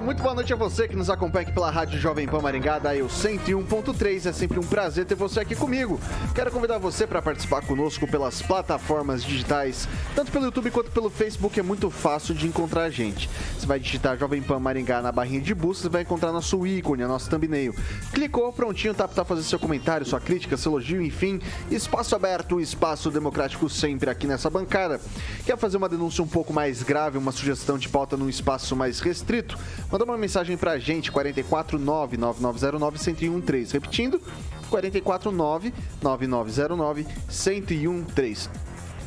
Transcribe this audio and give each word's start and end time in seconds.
muito 0.00 0.22
boa 0.22 0.34
noite 0.34 0.52
a 0.52 0.56
você 0.56 0.88
que 0.88 0.96
nos 0.96 1.10
acompanha 1.10 1.42
aqui 1.42 1.52
pela 1.52 1.70
Rádio 1.70 1.98
Jovem 1.98 2.26
Pan 2.26 2.40
Maringá, 2.40 2.78
da 2.78 2.96
eu 2.96 3.06
101.3. 3.06 4.26
É 4.26 4.32
sempre 4.32 4.58
um 4.58 4.62
prazer 4.62 5.04
ter 5.04 5.14
você 5.14 5.40
aqui 5.40 5.54
comigo. 5.54 6.00
Quero 6.34 6.50
convidar 6.50 6.78
você 6.78 7.06
para 7.06 7.20
participar 7.20 7.60
conosco 7.62 8.06
pelas 8.06 8.40
plataformas 8.40 9.22
digitais, 9.22 9.86
tanto 10.14 10.32
pelo 10.32 10.46
YouTube 10.46 10.70
quanto 10.70 10.90
pelo 10.90 11.10
Facebook. 11.10 11.60
É 11.60 11.62
muito 11.62 11.90
fácil 11.90 12.34
de 12.34 12.46
encontrar 12.46 12.84
a 12.84 12.90
gente. 12.90 13.28
Você 13.58 13.66
vai 13.66 13.78
digitar 13.78 14.16
Jovem 14.16 14.40
Pan 14.40 14.58
Maringá 14.58 15.02
na 15.02 15.12
barrinha 15.12 15.40
de 15.40 15.54
busca, 15.54 15.82
você 15.82 15.88
vai 15.90 16.02
encontrar 16.02 16.32
nosso 16.32 16.66
ícone, 16.66 17.02
a 17.02 17.08
nossa 17.08 17.28
thumbnail. 17.28 17.74
Clicou, 18.12 18.50
prontinho, 18.52 18.94
tá 18.94 19.06
para 19.06 19.24
fazer 19.24 19.42
seu 19.42 19.58
comentário, 19.58 20.06
sua 20.06 20.20
crítica, 20.20 20.56
seu 20.56 20.72
elogio, 20.72 21.02
enfim. 21.02 21.40
Espaço 21.70 22.16
aberto, 22.16 22.58
espaço 22.58 23.10
democrático 23.10 23.68
sempre 23.68 24.08
aqui 24.08 24.26
nessa 24.26 24.48
bancada. 24.48 24.98
Quer 25.44 25.58
fazer 25.58 25.76
uma 25.76 25.88
denúncia 25.88 26.24
um 26.24 26.28
pouco 26.28 26.54
mais 26.54 26.82
grave, 26.82 27.18
uma 27.18 27.32
sugestão 27.32 27.76
de 27.76 27.88
pauta 27.88 28.16
num 28.16 28.28
espaço 28.28 28.74
mais 28.74 29.00
restrito? 29.00 29.58
Manda 29.90 30.04
uma 30.04 30.16
mensagem 30.16 30.56
pra 30.56 30.78
gente, 30.78 31.10
449 31.10 32.16
9909 32.16 32.98
1013. 33.28 33.72
Repetindo, 33.72 34.20
449 34.68 35.74
9909 36.02 37.06
1013. 37.28 38.50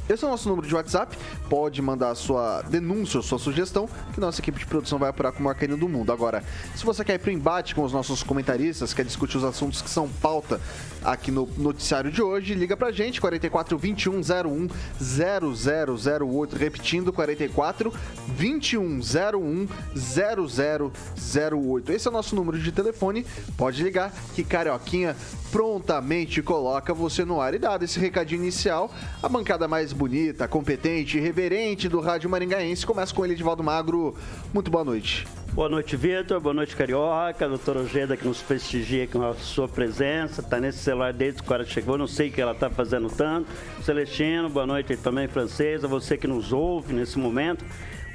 Esse 0.09 0.25
é 0.25 0.27
o 0.27 0.31
nosso 0.31 0.49
número 0.49 0.67
de 0.67 0.75
WhatsApp. 0.75 1.17
Pode 1.49 1.81
mandar 1.81 2.11
a 2.11 2.15
sua 2.15 2.61
denúncia 2.63 3.17
ou 3.17 3.23
sua 3.23 3.39
sugestão, 3.39 3.87
que 4.13 4.19
nossa 4.19 4.41
equipe 4.41 4.59
de 4.59 4.65
produção 4.65 4.99
vai 4.99 5.09
apurar 5.09 5.31
com 5.31 5.39
o 5.39 5.43
maior 5.43 5.55
carinho 5.55 5.77
do 5.77 5.87
mundo. 5.87 6.11
Agora, 6.11 6.43
se 6.75 6.85
você 6.85 7.05
quer 7.05 7.13
ir 7.15 7.19
para 7.19 7.29
o 7.29 7.33
embate 7.33 7.73
com 7.73 7.83
os 7.83 7.93
nossos 7.93 8.21
comentaristas, 8.21 8.93
quer 8.93 9.05
discutir 9.05 9.37
os 9.37 9.45
assuntos 9.45 9.81
que 9.81 9.89
são 9.89 10.09
pauta 10.09 10.59
aqui 11.03 11.31
no 11.31 11.47
noticiário 11.57 12.11
de 12.11 12.21
hoje, 12.21 12.53
liga 12.53 12.77
pra 12.77 12.91
gente, 12.91 13.19
44 13.19 13.77
21 13.77 14.21
01 14.21 14.67
0008. 14.99 16.55
Repetindo, 16.55 17.11
44 17.11 17.93
21 18.27 18.99
01 18.99 19.67
0008. 19.95 21.91
Esse 21.91 22.07
é 22.07 22.09
o 22.09 22.13
nosso 22.13 22.35
número 22.35 22.57
de 22.57 22.71
telefone. 22.71 23.25
Pode 23.57 23.83
ligar 23.83 24.13
que 24.33 24.43
Carioquinha 24.43 25.15
prontamente 25.51 26.41
coloca 26.41 26.93
você 26.93 27.23
no 27.23 27.39
ar. 27.39 27.53
E 27.53 27.59
dado 27.59 27.83
esse 27.83 27.99
recadinho 27.99 28.41
inicial, 28.41 28.91
a 29.21 29.29
bancada 29.29 29.67
mais 29.67 29.94
bonita, 29.94 30.47
competente 30.47 31.19
reverente 31.19 31.88
do 31.88 31.99
Rádio 31.99 32.29
Maringaense 32.29 32.85
começa 32.85 33.13
com 33.13 33.23
ele, 33.23 33.33
Edivaldo 33.33 33.63
Magro. 33.63 34.16
Muito 34.53 34.72
boa 34.72 34.83
noite. 34.83 35.28
Boa 35.53 35.69
noite, 35.69 35.96
Vitor. 35.96 36.40
Boa 36.40 36.52
noite, 36.52 36.75
Carioca. 36.75 37.47
Doutora 37.47 37.81
Ojeda 37.81 38.18
que 38.18 38.25
nos 38.25 38.41
prestigia 38.41 39.06
com 39.06 39.22
a 39.22 39.36
sua 39.36 39.68
presença. 39.68 40.41
Está 40.41 40.59
nesse 40.59 40.80
celular 40.80 41.14
desde 41.14 41.44
que 41.44 41.66
chegou. 41.66 41.96
Não 41.96 42.08
sei 42.08 42.30
o 42.30 42.31
que 42.31 42.41
ela 42.41 42.53
está 42.53 42.72
fazendo 42.72 43.08
tanto. 43.08 43.47
Celestino, 43.84 44.50
boa 44.50 44.66
noite 44.66 44.97
também, 44.97 45.28
francesa. 45.28 45.88
Você 45.88 46.18
que 46.18 46.25
nos 46.25 46.52
ouve 46.52 46.91
nesse 46.91 47.19
momento. 47.19 47.64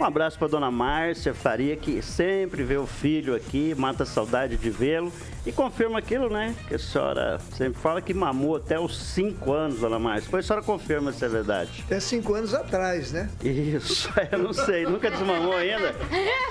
Um 0.00 0.04
abraço 0.04 0.38
para 0.38 0.46
dona 0.46 0.70
Márcia 0.70 1.34
Faria, 1.34 1.76
que 1.76 2.00
sempre 2.00 2.62
vê 2.62 2.76
o 2.76 2.86
filho 2.86 3.34
aqui, 3.34 3.74
mata 3.76 4.04
a 4.04 4.06
saudade 4.06 4.56
de 4.56 4.70
vê-lo. 4.70 5.12
E 5.44 5.50
confirma 5.50 5.98
aquilo, 5.98 6.30
né? 6.30 6.54
Que 6.68 6.76
a 6.76 6.78
senhora 6.78 7.40
sempre 7.56 7.80
fala 7.80 8.00
que 8.00 8.14
mamou 8.14 8.54
até 8.54 8.78
os 8.78 8.96
5 8.96 9.52
anos, 9.52 9.80
dona 9.80 9.98
Márcia. 9.98 10.26
Depois 10.26 10.44
a 10.44 10.46
senhora 10.46 10.64
confirma 10.64 11.10
se 11.10 11.24
é 11.24 11.28
verdade. 11.28 11.82
Até 11.84 11.98
5 11.98 12.32
anos 12.32 12.54
atrás, 12.54 13.10
né? 13.10 13.28
Isso, 13.42 14.08
eu 14.30 14.38
não 14.38 14.52
sei. 14.52 14.84
Nunca 14.84 15.10
desmamou 15.10 15.56
ainda? 15.56 15.92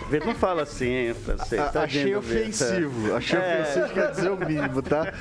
Vê, 0.09 0.19
não 0.19 0.35
fala 0.35 0.63
assim, 0.63 0.89
hein, 0.89 1.13
francês. 1.13 1.71
Tá 1.71 1.83
achei 1.83 2.13
ofensivo. 2.15 3.15
Achei 3.15 3.39
é. 3.39 3.61
ofensivo, 3.61 3.93
quer 3.93 4.11
dizer 4.11 4.29
o 4.29 4.37
mínimo, 4.37 4.81
tá? 4.81 5.13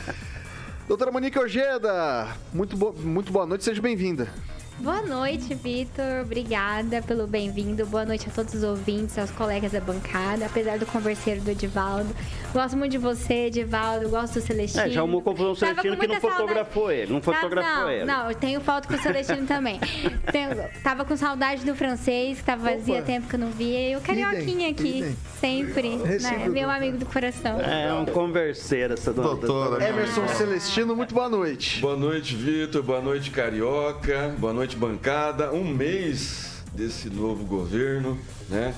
Doutora 0.89 1.13
Monique 1.13 1.39
Ojeda, 1.39 2.29
muito, 2.53 2.77
bo 2.77 2.93
muito 2.93 3.33
boa 3.33 3.47
noite, 3.47 3.63
seja 3.63 3.81
bem-vinda. 3.81 4.29
Boa 4.79 5.01
noite, 5.01 5.55
Vitor. 5.55 6.21
Obrigada 6.23 7.01
pelo 7.01 7.27
bem-vindo. 7.27 7.87
Boa 7.87 8.05
noite 8.05 8.29
a 8.29 8.31
todos 8.31 8.53
os 8.53 8.63
ouvintes, 8.63 9.19
aos 9.19 9.31
colegas 9.31 9.73
da 9.73 9.81
bancada, 9.81 10.45
apesar 10.45 10.79
do 10.79 10.85
converseiro 10.85 11.41
do 11.41 11.51
Edivaldo. 11.51 12.15
Gosto 12.53 12.77
muito 12.77 12.93
de 12.93 12.99
você, 12.99 13.47
Edivaldo. 13.47 14.11
Gosto 14.11 14.35
do 14.35 14.41
Celestino. 14.43 14.85
É, 14.85 14.91
já 14.91 15.01
arrumou 15.01 15.23
confusão 15.23 15.53
o 15.53 15.57
Celestino 15.57 15.97
que 15.97 16.07
não 16.07 16.21
fotografou 16.21 16.93
ele. 16.93 17.11
Não 17.11 17.23
fotografou 17.23 17.83
não, 17.85 17.91
ele. 17.91 18.05
Não, 18.05 18.31
eu 18.31 18.37
tenho 18.37 18.61
foto 18.61 18.87
com 18.87 18.95
o 18.95 18.99
Celestino 18.99 19.47
também. 19.49 19.81
Tenho, 20.31 20.51
tava 20.83 21.07
com 21.07 21.17
saudade 21.17 21.65
do 21.65 21.75
francês, 21.75 22.39
que 22.39 22.45
tava 22.45 22.71
vazia 22.71 23.01
tempo 23.01 23.29
que 23.29 23.35
eu 23.35 23.41
não 23.41 23.51
via. 23.51 23.93
E 23.93 23.97
o 23.97 24.01
Carioquinha 24.03 24.71
aqui, 24.71 24.99
idem. 24.99 25.17
sempre. 25.41 25.97
Né? 25.97 26.49
Meu 26.51 26.71
amigo 26.71 26.99
do 26.99 27.07
coração. 27.07 27.59
É 27.61 27.93
um 27.95 28.05
converseiro 28.05 28.93
essa 28.93 29.11
dona. 29.11 29.29
Doutora. 29.37 29.89
Emerson 29.89 30.29
Celestino, 30.29 30.95
muito 30.95 31.15
boa 31.15 31.31
noite. 31.31 31.81
Boa 31.81 31.97
noite, 31.97 32.37
Vitor. 32.37 32.83
Boa 32.83 33.01
noite, 33.01 33.31
Carioca. 33.31 34.35
Boa 34.39 34.53
noite 34.53 34.66
noite, 34.67 34.77
bancada. 34.77 35.53
Um 35.53 35.65
mês 35.65 36.65
desse 36.73 37.09
novo 37.09 37.45
governo, 37.45 38.19
né? 38.49 38.75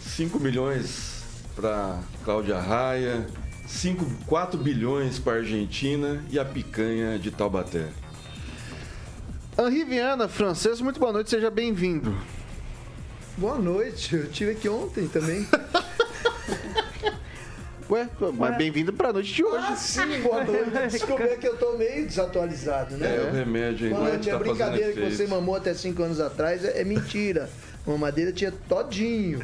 5 0.00 0.40
milhões 0.40 1.22
para 1.54 2.00
Cláudia 2.24 2.58
Raia, 2.58 3.26
5, 3.66 4.06
4 4.26 4.58
bilhões 4.58 5.18
para 5.18 5.34
a 5.34 5.36
Argentina 5.36 6.24
e 6.30 6.38
a 6.38 6.44
picanha 6.46 7.18
de 7.18 7.30
Taubaté. 7.30 7.88
Henri 9.58 9.84
Viana, 9.84 10.28
francês, 10.28 10.80
muito 10.80 10.98
boa 10.98 11.12
noite, 11.12 11.28
seja 11.28 11.50
bem-vindo. 11.50 12.16
Boa 13.36 13.58
noite, 13.58 14.16
eu 14.16 14.30
tive 14.30 14.52
aqui 14.52 14.68
ontem 14.68 15.08
também. 15.08 15.46
Ué, 17.90 18.06
mas 18.34 18.56
bem-vindo 18.56 18.92
pra 18.92 19.12
noite 19.12 19.32
de 19.32 19.42
hoje. 19.42 19.64
Ah, 19.66 19.74
sim, 19.74 20.20
boa 20.20 20.44
noite. 20.44 20.70
Descobri 20.92 21.38
que 21.38 21.48
eu 21.48 21.56
tô 21.56 21.72
meio 21.78 22.06
desatualizado, 22.06 22.96
né? 22.98 23.16
É, 23.16 23.20
o 23.20 23.32
remédio 23.32 23.86
ainda 23.88 23.98
Quando 23.98 24.20
tinha 24.20 24.34
tá 24.34 24.40
brincadeira 24.40 24.92
que 24.92 25.10
você 25.10 25.26
mamou 25.26 25.54
até 25.56 25.72
5 25.72 26.02
anos 26.02 26.20
atrás, 26.20 26.64
é, 26.64 26.82
é 26.82 26.84
mentira. 26.84 27.48
Mamadeira 27.86 28.30
tinha 28.30 28.52
todinho 28.68 29.40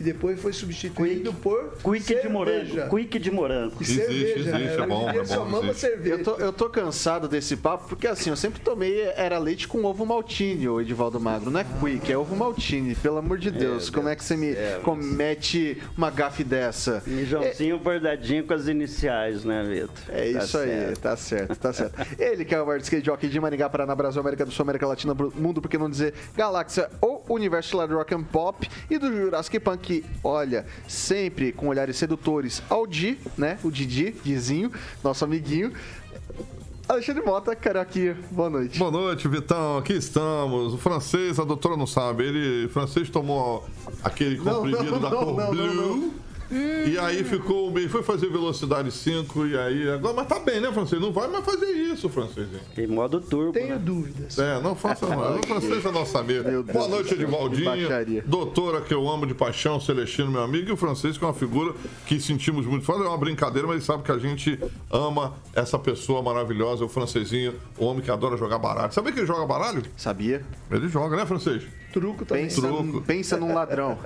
e 0.00 0.04
depois 0.04 0.40
foi 0.40 0.52
substituído 0.52 1.32
Quick. 1.32 1.42
por 1.42 1.72
Quick 1.82 2.02
cerveja. 2.02 2.28
de 2.28 2.32
morango. 2.32 2.96
Quick 2.96 3.18
de 3.18 3.30
morango. 3.30 3.76
E 3.80 3.82
existe, 3.82 4.06
cerveja, 4.06 4.52
né? 4.52 4.64
existe, 4.64 4.80
é 4.80 4.86
bom, 4.86 5.10
é 5.10 5.24
só 5.24 5.44
mama 5.44 5.74
cerveja. 5.74 6.14
Eu 6.14 6.22
tô, 6.22 6.34
eu 6.36 6.52
tô 6.52 6.70
cansado 6.70 7.28
desse 7.28 7.56
papo, 7.56 7.88
porque 7.88 8.06
assim, 8.06 8.30
eu 8.30 8.36
sempre 8.36 8.60
tomei 8.60 9.02
era 9.16 9.38
leite 9.38 9.66
com 9.66 9.84
ovo 9.84 10.06
maltine, 10.06 10.68
o 10.68 10.80
Edivaldo 10.80 11.20
Magro. 11.20 11.50
Não 11.50 11.60
é 11.60 11.66
Quick, 11.80 12.12
é 12.12 12.16
ovo 12.18 12.36
maltine, 12.36 12.94
pelo 12.94 13.18
amor 13.18 13.38
de 13.38 13.50
Deus. 13.50 13.88
É, 13.88 13.92
como 13.92 14.08
é 14.08 14.16
que 14.16 14.24
você 14.24 14.36
me 14.36 14.50
é, 14.52 14.80
comete 14.82 15.82
uma 15.96 16.10
gafe 16.10 16.44
dessa? 16.44 17.02
Mijãozinho 17.06 17.76
é, 17.76 17.78
bordadinho 17.78 18.44
com 18.44 18.54
as 18.54 18.68
iniciais, 18.68 19.44
né, 19.44 19.64
Vitor? 19.64 19.90
É 20.08 20.32
tá 20.32 20.38
isso 20.38 20.58
certo. 20.58 20.88
aí, 20.88 20.96
tá 20.96 21.16
certo, 21.16 21.56
tá 21.56 21.72
certo. 21.72 22.06
Ele 22.18 22.44
que 22.44 22.54
é 22.54 22.62
o 22.62 22.76
skate 22.76 23.04
jockey 23.04 23.28
de 23.28 23.40
Maringá, 23.40 23.68
Paraná, 23.68 23.94
Brasil, 23.94 24.20
América 24.20 24.44
do 24.44 24.52
Sul, 24.52 24.62
América 24.62 24.86
Latina, 24.86 25.14
mundo, 25.14 25.60
por 25.60 25.68
que 25.68 25.76
não 25.76 25.90
dizer 25.90 26.14
galáxia 26.36 26.88
ou 27.00 27.24
universo 27.28 27.76
de 27.86 27.94
rock 27.94 28.14
and 28.14 28.24
pop 28.24 28.68
e 28.90 28.98
do 28.98 29.12
Jurassic 29.12 29.58
Punk 29.60 29.87
que, 29.88 30.04
olha, 30.22 30.66
sempre 30.86 31.50
com 31.50 31.68
olhares 31.68 31.96
sedutores 31.96 32.62
ao 32.68 32.86
Di, 32.86 33.16
né? 33.38 33.58
O 33.64 33.70
Didi, 33.70 34.14
Dizinho, 34.22 34.70
nosso 35.02 35.24
amiguinho. 35.24 35.72
Alexandre 36.86 37.22
Mota, 37.24 37.52
aqui. 37.52 38.14
boa 38.30 38.50
noite. 38.50 38.78
Boa 38.78 38.90
noite, 38.90 39.26
Vitão, 39.28 39.78
aqui 39.78 39.94
estamos. 39.94 40.74
O 40.74 40.78
francês, 40.78 41.38
a 41.38 41.44
doutora 41.44 41.74
não 41.74 41.86
sabe, 41.86 42.24
ele, 42.24 42.66
o 42.66 42.68
francês 42.68 43.08
tomou 43.08 43.66
aquele 44.04 44.36
comprimido 44.36 44.84
não, 44.84 45.00
não, 45.00 45.00
da 45.00 45.10
cor 45.10 45.54
não, 45.54 46.12
blue. 46.48 46.88
E 46.88 46.98
aí 46.98 47.24
ficou 47.24 47.70
bem, 47.70 47.88
foi 47.88 48.02
fazer 48.02 48.28
velocidade 48.28 48.90
5 48.90 49.46
e 49.46 49.58
aí 49.58 49.90
agora, 49.90 50.14
mas 50.14 50.26
tá 50.26 50.38
bem, 50.38 50.60
né, 50.60 50.72
francês? 50.72 51.00
Não 51.00 51.12
vai 51.12 51.28
mais 51.28 51.44
fazer 51.44 51.70
isso, 51.70 52.08
francesinho. 52.08 52.60
Em 52.76 52.86
modo 52.86 53.20
turbo. 53.20 53.52
Tenho 53.52 53.74
né? 53.74 53.80
dúvidas. 53.82 54.38
É, 54.38 54.60
não 54.60 54.74
faça 54.74 55.06
mais. 55.06 55.36
O 55.36 55.46
francês 55.46 55.84
é 55.84 55.90
nosso 55.90 56.16
amigo. 56.16 56.48
Meu 56.48 56.62
Deus 56.62 56.76
Boa 56.76 56.88
noite, 56.88 57.14
Edivaldinho. 57.14 57.88
Doutora 58.26 58.80
que 58.80 58.94
eu 58.94 59.08
amo 59.08 59.26
de 59.26 59.34
paixão, 59.34 59.80
Celestino, 59.80 60.30
meu 60.30 60.42
amigo, 60.42 60.68
e 60.68 60.72
o 60.72 60.76
francês, 60.76 61.18
que 61.18 61.24
é 61.24 61.26
uma 61.26 61.34
figura 61.34 61.74
que 62.06 62.20
sentimos 62.20 62.66
muito. 62.66 62.84
Fala, 62.84 63.04
é 63.04 63.08
uma 63.08 63.18
brincadeira, 63.18 63.66
mas 63.66 63.76
ele 63.76 63.84
sabe 63.84 64.02
que 64.02 64.12
a 64.12 64.18
gente 64.18 64.58
ama 64.90 65.34
essa 65.54 65.78
pessoa 65.78 66.22
maravilhosa, 66.22 66.84
o 66.84 66.88
francesinho, 66.88 67.54
o 67.76 67.84
homem 67.84 68.02
que 68.02 68.10
adora 68.10 68.36
jogar 68.36 68.58
baralho. 68.58 68.92
Sabia 68.92 69.12
que 69.12 69.20
ele 69.20 69.26
joga 69.26 69.46
baralho? 69.46 69.82
Sabia? 69.96 70.44
Ele 70.70 70.88
joga, 70.88 71.16
né, 71.16 71.26
francês? 71.26 71.62
Truco 71.92 72.24
também. 72.24 72.44
Pensa, 72.44 72.60
Truco. 72.60 73.02
pensa 73.02 73.36
num 73.36 73.54
ladrão. 73.54 73.98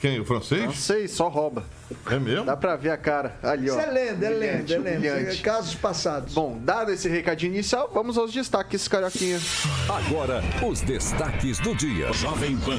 Quem? 0.00 0.16
O 0.16 0.18
Não 0.18 0.24
francês? 0.24 0.78
sei, 0.78 1.08
só 1.08 1.28
rouba. 1.28 1.64
É 2.10 2.18
mesmo? 2.18 2.44
Dá 2.44 2.56
pra 2.56 2.76
ver 2.76 2.90
a 2.90 2.96
cara. 2.96 3.36
Ali, 3.42 3.68
ó. 3.70 3.74
Isso 3.78 3.80
é 3.88 3.90
lenda, 3.90 4.26
é 4.26 4.30
lenda, 4.30 4.74
é 4.74 4.78
lenda. 4.78 5.36
Casos 5.42 5.74
passados. 5.74 6.34
Bom, 6.34 6.58
dado 6.62 6.92
esse 6.92 7.08
recadinho 7.08 7.52
inicial, 7.54 7.90
vamos 7.92 8.16
aos 8.18 8.32
destaques, 8.32 8.86
Carioquinha. 8.86 9.40
Agora, 9.88 10.42
os 10.64 10.80
destaques 10.82 11.58
do 11.58 11.74
dia. 11.74 12.12
Jovem 12.12 12.56
Pan. 12.58 12.78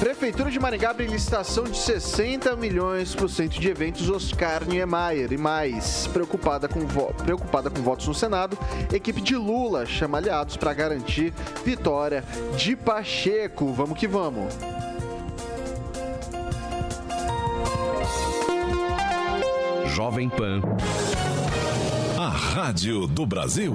Prefeitura 0.00 0.48
de 0.50 0.60
Maringá 0.60 0.90
abre 0.90 1.06
licitação 1.06 1.64
de 1.64 1.76
60 1.76 2.54
milhões 2.56 3.14
para 3.16 3.24
o 3.26 3.28
centro 3.28 3.58
de 3.60 3.68
eventos 3.68 4.08
Oscar 4.08 4.64
Niemeyer. 4.64 5.32
E 5.32 5.36
mais, 5.36 6.06
preocupada 6.06 6.68
com, 6.68 6.86
vo- 6.86 7.12
preocupada 7.24 7.68
com 7.68 7.82
votos 7.82 8.06
no 8.06 8.14
Senado, 8.14 8.56
equipe 8.92 9.20
de 9.20 9.34
Lula 9.34 9.84
chama 9.86 10.18
aliados 10.18 10.56
para 10.56 10.72
garantir 10.72 11.34
vitória 11.64 12.22
de 12.56 12.76
Pacheco. 12.76 13.72
Vamos 13.72 13.98
que 13.98 14.06
vamos. 14.06 14.54
Jovem 19.98 20.30
Pan. 20.30 20.62
A 22.16 22.28
Rádio 22.28 23.08
do 23.08 23.26
Brasil. 23.26 23.74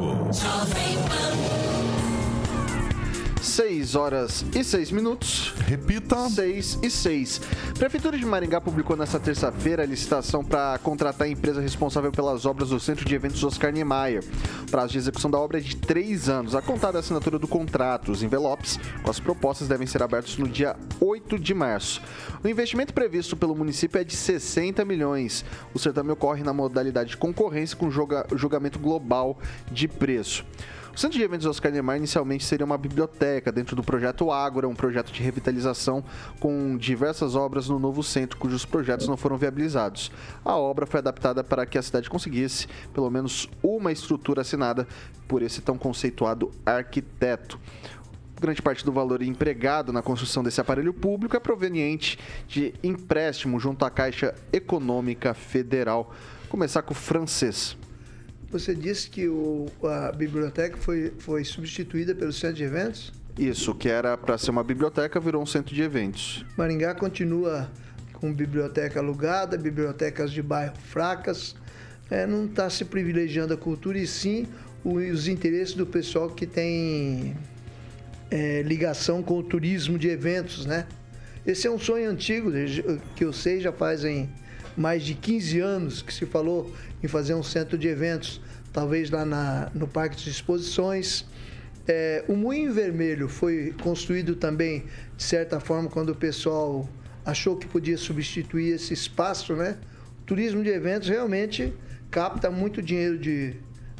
6 3.47 3.95
horas 3.95 4.45
e 4.55 4.63
6 4.63 4.89
minutos. 4.91 5.53
Repita. 5.67 6.29
6 6.29 6.79
e 6.81 6.89
6. 6.89 7.41
Prefeitura 7.77 8.17
de 8.17 8.25
Maringá 8.25 8.61
publicou 8.61 8.95
nesta 8.95 9.19
terça-feira 9.19 9.83
a 9.83 9.85
licitação 9.85 10.43
para 10.45 10.77
contratar 10.79 11.27
a 11.27 11.29
empresa 11.29 11.59
responsável 11.59 12.09
pelas 12.09 12.45
obras 12.45 12.69
do 12.69 12.79
Centro 12.79 13.03
de 13.05 13.13
Eventos 13.13 13.43
Oscar 13.43 13.71
Niemeyer. 13.73 14.23
O 14.65 14.71
prazo 14.71 14.93
de 14.93 14.97
execução 14.97 15.29
da 15.29 15.37
obra 15.37 15.57
é 15.57 15.61
de 15.61 15.75
três 15.75 16.29
anos, 16.29 16.55
a 16.55 16.61
contar 16.61 16.91
da 16.91 16.99
assinatura 16.99 17.37
do 17.37 17.47
contrato. 17.47 18.13
Os 18.13 18.23
envelopes 18.23 18.79
com 19.03 19.11
as 19.11 19.19
propostas 19.19 19.67
devem 19.67 19.85
ser 19.87 20.01
abertos 20.01 20.37
no 20.37 20.47
dia 20.47 20.77
8 21.01 21.37
de 21.37 21.53
março. 21.53 22.01
O 22.43 22.47
investimento 22.47 22.93
previsto 22.93 23.35
pelo 23.35 23.53
município 23.55 23.99
é 23.99 24.05
de 24.05 24.15
60 24.15 24.85
milhões. 24.85 25.43
O 25.73 25.79
certame 25.79 26.11
ocorre 26.11 26.43
na 26.43 26.53
modalidade 26.53 27.09
de 27.11 27.17
concorrência 27.17 27.75
com 27.75 27.91
julga- 27.91 28.25
julgamento 28.35 28.79
global 28.79 29.37
de 29.69 29.87
preço. 29.89 30.45
O 30.95 30.99
Centro 30.99 31.17
de 31.17 31.23
Eventos 31.23 31.47
Oscar 31.47 31.71
Niemeyer 31.71 31.97
inicialmente 31.97 32.45
seria 32.45 32.63
uma 32.63 32.77
biblioteca 32.77 33.51
dentro 33.51 33.75
do 33.75 33.83
projeto 33.83 34.29
Ágora, 34.31 34.67
um 34.67 34.75
projeto 34.75 35.11
de 35.11 35.23
revitalização 35.23 36.03
com 36.39 36.77
diversas 36.77 37.33
obras 37.35 37.67
no 37.67 37.79
novo 37.79 38.03
centro, 38.03 38.37
cujos 38.37 38.63
projetos 38.63 39.07
não 39.07 39.17
foram 39.17 39.35
viabilizados. 39.35 40.11
A 40.45 40.55
obra 40.55 40.85
foi 40.85 40.99
adaptada 40.99 41.43
para 41.43 41.65
que 41.65 41.79
a 41.79 41.81
cidade 41.81 42.11
conseguisse 42.11 42.67
pelo 42.93 43.09
menos 43.09 43.49
uma 43.63 43.91
estrutura 43.91 44.41
assinada 44.41 44.87
por 45.27 45.41
esse 45.41 45.61
tão 45.61 45.79
conceituado 45.79 46.51
arquiteto. 46.63 47.59
Grande 48.39 48.61
parte 48.61 48.85
do 48.85 48.91
valor 48.91 49.23
empregado 49.23 49.91
na 49.91 50.03
construção 50.03 50.43
desse 50.43 50.61
aparelho 50.61 50.93
público 50.93 51.35
é 51.35 51.39
proveniente 51.39 52.19
de 52.47 52.71
empréstimo 52.83 53.59
junto 53.59 53.83
à 53.83 53.89
Caixa 53.89 54.35
Econômica 54.51 55.33
Federal. 55.33 56.13
Começar 56.49 56.83
com 56.83 56.93
o 56.93 56.95
francês. 56.95 57.75
Você 58.53 58.75
disse 58.75 59.09
que 59.09 59.27
o- 59.27 59.65
a 59.83 60.11
biblioteca 60.11 60.77
foi, 60.77 61.11
foi 61.17 61.43
substituída 61.43 62.13
pelo 62.13 62.31
centro 62.31 62.57
de 62.57 62.63
eventos? 62.63 63.11
Isso, 63.35 63.73
que 63.73 63.89
era 63.89 64.15
para 64.15 64.37
ser 64.37 64.51
uma 64.51 64.63
biblioteca, 64.63 65.19
virou 65.19 65.41
um 65.41 65.45
centro 65.45 65.73
de 65.73 65.81
eventos. 65.81 66.45
Maringá 66.55 66.93
continua 66.93 67.67
com 68.13 68.31
biblioteca 68.31 68.99
alugada, 68.99 69.57
bibliotecas 69.57 70.31
de 70.31 70.43
bairro 70.43 70.75
fracas. 70.77 71.55
É, 72.11 72.27
não 72.27 72.45
está 72.45 72.69
se 72.69 72.85
privilegiando 72.85 73.55
a 73.55 73.57
cultura 73.57 73.97
e 73.97 74.05
sim 74.05 74.45
os 74.83 75.27
interesses 75.27 75.73
do 75.73 75.87
pessoal 75.87 76.29
que 76.29 76.45
tem 76.45 77.35
é, 78.29 78.61
ligação 78.61 79.23
com 79.23 79.35
o 79.39 79.41
turismo 79.43 79.97
de 79.97 80.09
eventos, 80.09 80.63
né? 80.67 80.85
Esse 81.43 81.65
é 81.65 81.71
um 81.71 81.79
sonho 81.79 82.07
antigo, 82.07 82.51
que 83.15 83.25
eu 83.25 83.33
sei 83.33 83.59
já 83.59 83.71
fazem 83.71 84.29
mais 84.77 85.03
de 85.03 85.15
15 85.15 85.59
anos 85.59 86.01
que 86.03 86.13
se 86.13 86.25
falou 86.27 86.71
em 87.03 87.07
fazer 87.07 87.33
um 87.33 87.43
centro 87.43 87.77
de 87.77 87.87
eventos, 87.87 88.39
talvez 88.71 89.09
lá 89.11 89.25
na- 89.25 89.69
no 89.75 89.87
Parque 89.87 90.15
de 90.15 90.29
Exposições. 90.29 91.25
É, 91.85 92.23
o 92.29 92.35
Moinho 92.35 92.73
Vermelho 92.73 93.27
foi 93.27 93.75
construído 93.83 94.35
também, 94.35 94.85
de 95.17 95.23
certa 95.23 95.59
forma, 95.59 95.89
quando 95.89 96.09
o 96.09 96.15
pessoal 96.15 96.87
achou 97.25 97.57
que 97.57 97.67
podia 97.67 97.97
substituir 97.97 98.73
esse 98.73 98.93
espaço, 98.93 99.53
né? 99.53 99.77
O 100.21 100.23
turismo 100.25 100.63
de 100.63 100.69
eventos 100.69 101.09
realmente 101.09 101.73
capta 102.09 102.49
muito 102.49 102.81
dinheiro 102.81 103.17
de, 103.17 103.55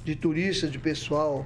de 0.05 0.15
turistas, 0.15 0.71
de 0.71 0.79
pessoal. 0.79 1.45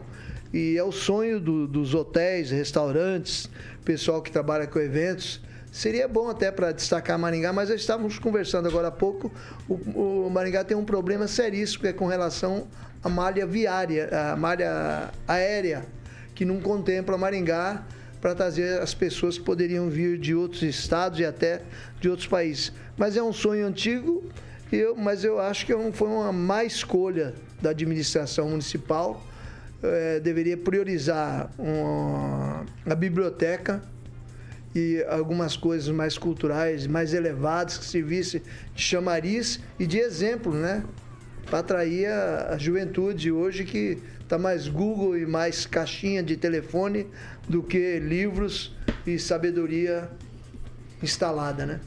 E 0.54 0.78
é 0.78 0.84
o 0.84 0.92
sonho 0.92 1.40
do- 1.40 1.68
dos 1.68 1.96
hotéis, 1.96 2.52
restaurantes, 2.52 3.50
pessoal 3.84 4.22
que 4.22 4.32
trabalha 4.32 4.68
com 4.68 4.80
eventos. 4.80 5.42
Seria 5.78 6.08
bom 6.08 6.28
até 6.28 6.52
para 6.52 6.72
destacar 6.72 7.20
Maringá, 7.20 7.54
mas 7.54 7.70
estávamos 7.70 8.18
conversando 8.18 8.68
agora 8.68 8.88
há 8.88 8.92
pouco. 8.92 9.32
O, 9.70 10.26
o 10.26 10.30
Maringá 10.32 10.64
tem 10.64 10.76
um 10.76 10.84
problema 10.84 11.28
seríssimo 11.28 11.82
que 11.82 11.88
é 11.90 11.94
com 11.94 12.08
relação 12.08 12.68
à 13.04 13.08
malha 13.08 13.46
viária, 13.46 14.10
à 14.12 14.36
malha 14.36 15.12
aérea, 15.28 15.86
que 16.34 16.44
não 16.44 16.60
contempla 16.60 17.16
Maringá 17.16 17.84
para 18.20 18.34
trazer 18.34 18.82
as 18.82 18.96
pessoas 18.96 19.38
que 19.38 19.44
poderiam 19.44 19.88
vir 19.88 20.18
de 20.18 20.34
outros 20.34 20.64
estados 20.64 21.20
e 21.20 21.26
até 21.26 21.62
de 22.02 22.10
outros 22.10 22.28
países. 22.28 22.74
Mas 22.98 23.16
é 23.16 23.22
um 23.22 23.32
sonho 23.32 23.68
antigo, 23.68 24.28
eu, 24.72 24.96
mas 24.96 25.24
eu 25.24 25.40
acho 25.40 25.64
que 25.64 25.72
é 25.74 25.92
foi 25.92 26.08
uma 26.08 26.34
má 26.34 26.64
escolha 26.64 27.36
da 27.62 27.70
administração 27.70 28.50
municipal. 28.50 29.24
Eh, 29.84 30.20
deveria 30.22 30.58
priorizar 30.58 31.52
uma- 31.56 32.66
a 32.84 32.96
biblioteca 32.96 33.80
e 34.78 35.04
algumas 35.10 35.58
coisas 35.58 35.90
mais 35.90 36.20
culturais, 36.20 36.86
mais 36.86 37.12
elevadas, 37.12 37.80
que 37.80 37.86
servisse 37.86 38.44
de 38.76 38.82
chamariz 38.84 39.60
e 39.80 39.88
de 39.88 39.98
exemplo, 39.98 40.54
né? 40.54 40.84
Para 41.48 41.60
atrair 41.60 42.06
a, 42.08 42.50
a 42.54 42.58
juventude 42.60 43.32
hoje 43.32 43.64
que 43.66 43.98
está 44.22 44.38
mais 44.38 44.68
Google 44.68 45.18
e 45.18 45.26
mais 45.26 45.66
caixinha 45.66 46.22
de 46.22 46.38
telefone 46.38 47.08
do 47.50 47.64
que 47.64 47.98
livros 48.00 48.76
e 49.06 49.18
sabedoria 49.18 50.12
instalada, 51.02 51.66
né? 51.66 51.80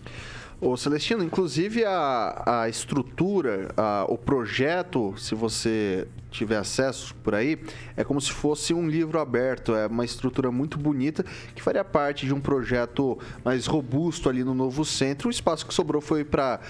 Ô 0.60 0.76
Celestino, 0.76 1.22
inclusive 1.22 1.84
a, 1.84 2.62
a 2.62 2.68
estrutura, 2.68 3.68
a- 3.76 4.04
o 4.08 4.18
projeto, 4.18 5.14
se 5.16 5.34
você 5.34 6.08
tiver 6.30 6.56
acesso 6.56 7.14
por 7.16 7.34
aí, 7.34 7.58
é 7.96 8.04
como 8.04 8.20
se 8.20 8.30
fosse 8.30 8.72
um 8.72 8.88
livro 8.88 9.18
aberto. 9.18 9.74
É 9.74 9.86
uma 9.86 10.04
estrutura 10.04 10.50
muito 10.50 10.78
bonita 10.78 11.24
que 11.54 11.62
faria 11.62 11.84
parte 11.84 12.26
de 12.26 12.32
um 12.32 12.40
projeto 12.40 13.18
mais 13.44 13.66
robusto 13.66 14.28
ali 14.28 14.44
no 14.44 14.54
novo 14.54 14.84
centro. 14.84 15.28
O 15.28 15.30
espaço 15.30 15.66
que 15.66 15.74
sobrou 15.74 16.00
foi 16.00 16.24
para 16.24 16.60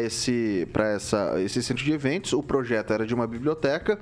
esse, 0.00 0.68
essa, 0.94 1.40
esse 1.40 1.62
centro 1.62 1.84
de 1.84 1.92
eventos. 1.92 2.32
O 2.32 2.42
projeto 2.42 2.92
era 2.92 3.06
de 3.06 3.14
uma 3.14 3.26
biblioteca, 3.26 3.98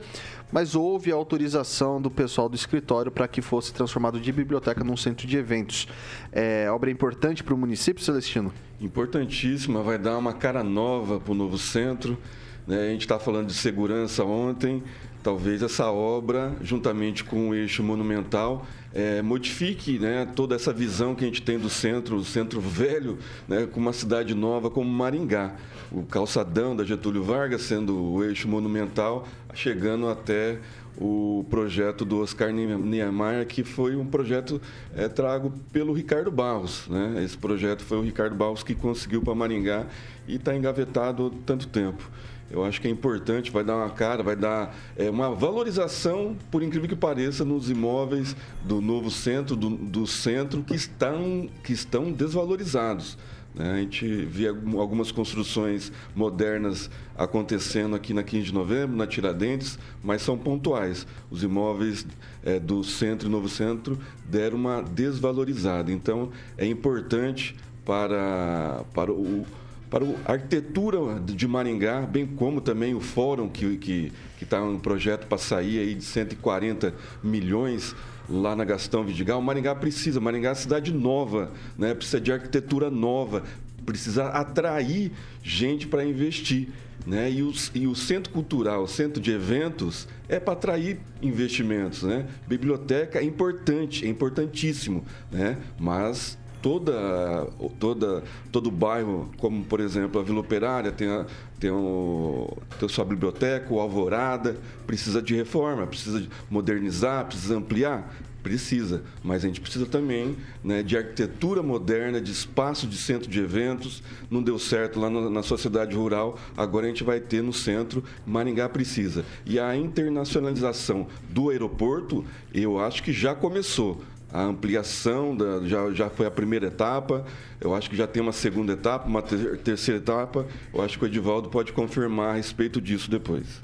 mas 0.53 0.75
houve 0.75 1.13
a 1.13 1.15
autorização 1.15 2.01
do 2.01 2.11
pessoal 2.11 2.49
do 2.49 2.57
escritório 2.57 3.11
para 3.11 3.27
que 3.29 3.41
fosse 3.41 3.73
transformado 3.73 4.21
de 4.21 4.33
biblioteca 4.33 4.85
num 4.85 4.97
centro 4.97 5.27
de 5.27 5.37
eventos. 5.37 5.89
É 6.33 6.71
obra 6.71 6.91
importante 6.91 7.43
para 7.43 7.55
o 7.55 7.59
município, 7.59 8.03
Celestino? 8.03 8.53
Importantíssima, 8.81 9.83
vai 9.83 9.99
dar 9.99 10.19
uma 10.19 10.33
cara 10.33 10.63
nova 10.63 11.19
para 11.21 11.33
o 11.33 11.35
novo 11.35 11.57
centro. 11.57 12.19
Né? 12.67 12.89
A 12.89 12.91
gente 12.91 13.03
está 13.03 13.19
falando 13.19 13.49
de 13.49 13.55
segurança 13.55 14.25
ontem. 14.25 14.83
Talvez 15.23 15.63
essa 15.63 15.91
obra, 15.91 16.55
juntamente 16.61 17.25
com 17.25 17.49
o 17.49 17.55
eixo 17.55 17.83
monumental, 17.83 18.67
eh, 18.93 19.23
modifique 19.23 19.99
né, 19.99 20.27
toda 20.37 20.55
essa 20.55 20.71
visão 20.71 21.15
que 21.15 21.25
a 21.25 21.27
gente 21.27 21.41
tem 21.41 21.59
do 21.59 21.71
centro, 21.71 22.17
o 22.17 22.25
centro 22.25 22.61
velho, 22.61 23.19
né, 23.49 23.67
com 23.67 23.81
uma 23.81 23.95
cidade 23.95 24.35
nova 24.35 24.69
como 24.69 24.91
Maringá. 24.91 25.55
O 25.91 26.03
calçadão 26.03 26.77
da 26.77 26.85
Getúlio 26.85 27.23
Vargas 27.23 27.63
sendo 27.63 27.99
o 27.99 28.23
eixo 28.23 28.47
monumental, 28.47 29.27
chegando 29.55 30.09
até 30.09 30.59
o 30.99 31.45
projeto 31.51 32.05
do 32.05 32.21
Oscar 32.21 32.53
Niemeyer, 32.53 33.47
que 33.47 33.65
foi 33.65 33.97
um 33.97 34.07
projeto 34.07 34.61
é, 34.95 35.09
trago 35.09 35.53
pelo 35.73 35.93
Ricardo 35.93 36.31
Barros. 36.31 36.87
Né? 36.89 37.23
Esse 37.25 37.37
projeto 37.37 37.83
foi 37.83 37.99
o 37.99 38.03
Ricardo 38.03 38.37
Barros 38.37 38.63
que 38.63 38.75
conseguiu 38.75 39.23
para 39.23 39.35
Maringá 39.35 39.87
e 40.29 40.37
está 40.37 40.55
engavetado 40.55 41.31
tanto 41.45 41.67
tempo. 41.67 42.09
Eu 42.51 42.65
acho 42.65 42.81
que 42.81 42.87
é 42.87 42.91
importante, 42.91 43.51
vai 43.51 43.65
dar 43.65 43.77
uma 43.77 43.91
cara, 43.91 44.23
vai 44.23 44.37
dar 44.37 44.77
é, 44.97 45.11
uma 45.11 45.35
valorização, 45.35 46.37
por 46.51 46.63
incrível 46.63 46.89
que 46.89 46.97
pareça, 46.97 47.45
nos 47.45 47.71
imóveis 47.71 48.37
do 48.63 48.81
novo 48.81 49.11
centro, 49.11 49.57
do, 49.57 49.71
do 49.71 50.07
centro, 50.07 50.63
que 50.63 50.75
estão, 50.75 51.49
que 51.63 51.73
estão 51.73 52.13
desvalorizados. 52.13 53.17
Né? 53.55 53.71
A 53.71 53.77
gente 53.77 54.07
vê 54.27 54.49
algumas 54.49 55.13
construções 55.13 55.93
modernas 56.15 56.91
acontecendo 57.17 57.95
aqui 57.95 58.13
na 58.13 58.23
15 58.23 58.47
de 58.47 58.55
novembro, 58.55 58.97
na 58.97 59.07
Tiradentes, 59.07 59.79
mas 60.03 60.23
são 60.23 60.37
pontuais. 60.37 61.07
Os 61.31 61.43
imóveis 61.43 62.07
é, 62.43 62.59
do 62.59 62.83
centro 62.83 63.29
e 63.29 63.31
novo 63.31 63.49
centro 63.49 63.99
deram 64.29 64.59
uma 64.59 64.83
desvalorizada. 64.83 65.93
Então, 65.93 66.31
é 66.59 66.67
importante 66.67 67.57
para, 67.85 68.85
para 68.93 69.13
o 69.13 69.47
para 69.95 70.05
a 70.25 70.33
arquitetura 70.33 71.21
de 71.21 71.47
Maringá, 71.47 72.01
bem 72.01 72.27
como 72.27 72.61
também 72.61 72.97
o 72.97 73.01
fórum 73.01 73.49
que 73.49 73.65
está 73.65 73.79
que, 73.79 74.13
que 74.39 74.45
tá 74.45 74.61
um 74.61 74.77
projeto 74.77 75.29
para 75.29 75.39
sair 75.39 75.79
aí 75.79 75.95
de 75.95 76.03
140 76.03 76.93
milhões 77.23 77.95
lá 78.29 78.57
na 78.57 78.65
Gastão 78.65 79.05
Vidigal. 79.05 79.41
Maringá 79.41 79.73
precisa, 79.73 80.21
Maringá 80.21 80.51
é 80.51 80.55
cidade 80.57 80.93
nova, 80.93 81.53
né? 81.79 81.95
precisa 81.95 82.21
de 82.21 82.33
arquitetura 82.33 82.91
nova, 82.91 83.45
precisa 83.87 84.27
atrair 84.31 85.13
gente 85.45 85.87
para 85.87 86.05
investir. 86.05 86.71
Né? 87.07 87.31
E, 87.31 87.43
os, 87.43 87.71
e 87.73 87.87
o 87.87 87.95
centro 87.95 88.33
cultural, 88.33 88.83
o 88.83 88.89
centro 88.89 89.23
de 89.23 89.31
eventos, 89.31 90.09
é 90.29 90.41
para 90.41 90.55
atrair 90.55 90.99
investimentos. 91.23 92.03
Né? 92.03 92.27
Biblioteca 92.49 93.21
é 93.21 93.23
importante, 93.23 94.05
é 94.05 94.09
importantíssimo, 94.09 95.05
né? 95.31 95.57
mas 95.79 96.37
toda, 96.65 97.47
toda, 97.79 98.25
todo 98.51 98.69
o 98.69 98.71
bairro, 98.71 99.29
como 99.37 99.63
por 99.63 99.81
exemplo 99.81 100.19
a 100.19 100.25
Vila 100.25 100.41
Operária, 100.41 100.91
tem, 100.91 101.07
a, 101.09 101.27
tem, 101.61 101.71
o, 101.71 102.57
tem 102.79 102.87
a 102.87 102.89
sua 102.89 103.05
biblioteca, 103.05 103.67
o 103.71 103.79
Alvorada, 103.79 104.57
precisa 104.87 105.21
de 105.21 105.35
reforma, 105.35 105.87
precisa 105.87 106.23
de 106.23 106.31
modernizar, 106.49 107.27
precisa 107.27 107.59
ampliar. 107.59 108.11
Precisa, 108.43 109.03
mas 109.23 109.43
a 109.43 109.47
gente 109.47 109.59
precisa 109.59 109.87
também 109.87 110.37
né, 110.63 110.83
de 110.83 110.99
arquitetura 110.99 111.63
moderna, 111.63 112.21
de 112.21 112.31
espaço 112.31 112.87
de 112.87 112.99
centro 112.99 113.31
de 113.31 113.41
eventos. 113.41 114.03
Não 114.31 114.43
deu 114.43 114.59
certo 114.59 115.01
lá 115.01 115.09
na, 115.09 115.31
na 115.31 115.43
sociedade 115.43 115.97
rural, 115.97 116.39
agora 116.55 116.85
a 116.85 116.89
gente 116.91 117.03
vai 117.03 117.21
ter 117.21 117.43
no 117.43 117.55
centro. 117.55 118.05
Maringá 118.27 118.69
precisa. 118.69 119.25
E 119.47 119.59
a 119.59 119.75
internacionalização 119.75 121.07
do 121.31 121.49
aeroporto, 121.49 122.23
eu 122.53 122.79
acho 122.79 123.03
que 123.03 123.15
já 123.15 123.35
começou 123.35 124.05
a 124.35 124.43
ampliação 124.43 125.37
da, 125.37 125.61
já, 125.65 125.93
já 125.93 126.11
foi 126.11 126.27
a 126.27 126.31
primeira 126.31 126.67
etapa. 126.67 127.25
Eu 127.61 127.73
acho 127.73 127.89
que 127.89 127.95
já 127.95 128.05
tem 128.05 128.21
uma 128.21 128.33
segunda 128.33 128.73
etapa, 128.73 129.07
uma 129.07 129.23
ter, 129.23 129.59
terceira 129.59 130.01
etapa. 130.01 130.45
Eu 130.73 130.83
acho 130.83 130.99
que 130.99 131.05
o 131.05 131.07
Edivaldo 131.07 131.49
pode 131.49 131.73
confirmar 131.73 132.31
a 132.31 132.33
respeito 132.33 132.81
disso 132.81 133.09
depois. 133.09 133.63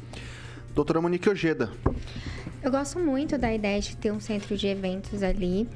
Doutora 0.73 1.01
Monique 1.01 1.29
Ojeda. 1.29 1.73
Eu 2.63 2.71
gosto 2.71 2.99
muito 2.99 3.39
da 3.39 3.53
ideia 3.55 3.81
de 3.81 3.97
ter 3.97 4.13
um 4.13 4.21
centro 4.21 4.55
de 4.55 4.67
eventos 4.67 5.23
ali. 5.23 5.67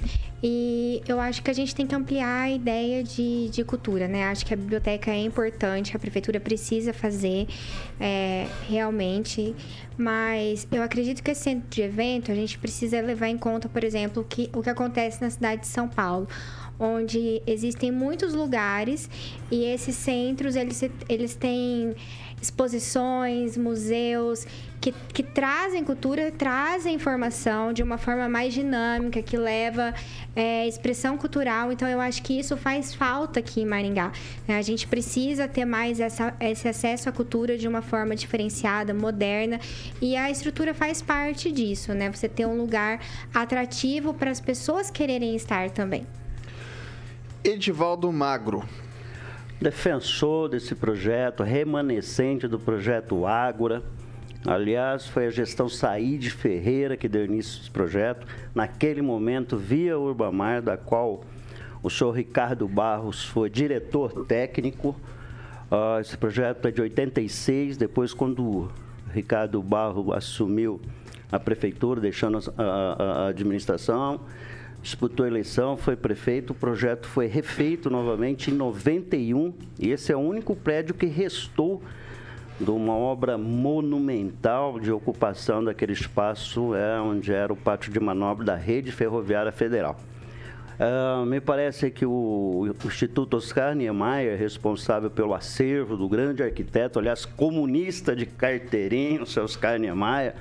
E 0.43 1.03
eu 1.09 1.19
acho 1.19 1.43
que 1.43 1.50
a 1.50 1.55
gente 1.55 1.75
tem 1.75 1.87
que 1.87 1.95
ampliar 1.95 2.43
a 2.43 2.50
ideia 2.50 3.03
de, 3.03 3.49
de 3.49 3.64
cultura, 3.64 4.07
né? 4.07 4.25
Acho 4.25 4.45
que 4.45 4.53
a 4.53 4.57
biblioteca 4.57 5.11
é 5.11 5.25
importante, 5.25 5.97
a 5.97 5.99
prefeitura 5.99 6.38
precisa 6.38 6.93
fazer 6.93 7.49
é, 7.99 8.47
realmente. 8.69 9.57
Mas 9.97 10.69
eu 10.71 10.83
acredito 10.83 11.23
que 11.23 11.31
esse 11.31 11.45
centro 11.45 11.67
de 11.71 11.81
evento 11.81 12.31
a 12.31 12.35
gente 12.35 12.59
precisa 12.59 13.00
levar 13.00 13.29
em 13.29 13.38
conta, 13.38 13.67
por 13.67 13.83
exemplo, 13.83 14.23
que, 14.23 14.50
o 14.53 14.62
que 14.62 14.69
acontece 14.69 15.23
na 15.23 15.31
cidade 15.31 15.62
de 15.62 15.69
São 15.69 15.88
Paulo 15.88 16.29
onde 16.79 17.41
existem 17.47 17.93
muitos 17.93 18.35
lugares 18.35 19.09
e 19.49 19.64
esses 19.64 19.95
centros 19.95 20.57
eles, 20.57 20.83
eles 21.09 21.37
têm 21.37 21.95
exposições, 22.43 23.57
museus 23.57 24.45
que, 24.85 24.93
que 25.14 25.23
trazem 25.23 25.83
cultura, 25.83 26.31
trazem 26.31 26.95
informação 26.95 27.73
de 27.73 27.83
uma 27.83 27.97
forma 27.97 28.29
mais 28.29 28.53
dinâmica, 28.53 29.23
que 29.23 29.35
leva 29.35 29.95
é, 30.37 30.69
expressão 30.69 31.17
cultural. 31.17 31.73
Então, 31.73 31.88
eu 31.88 31.99
acho 32.03 32.23
que 32.23 32.38
isso 32.38 32.55
faz 32.55 32.93
falta 32.93 33.41
aqui 33.41 33.62
em 33.62 33.64
Maringá. 33.64 34.12
Né? 34.47 34.59
A 34.59 34.61
gente 34.61 34.87
precisa 34.87 35.49
ter 35.49 35.64
mais 35.64 36.00
essa, 36.00 36.35
esse 36.38 36.69
acesso 36.69 37.09
à 37.09 37.12
cultura 37.12 37.57
de 37.57 37.67
uma 37.67 37.81
forma 37.81 38.14
diferenciada, 38.14 38.93
moderna, 38.93 39.59
e 40.03 40.17
a 40.17 40.31
estrutura 40.31 40.75
faz 40.75 41.00
parte 41.00 41.50
disso, 41.50 41.95
né? 41.95 42.12
Você 42.12 42.29
ter 42.29 42.45
um 42.45 42.57
lugar 42.59 43.00
atrativo 43.33 44.12
para 44.12 44.31
as 44.31 44.41
pessoas 44.41 44.91
quererem 44.91 45.35
estar 45.35 45.71
também. 45.71 46.07
Edivaldo 47.43 48.12
Magro, 48.12 48.62
defensor 49.62 50.50
desse 50.50 50.75
projeto, 50.75 51.43
remanescente 51.43 52.47
do 52.47 52.59
projeto 52.59 53.25
Ágora. 53.25 53.83
Aliás, 54.47 55.07
foi 55.07 55.27
a 55.27 55.31
gestão 55.31 55.71
Saíde 55.71 56.31
Ferreira 56.31 56.99
que 56.99 57.09
deu 57.09 57.25
início 57.25 57.63
esse 57.63 57.71
projeto. 57.71 58.27
Naquele 58.55 59.01
momento, 59.01 59.57
via 59.57 59.99
Urbamar, 59.99 60.61
da 60.61 60.77
qual 60.77 61.25
o 61.83 61.89
senhor 61.89 62.13
Ricardo 62.13 62.69
Barros 62.69 63.25
foi 63.25 63.49
diretor 63.49 64.27
técnico. 64.27 64.97
Uh, 65.71 65.99
esse 65.99 66.17
projeto 66.19 66.69
é 66.69 66.71
de 66.71 66.83
86, 66.83 67.79
depois 67.79 68.13
quando 68.13 68.43
o 68.45 68.73
Ricardo 69.11 69.63
Barros 69.63 70.15
assumiu 70.15 70.79
a 71.33 71.41
prefeitura, 71.41 71.99
deixando 71.99 72.39
a, 72.59 72.63
a, 72.63 73.05
a 73.25 73.29
administração, 73.29 74.21
disputou 74.83 75.25
a 75.25 75.29
eleição, 75.29 75.75
foi 75.79 75.97
prefeito, 75.97 76.51
o 76.51 76.55
projeto 76.55 77.07
foi 77.07 77.27
refeito 77.27 77.89
novamente 77.89 78.51
em 78.51 78.55
91 78.55 79.55
e 79.79 79.91
esse 79.91 80.13
é 80.13 80.17
o 80.17 80.21
único 80.21 80.55
prédio 80.55 80.95
que 80.95 81.07
restou 81.07 81.83
de 82.59 82.71
uma 82.71 82.95
obra 82.95 83.37
monumental 83.37 84.79
de 84.79 84.93
ocupação 84.93 85.65
daquele 85.65 85.93
espaço, 85.93 86.75
é, 86.75 87.01
onde 87.01 87.33
era 87.33 87.53
o 87.53 87.57
pátio 87.57 87.93
de 87.93 87.99
manobra 87.99 88.45
da 88.45 88.55
Rede 88.55 88.93
Ferroviária 88.93 89.51
Federal. 89.51 89.99
Uh, 90.75 91.25
me 91.25 91.41
parece 91.41 91.89
que 91.89 92.05
o, 92.05 92.11
o 92.11 92.87
Instituto 92.87 93.37
Oscar 93.37 93.77
Niemeyer, 93.77 94.37
responsável 94.37 95.09
pelo 95.09 95.33
acervo 95.33 95.97
do 95.97 96.09
grande 96.09 96.43
arquiteto, 96.43 96.99
aliás, 96.99 97.25
comunista 97.25 98.15
de 98.15 98.27
carteirinho, 98.27 99.25
seu 99.25 99.45
Oscar 99.45 99.79
Niemeyer, 99.79 100.35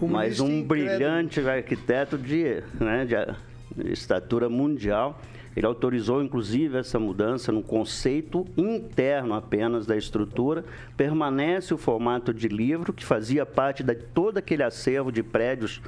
mas 0.00 0.40
um 0.40 0.62
brilhante 0.62 1.40
arquiteto 1.40 2.16
de, 2.16 2.62
né, 2.78 3.06
de 3.06 3.92
estatura 3.92 4.48
mundial. 4.48 5.20
Ele 5.60 5.66
autorizou, 5.66 6.22
inclusive, 6.22 6.78
essa 6.78 6.98
mudança 6.98 7.52
no 7.52 7.62
conceito 7.62 8.46
interno 8.56 9.34
apenas 9.34 9.84
da 9.84 9.94
estrutura. 9.94 10.64
Permanece 10.96 11.74
o 11.74 11.76
formato 11.76 12.32
de 12.32 12.48
livro, 12.48 12.94
que 12.94 13.04
fazia 13.04 13.44
parte 13.44 13.82
de 13.82 13.94
todo 13.94 14.38
aquele 14.38 14.62
acervo 14.62 15.12
de 15.12 15.22
prédios 15.22 15.82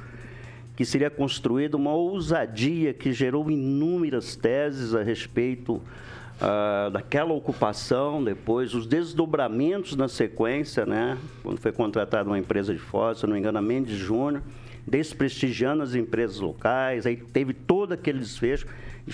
que 0.75 0.85
seria 0.85 1.09
construído, 1.09 1.73
uma 1.73 1.91
ousadia 1.91 2.93
que 2.93 3.11
gerou 3.11 3.49
inúmeras 3.49 4.35
teses 4.35 4.93
a 4.93 5.01
respeito 5.01 5.77
uh, 5.77 6.91
daquela 6.91 7.33
ocupação, 7.33 8.23
depois 8.23 8.75
os 8.75 8.85
desdobramentos 8.85 9.95
na 9.95 10.07
sequência, 10.07 10.85
né? 10.85 11.17
quando 11.41 11.57
foi 11.57 11.71
contratada 11.71 12.29
uma 12.29 12.37
empresa 12.37 12.73
de 12.73 12.79
fora, 12.79 13.15
se 13.15 13.25
não 13.25 13.33
me 13.33 13.39
engano, 13.39 13.57
a 13.57 13.61
Mendes 13.61 13.97
Júnior 13.97 14.43
desprestigiando 14.85 15.81
as 15.81 15.95
empresas 15.95 16.39
locais, 16.39 17.05
aí 17.05 17.15
teve 17.15 17.53
todo 17.53 17.93
aquele 17.93 18.19
desfecho. 18.19 18.67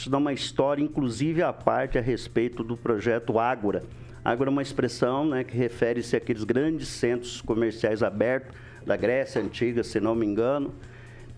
Dá 0.08 0.18
uma 0.18 0.34
história, 0.34 0.84
inclusive, 0.84 1.42
à 1.42 1.52
parte 1.52 1.98
a 1.98 2.02
respeito 2.02 2.64
do 2.64 2.78
projeto 2.78 3.40
Ágora. 3.40 3.84
Ágora 4.24 4.50
é 4.50 4.52
uma 4.52 4.62
expressão 4.62 5.26
né, 5.26 5.44
que 5.44 5.58
refere-se 5.58 6.16
àqueles 6.16 6.44
grandes 6.44 6.88
centros 6.88 7.42
comerciais 7.42 8.04
abertos 8.04 8.56
da 8.86 8.96
Grécia 8.96 9.42
Antiga, 9.42 9.84
se 9.84 10.00
não 10.00 10.14
me 10.14 10.26
engano. 10.26 10.74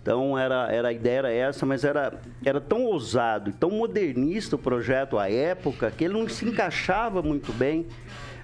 Então, 0.02 0.38
era, 0.38 0.70
era, 0.70 0.88
a 0.88 0.92
ideia 0.92 1.18
era 1.18 1.32
essa, 1.32 1.64
mas 1.64 1.84
era, 1.84 2.20
era 2.44 2.60
tão 2.60 2.84
ousado, 2.84 3.52
tão 3.52 3.70
modernista 3.70 4.56
o 4.56 4.58
projeto 4.58 5.16
à 5.16 5.30
época, 5.30 5.90
que 5.90 6.04
ele 6.04 6.14
não 6.14 6.28
se 6.28 6.44
encaixava 6.44 7.22
muito 7.22 7.52
bem 7.52 7.86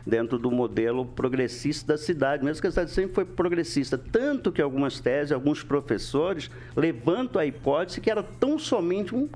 dentro 0.06 0.38
do 0.38 0.50
modelo 0.50 1.04
progressista 1.04 1.92
da 1.92 1.98
cidade, 1.98 2.44
mesmo 2.44 2.62
que 2.62 2.68
a 2.68 2.70
cidade 2.70 2.92
sempre 2.92 3.14
foi 3.14 3.24
progressista. 3.24 3.98
Tanto 3.98 4.50
que 4.50 4.62
algumas 4.62 5.00
teses, 5.00 5.32
alguns 5.32 5.62
professores 5.62 6.50
levantam 6.74 7.42
a 7.42 7.44
hipótese 7.44 8.00
que 8.00 8.10
era 8.10 8.22
tão 8.22 8.58
somente 8.58 9.14
um 9.14 9.28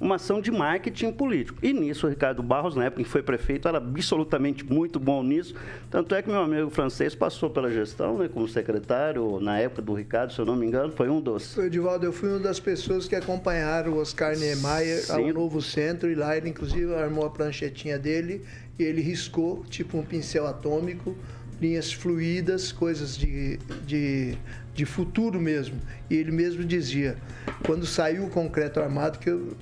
uma 0.00 0.14
ação 0.16 0.40
de 0.40 0.50
marketing 0.50 1.12
político. 1.12 1.58
E 1.62 1.72
nisso, 1.72 2.06
o 2.06 2.10
Ricardo 2.10 2.42
Barros, 2.42 2.74
na 2.74 2.84
época 2.84 3.02
em 3.02 3.04
que 3.04 3.10
foi 3.10 3.22
prefeito, 3.22 3.68
era 3.68 3.78
absolutamente 3.78 4.64
muito 4.64 4.98
bom 4.98 5.22
nisso. 5.22 5.54
Tanto 5.90 6.14
é 6.14 6.22
que 6.22 6.30
meu 6.30 6.40
amigo 6.40 6.70
francês 6.70 7.14
passou 7.14 7.50
pela 7.50 7.70
gestão, 7.70 8.18
né, 8.18 8.28
como 8.28 8.48
secretário, 8.48 9.38
na 9.40 9.58
época 9.58 9.82
do 9.82 9.92
Ricardo, 9.92 10.32
se 10.32 10.38
eu 10.38 10.46
não 10.46 10.56
me 10.56 10.66
engano, 10.66 10.92
foi 10.92 11.10
um 11.10 11.20
dos. 11.20 11.56
Edivaldo, 11.58 12.06
eu 12.06 12.12
fui 12.12 12.30
uma 12.30 12.38
das 12.38 12.58
pessoas 12.58 13.06
que 13.06 13.14
acompanharam 13.14 13.92
o 13.92 13.98
Oscar 13.98 14.36
Niemeyer 14.36 15.04
Sim. 15.04 15.12
ao 15.12 15.32
novo 15.32 15.60
centro, 15.60 16.10
e 16.10 16.14
lá 16.14 16.36
ele, 16.36 16.48
inclusive, 16.48 16.94
armou 16.94 17.26
a 17.26 17.30
pranchetinha 17.30 17.98
dele 17.98 18.42
e 18.78 18.82
ele 18.82 19.02
riscou, 19.02 19.64
tipo 19.68 19.98
um 19.98 20.02
pincel 20.02 20.46
atômico, 20.46 21.14
linhas 21.60 21.92
fluídas, 21.92 22.72
coisas 22.72 23.16
de, 23.16 23.58
de, 23.86 24.38
de 24.80 24.86
futuro 24.86 25.38
mesmo. 25.38 25.76
E 26.08 26.14
ele 26.16 26.30
mesmo 26.30 26.64
dizia, 26.64 27.18
quando 27.66 27.84
saiu 27.84 28.24
o 28.24 28.30
concreto 28.30 28.80
armado, 28.80 29.18
que 29.18 29.28
eu 29.28 29.54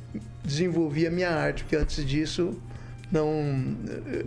desenvolvi 0.44 1.08
a 1.08 1.10
minha 1.10 1.30
arte, 1.30 1.64
porque 1.64 1.74
antes 1.74 2.06
disso 2.06 2.56
não, 3.10 3.74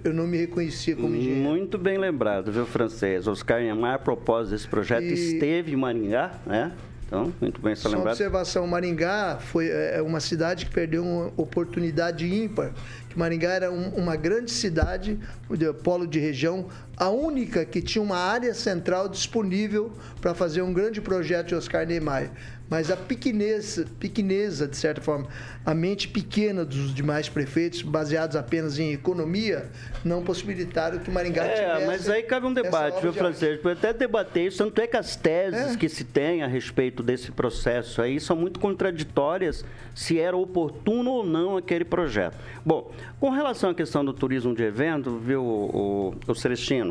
eu 0.04 0.14
não 0.14 0.28
me 0.28 0.38
reconhecia 0.38 0.94
como 0.94 1.16
engenheiro. 1.16 1.42
Muito 1.42 1.78
bem 1.78 1.98
lembrado, 1.98 2.52
viu, 2.52 2.66
francês? 2.66 3.26
Oscar 3.26 3.62
Niemeyer, 3.62 3.96
a 3.96 4.00
propósito 4.00 4.52
desse 4.52 4.68
projeto, 4.68 5.06
e... 5.06 5.14
esteve 5.14 5.72
em 5.72 5.78
Maringá, 5.78 6.34
né? 6.46 6.74
Então, 7.08 7.34
muito 7.42 7.62
bem 7.62 7.74
lembrado. 7.74 8.08
observação, 8.08 8.66
Maringá 8.66 9.38
foi 9.40 9.68
é, 9.70 10.02
uma 10.02 10.22
cidade 10.22 10.66
que 10.66 10.72
perdeu 10.72 11.04
uma 11.04 11.32
oportunidade 11.36 12.26
ímpar, 12.26 12.72
que 13.10 13.20
Maringá 13.20 13.50
era 13.50 13.72
um, 13.72 13.90
uma 13.90 14.16
grande 14.16 14.52
cidade, 14.52 15.20
de 15.50 15.74
polo 15.74 16.08
de 16.08 16.20
região, 16.20 16.68
a 17.02 17.10
única 17.10 17.66
que 17.66 17.82
tinha 17.82 18.00
uma 18.00 18.16
área 18.16 18.54
central 18.54 19.10
disponível 19.10 19.92
para 20.22 20.36
fazer 20.36 20.62
um 20.62 20.72
grande 20.72 21.02
projeto 21.02 21.48
de 21.48 21.56
Oscar 21.56 21.84
Niemeyer 21.84 22.30
mas 22.72 22.90
a 22.90 22.96
pequeneza, 22.96 23.86
pequeneza, 24.00 24.66
de 24.66 24.78
certa 24.78 25.02
forma, 25.02 25.28
a 25.66 25.76
mente 25.76 26.08
pequena 26.08 26.64
dos 26.64 26.96
demais 26.96 27.28
prefeitos, 27.28 27.82
baseados 27.82 28.38
apenas 28.38 28.80
em 28.80 28.94
economia, 28.94 29.70
não 30.06 30.24
possibilitaram 30.24 31.00
que 31.00 31.12
Maringá 31.12 31.44
é, 31.44 31.50
tivesse... 31.50 31.84
É, 31.84 31.86
mas 31.86 32.10
aí 32.10 32.24
cabe 32.24 32.46
um 32.46 32.54
debate, 32.54 33.02
viu, 33.02 33.12
Francisco? 33.12 33.64
Pode 33.64 33.78
até 33.78 33.92
debater 33.92 34.48
isso, 34.48 34.60
tanto 34.60 34.80
é 34.80 34.88
que 34.88 34.96
as 34.96 35.18
teses 35.18 35.74
é. 35.74 35.76
que 35.76 35.90
se 35.90 36.06
tem 36.06 36.44
a 36.44 36.48
respeito 36.48 37.04
desse 37.04 37.30
processo 37.30 38.02
aí 38.02 38.22
são 38.22 38.38
muito 38.38 38.58
contraditórias 38.58 39.66
se 39.94 40.18
era 40.18 40.38
oportuno 40.38 41.12
ou 41.12 41.26
não 41.26 41.58
aquele 41.58 41.84
projeto. 41.84 42.38
Bom, 42.66 42.90
com 43.20 43.32
relação 43.32 43.72
à 43.72 43.76
questão 43.76 44.06
do 44.06 44.14
turismo 44.14 44.56
de 44.56 44.64
evento, 44.64 45.18
viu, 45.18 45.44
o, 45.44 46.14
o, 46.26 46.32
o 46.32 46.36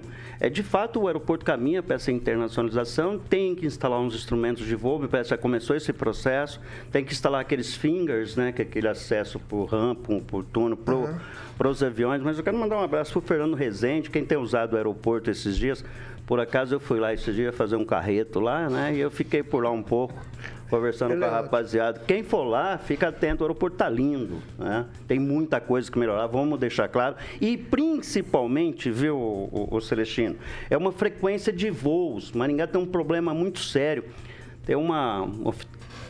Celestino, 0.00 0.02
é, 0.38 0.48
de 0.48 0.62
fato 0.62 1.00
o 1.00 1.06
aeroporto 1.06 1.44
caminha 1.44 1.82
para 1.82 1.96
essa 1.96 2.10
internacionalização, 2.10 3.18
tem 3.18 3.54
que 3.54 3.66
instalar 3.66 4.00
uns 4.00 4.14
instrumentos 4.14 4.66
de 4.66 4.74
voo, 4.74 5.00
já 5.24 5.36
começou 5.36 5.76
esse 5.76 5.92
processo, 5.92 6.60
tem 6.90 7.04
que 7.04 7.12
instalar 7.12 7.40
aqueles 7.40 7.74
fingers, 7.74 8.36
né, 8.36 8.52
que 8.52 8.62
é 8.62 8.64
aquele 8.64 8.88
acesso 8.88 9.38
por 9.38 9.66
rampa, 9.66 10.20
por 10.26 10.44
túnel, 10.44 10.76
para 10.76 10.94
uhum. 10.94 11.70
os 11.70 11.82
aviões. 11.82 12.22
Mas 12.22 12.38
eu 12.38 12.44
quero 12.44 12.56
mandar 12.56 12.76
um 12.76 12.82
abraço 12.82 13.12
para 13.12 13.18
o 13.18 13.22
Fernando 13.22 13.54
Rezende, 13.54 14.10
quem 14.10 14.24
tem 14.24 14.38
usado 14.38 14.74
o 14.74 14.76
aeroporto 14.76 15.30
esses 15.30 15.56
dias. 15.56 15.84
Por 16.26 16.38
acaso 16.38 16.76
eu 16.76 16.80
fui 16.80 17.00
lá 17.00 17.12
esse 17.12 17.32
dia 17.32 17.52
fazer 17.52 17.74
um 17.74 17.84
carreto 17.84 18.38
lá, 18.38 18.70
né? 18.70 18.94
E 18.94 19.00
eu 19.00 19.10
fiquei 19.10 19.42
por 19.42 19.64
lá 19.64 19.70
um 19.70 19.82
pouco, 19.82 20.14
conversando 20.70 21.12
Ele 21.12 21.20
com 21.20 21.26
a 21.26 21.28
é 21.28 21.32
rapaziada. 21.32 22.00
Quem 22.06 22.22
for 22.22 22.44
lá, 22.44 22.78
fica 22.78 23.08
atento, 23.08 23.42
o 23.42 23.46
aeroporto 23.46 23.76
tá 23.76 23.88
lindo, 23.88 24.40
né? 24.58 24.86
Tem 25.06 25.18
muita 25.18 25.60
coisa 25.60 25.90
que 25.90 25.98
melhorar, 25.98 26.26
vamos 26.28 26.58
deixar 26.58 26.88
claro. 26.88 27.16
E 27.40 27.56
principalmente, 27.56 28.90
viu, 28.90 29.16
o, 29.16 29.68
o, 29.70 29.76
o 29.76 29.80
Celestino, 29.80 30.36
é 30.70 30.76
uma 30.76 30.92
frequência 30.92 31.52
de 31.52 31.70
voos. 31.70 32.32
Maringá 32.32 32.66
tem 32.66 32.80
um 32.80 32.86
problema 32.86 33.34
muito 33.34 33.58
sério. 33.58 34.04
Tem 34.64 34.76
uma, 34.76 35.22
uma, 35.22 35.54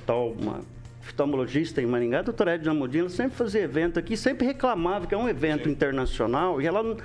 uma 0.06 0.60
oftalmologista 1.10 1.82
em 1.82 1.86
Maringá, 1.86 2.20
a 2.20 2.22
doutora 2.22 2.54
Edna 2.54 2.72
Modina, 2.72 3.08
sempre 3.08 3.36
fazia 3.36 3.62
evento 3.62 3.98
aqui, 3.98 4.16
sempre 4.16 4.46
reclamava 4.46 5.06
que 5.06 5.14
é 5.14 5.18
um 5.18 5.28
evento 5.28 5.64
Sim. 5.64 5.70
internacional 5.70 6.60
e 6.60 6.66
ela 6.66 6.96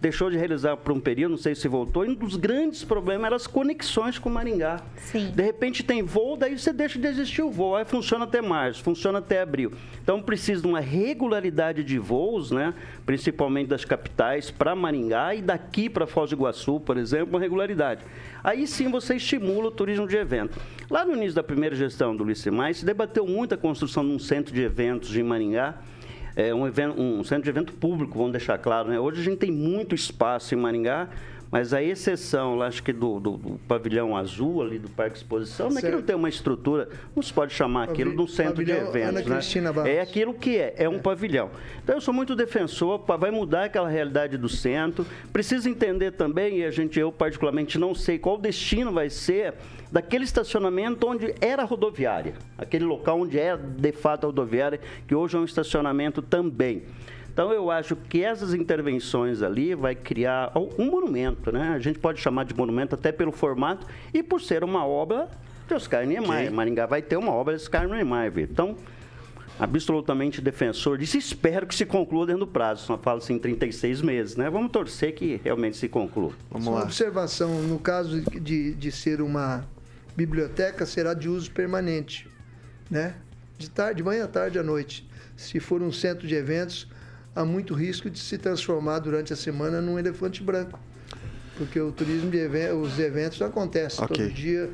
deixou 0.00 0.30
de 0.30 0.36
realizar 0.36 0.76
por 0.76 0.92
um 0.92 1.00
período, 1.00 1.32
não 1.32 1.38
sei 1.38 1.54
se 1.54 1.66
voltou, 1.66 2.04
e 2.04 2.08
um 2.08 2.14
dos 2.14 2.36
grandes 2.36 2.84
problemas 2.84 3.26
eram 3.26 3.36
as 3.36 3.46
conexões 3.46 4.18
com 4.18 4.30
Maringá. 4.30 4.80
Sim. 4.96 5.32
De 5.34 5.42
repente 5.42 5.82
tem 5.82 6.02
voo, 6.02 6.36
daí 6.36 6.56
você 6.56 6.72
deixa 6.72 6.98
de 6.98 7.06
existir 7.08 7.42
o 7.42 7.50
voo, 7.50 7.74
aí 7.74 7.84
funciona 7.84 8.24
até 8.24 8.40
março, 8.40 8.82
funciona 8.82 9.18
até 9.18 9.40
abril. 9.40 9.72
Então 10.02 10.22
precisa 10.22 10.62
de 10.62 10.68
uma 10.68 10.80
regularidade 10.80 11.82
de 11.82 11.98
voos, 11.98 12.50
né? 12.50 12.74
principalmente 13.04 13.68
das 13.68 13.84
capitais, 13.84 14.50
para 14.50 14.74
Maringá 14.74 15.34
e 15.34 15.42
daqui 15.42 15.90
para 15.90 16.06
Foz 16.06 16.30
do 16.30 16.36
Iguaçu, 16.36 16.80
por 16.80 16.96
exemplo, 16.96 17.30
uma 17.30 17.40
regularidade. 17.40 18.02
Aí 18.42 18.66
sim 18.66 18.90
você 18.90 19.16
estimula 19.16 19.68
o 19.68 19.70
turismo 19.70 20.06
de 20.06 20.16
evento. 20.16 20.58
Lá 20.88 21.04
no 21.04 21.14
início 21.14 21.34
da 21.34 21.42
primeira 21.42 21.74
gestão 21.74 22.16
do 22.16 22.24
Licemais, 22.24 22.78
se 22.78 22.86
debateu 22.86 23.26
muito 23.26 23.54
a 23.54 23.58
construção 23.58 24.04
de 24.04 24.12
um 24.12 24.18
centro 24.18 24.54
de 24.54 24.62
eventos 24.62 25.14
em 25.16 25.22
Maringá, 25.22 25.74
é, 26.38 26.54
um, 26.54 26.64
evento, 26.68 27.02
um 27.02 27.24
centro 27.24 27.42
de 27.42 27.50
evento 27.50 27.72
público, 27.72 28.16
vamos 28.16 28.30
deixar 28.30 28.56
claro. 28.58 28.88
Né? 28.88 29.00
Hoje 29.00 29.20
a 29.20 29.24
gente 29.24 29.38
tem 29.38 29.50
muito 29.50 29.92
espaço 29.92 30.54
em 30.54 30.56
Maringá, 30.56 31.08
mas 31.50 31.74
a 31.74 31.82
exceção, 31.82 32.54
lá, 32.54 32.68
acho 32.68 32.80
que 32.80 32.92
do, 32.92 33.18
do, 33.18 33.36
do, 33.36 33.60
pavilhão 33.66 34.16
azul 34.16 34.62
ali 34.62 34.78
do 34.78 34.88
Parque 34.88 35.16
Exposição, 35.16 35.68
não 35.68 35.78
é 35.78 35.80
que 35.80 35.90
não 35.90 36.02
tem 36.02 36.14
uma 36.14 36.28
estrutura, 36.28 36.90
não 37.16 37.22
se 37.24 37.32
pode 37.32 37.52
chamar 37.52 37.88
aquilo 37.88 38.14
de 38.14 38.20
um 38.20 38.26
centro 38.28 38.64
de 38.64 38.70
eventos. 38.70 39.26
Né? 39.26 39.96
É 39.96 40.00
aquilo 40.00 40.32
que 40.32 40.56
é, 40.58 40.74
é 40.76 40.88
um 40.88 40.96
é. 40.96 40.98
pavilhão. 40.98 41.50
Então 41.82 41.96
eu 41.96 42.00
sou 42.00 42.14
muito 42.14 42.36
defensor, 42.36 43.02
vai 43.18 43.32
mudar 43.32 43.64
aquela 43.64 43.88
realidade 43.88 44.36
do 44.36 44.48
centro. 44.48 45.04
Precisa 45.32 45.68
entender 45.68 46.12
também, 46.12 46.58
e 46.58 46.64
a 46.64 46.70
gente, 46.70 47.00
eu 47.00 47.10
particularmente 47.10 47.78
não 47.78 47.96
sei 47.96 48.16
qual 48.16 48.38
destino 48.38 48.92
vai 48.92 49.10
ser 49.10 49.54
daquele 49.90 50.24
estacionamento 50.24 51.06
onde 51.06 51.34
era 51.40 51.64
rodoviária, 51.64 52.34
aquele 52.56 52.84
local 52.84 53.20
onde 53.20 53.38
é 53.38 53.56
de 53.56 53.92
fato 53.92 54.24
a 54.24 54.26
rodoviária, 54.26 54.80
que 55.06 55.14
hoje 55.14 55.36
é 55.36 55.40
um 55.40 55.44
estacionamento 55.44 56.22
também. 56.22 56.82
Então 57.32 57.52
eu 57.52 57.70
acho 57.70 57.94
que 57.94 58.24
essas 58.24 58.52
intervenções 58.52 59.42
ali 59.42 59.74
vai 59.74 59.94
criar 59.94 60.50
um 60.56 60.86
monumento, 60.86 61.52
né? 61.52 61.68
A 61.68 61.78
gente 61.78 61.98
pode 61.98 62.20
chamar 62.20 62.44
de 62.44 62.52
monumento 62.52 62.96
até 62.96 63.12
pelo 63.12 63.30
formato 63.30 63.86
e 64.12 64.24
por 64.24 64.40
ser 64.40 64.64
uma 64.64 64.84
obra 64.84 65.28
de 65.68 65.74
Oscar 65.74 66.04
Niemeyer. 66.04 66.46
Okay. 66.46 66.50
Maringá 66.50 66.86
vai 66.86 67.00
ter 67.00 67.16
uma 67.16 67.32
obra 67.32 67.56
de 67.56 67.62
Oscar 67.62 67.86
Niemeyer. 67.86 68.32
Então, 68.38 68.74
absolutamente 69.58 70.40
defensor 70.40 70.98
disso. 70.98 71.16
Espero 71.16 71.66
que 71.66 71.74
se 71.74 71.86
conclua 71.86 72.26
dentro 72.26 72.40
do 72.40 72.46
prazo. 72.46 72.84
Só 72.84 72.98
fala 72.98 73.18
assim 73.18 73.38
36 73.38 74.02
meses, 74.02 74.34
né? 74.34 74.50
Vamos 74.50 74.72
torcer 74.72 75.14
que 75.14 75.40
realmente 75.44 75.76
se 75.76 75.88
conclua. 75.88 76.32
Vamos 76.50 76.64
Só 76.64 76.70
lá. 76.72 76.76
Uma 76.78 76.84
observação, 76.86 77.62
no 77.62 77.78
caso 77.78 78.20
de, 78.20 78.74
de 78.74 78.90
ser 78.90 79.20
uma 79.20 79.64
biblioteca, 80.18 80.84
será 80.84 81.14
de 81.14 81.28
uso 81.28 81.48
permanente, 81.52 82.28
né? 82.90 83.14
De, 83.56 83.70
tarde, 83.70 83.98
de 83.98 84.02
manhã, 84.02 84.26
tarde 84.26 84.58
à 84.58 84.64
noite. 84.64 85.08
Se 85.36 85.60
for 85.60 85.80
um 85.80 85.92
centro 85.92 86.26
de 86.26 86.34
eventos, 86.34 86.88
há 87.36 87.44
muito 87.44 87.72
risco 87.72 88.10
de 88.10 88.18
se 88.18 88.36
transformar 88.36 88.98
durante 88.98 89.32
a 89.32 89.36
semana 89.36 89.80
num 89.80 89.96
elefante 89.96 90.42
branco. 90.42 90.80
Porque 91.56 91.80
o 91.80 91.92
turismo 91.92 92.30
de 92.30 92.38
eventos, 92.38 92.92
os 92.92 92.98
eventos 92.98 93.40
acontecem 93.40 94.04
okay. 94.04 94.26
todo 94.26 94.34
dia 94.34 94.68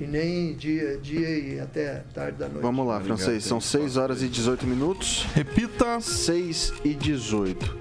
e 0.00 0.04
nem 0.04 0.54
dia, 0.54 0.98
dia 0.98 1.28
e 1.28 1.60
até 1.60 2.04
tarde 2.12 2.38
da 2.38 2.48
noite. 2.48 2.62
Vamos 2.62 2.86
lá, 2.86 3.00
francês. 3.00 3.44
São 3.44 3.60
6 3.60 3.96
horas 3.96 4.20
e 4.20 4.28
18 4.28 4.66
minutos. 4.66 5.26
Repita. 5.32 6.00
6 6.00 6.74
e 6.84 6.94
18. 6.94 7.78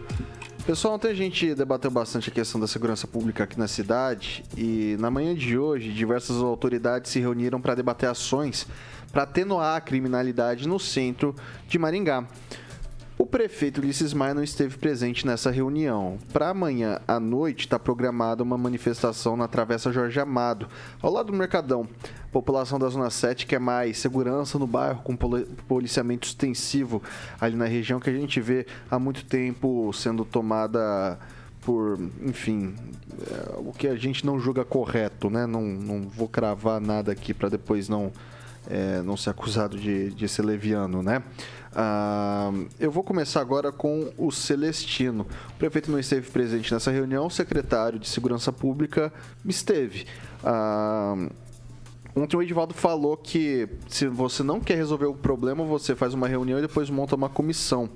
Pessoal, 0.68 0.96
ontem 0.96 1.08
a 1.10 1.14
gente 1.14 1.56
debateu 1.56 1.90
bastante 1.90 2.30
a 2.30 2.34
questão 2.34 2.60
da 2.60 2.68
segurança 2.68 3.08
pública 3.08 3.46
aqui 3.46 3.58
na 3.58 3.70
cidade 3.70 4.44
e 4.58 4.98
na 5.00 5.10
manhã 5.10 5.34
de 5.34 5.58
hoje 5.58 5.94
diversas 5.94 6.36
autoridades 6.42 7.10
se 7.10 7.22
reuniram 7.22 7.62
para 7.62 7.74
debater 7.74 8.10
ações 8.10 8.68
para 9.10 9.24
atenuar 9.24 9.78
a 9.78 9.80
criminalidade 9.80 10.68
no 10.68 10.78
centro 10.78 11.34
de 11.70 11.80
Maringá. 11.80 12.28
O 13.20 13.26
prefeito 13.26 13.82
Ulisses 13.82 14.14
Maia 14.14 14.36
não 14.36 14.44
esteve 14.44 14.78
presente 14.78 15.26
nessa 15.26 15.50
reunião. 15.50 16.20
Para 16.32 16.50
amanhã 16.50 17.00
à 17.08 17.20
noite 17.20 17.62
está 17.62 17.80
programada 17.80 18.44
uma 18.44 18.60
manifestação 18.60 19.36
na 19.36 19.48
Travessa 19.48 19.92
Jorge 19.92 20.20
Amado, 20.20 20.68
ao 21.02 21.12
lado 21.12 21.32
do 21.32 21.38
Mercadão. 21.38 21.90
A 22.26 22.32
população 22.32 22.78
da 22.78 22.88
Zona 22.88 23.10
7 23.10 23.48
quer 23.48 23.60
mais 23.60 23.98
segurança 23.98 24.60
no 24.60 24.68
bairro, 24.68 25.02
com 25.02 25.18
policiamento 25.68 26.28
extensivo 26.28 27.02
ali 27.42 27.56
na 27.56 27.66
região 27.66 28.00
que 28.00 28.12
a 28.12 28.14
gente 28.14 28.40
vê 28.40 28.68
há 28.90 29.00
muito 29.00 29.26
tempo 29.26 29.92
sendo 29.94 30.24
tomada 30.24 31.18
por, 31.62 32.00
enfim, 32.22 32.76
é, 33.32 33.56
o 33.58 33.74
que 33.74 33.88
a 33.88 33.96
gente 33.96 34.28
não 34.28 34.40
julga 34.40 34.64
correto, 34.64 35.28
né? 35.28 35.48
Não, 35.48 35.64
não 35.64 36.08
vou 36.08 36.28
cravar 36.28 36.80
nada 36.80 37.12
aqui 37.14 37.34
para 37.34 37.50
depois 37.50 37.90
não, 37.90 38.12
é, 38.70 39.02
não 39.02 39.18
ser 39.18 39.32
acusado 39.32 39.76
de, 39.76 40.12
de 40.12 40.30
ser 40.30 40.44
leviano, 40.44 41.02
né? 41.02 41.24
Uh, 41.78 42.68
eu 42.80 42.90
vou 42.90 43.04
começar 43.04 43.40
agora 43.40 43.72
com 43.72 44.12
o 44.18 44.32
Celestino. 44.32 45.28
O 45.52 45.54
prefeito 45.60 45.92
não 45.92 46.00
esteve 46.00 46.28
presente 46.32 46.74
nessa 46.74 46.90
reunião, 46.90 47.28
o 47.28 47.30
secretário 47.30 48.00
de 48.00 48.08
Segurança 48.08 48.52
Pública 48.52 49.14
esteve. 49.46 50.08
Uh, 50.44 51.32
ontem 52.16 52.36
o 52.36 52.42
Edivaldo 52.42 52.74
falou 52.74 53.16
que 53.16 53.70
se 53.88 54.08
você 54.08 54.42
não 54.42 54.60
quer 54.60 54.76
resolver 54.76 55.06
o 55.06 55.14
problema, 55.14 55.64
você 55.64 55.96
faz 55.96 56.16
uma 56.16 56.28
reunião 56.28 56.58
e 56.58 56.64
depois 56.64 56.90
monta 56.90 57.16
uma 57.16 57.30
comissão. 57.30 57.88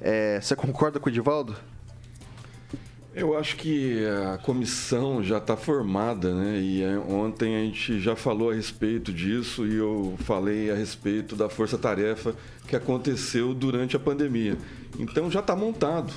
É, 0.00 0.40
você 0.40 0.56
concorda 0.56 0.98
com 0.98 1.06
o 1.06 1.12
Edivaldo? 1.12 1.54
Eu 3.18 3.36
acho 3.36 3.56
que 3.56 4.06
a 4.06 4.38
comissão 4.38 5.22
já 5.22 5.38
está 5.38 5.56
formada, 5.56 6.32
né? 6.32 6.60
E 6.60 6.82
é, 6.82 6.96
ontem 6.98 7.56
a 7.56 7.64
gente 7.64 7.98
já 7.98 8.14
falou 8.14 8.50
a 8.50 8.54
respeito 8.54 9.12
disso 9.12 9.66
e 9.66 9.74
eu 9.74 10.14
falei 10.20 10.70
a 10.70 10.74
respeito 10.74 11.34
da 11.34 11.48
força-tarefa 11.48 12.32
que 12.68 12.76
aconteceu 12.76 13.52
durante 13.52 13.96
a 13.96 13.98
pandemia. 13.98 14.56
Então 14.98 15.28
já 15.28 15.40
está 15.40 15.56
montado. 15.56 16.12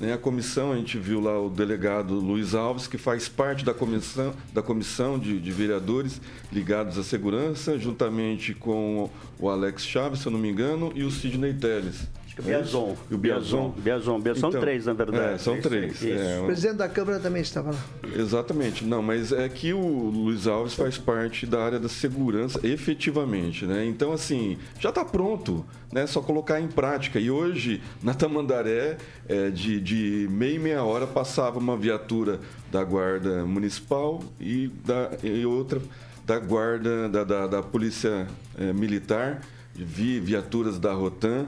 Né? 0.00 0.12
A 0.12 0.18
comissão, 0.18 0.72
a 0.72 0.76
gente 0.76 0.96
viu 0.96 1.20
lá 1.20 1.40
o 1.40 1.48
delegado 1.48 2.14
Luiz 2.14 2.54
Alves, 2.54 2.86
que 2.86 2.98
faz 2.98 3.28
parte 3.28 3.64
da 3.64 3.74
comissão, 3.74 4.32
da 4.52 4.62
comissão 4.62 5.18
de, 5.18 5.40
de 5.40 5.50
vereadores 5.50 6.20
ligados 6.52 6.98
à 6.98 7.02
segurança, 7.02 7.78
juntamente 7.78 8.54
com 8.54 9.10
o 9.38 9.48
Alex 9.48 9.84
Chaves, 9.84 10.20
se 10.20 10.26
eu 10.26 10.32
não 10.32 10.38
me 10.38 10.50
engano, 10.50 10.92
e 10.94 11.02
o 11.02 11.10
Sidney 11.10 11.54
Teles. 11.54 12.06
Acho 12.34 12.36
que 12.36 12.40
o 12.40 12.44
Biazon. 12.44 12.96
E 13.10 13.14
o 13.14 13.18
Biazon. 13.18 13.70
Biazon. 13.76 14.20
Biazon. 14.20 14.40
São 14.40 14.48
então, 14.48 14.60
três, 14.60 14.86
na 14.86 14.92
verdade. 14.92 15.34
É, 15.34 15.38
são 15.38 15.60
três. 15.60 15.94
Isso. 15.94 16.06
É, 16.06 16.40
o 16.40 16.46
presidente 16.46 16.76
da 16.76 16.88
Câmara 16.88 17.20
também 17.20 17.42
estava 17.42 17.70
lá. 17.70 17.78
Exatamente. 18.16 18.84
Não, 18.84 19.02
mas 19.02 19.32
é 19.32 19.48
que 19.48 19.72
o 19.72 20.10
Luiz 20.10 20.46
Alves 20.46 20.74
faz 20.74 20.98
parte 20.98 21.46
da 21.46 21.62
área 21.62 21.78
da 21.78 21.88
segurança, 21.88 22.60
efetivamente, 22.64 23.64
né? 23.64 23.86
Então, 23.86 24.12
assim, 24.12 24.58
já 24.80 24.88
está 24.88 25.04
pronto, 25.04 25.64
né? 25.92 26.06
Só 26.06 26.20
colocar 26.20 26.60
em 26.60 26.68
prática. 26.68 27.20
E 27.20 27.30
hoje, 27.30 27.80
na 28.02 28.14
Tamandaré, 28.14 28.96
é, 29.28 29.50
de, 29.50 29.80
de 29.80 30.28
meia 30.30 30.54
e 30.54 30.58
meia 30.58 30.82
hora, 30.82 31.06
passava 31.06 31.58
uma 31.58 31.76
viatura 31.76 32.40
da 32.70 32.82
Guarda 32.82 33.44
Municipal 33.44 34.20
e, 34.40 34.68
da, 34.84 35.10
e 35.22 35.46
outra 35.46 35.80
da 36.26 36.38
Guarda, 36.38 37.08
da, 37.08 37.22
da, 37.22 37.46
da 37.46 37.62
Polícia 37.62 38.26
é, 38.58 38.72
Militar, 38.72 39.42
vi 39.74 40.18
viaturas 40.18 40.78
da 40.78 40.92
Rotan 40.92 41.46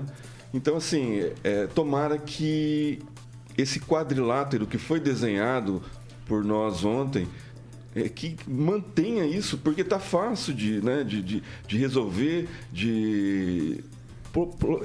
Então, 0.57 0.79
assim, 0.79 1.21
é, 1.45 1.67
tomara 1.67 2.17
que 2.17 2.99
esse 3.59 3.79
quadrilátero 3.79 4.67
que 4.67 4.79
foi 4.79 4.99
desenhado 4.99 5.83
por 6.25 6.43
nós 6.43 6.83
ontem, 6.83 7.29
é, 7.95 8.09
que 8.09 8.37
mantenha 8.49 9.27
isso, 9.27 9.59
porque 9.59 9.83
está 9.83 9.99
fácil 9.99 10.55
de, 10.55 10.83
né, 10.83 11.05
de, 11.05 11.21
de, 11.21 11.43
de 11.69 11.77
resolver, 11.77 12.49
de 12.73 13.85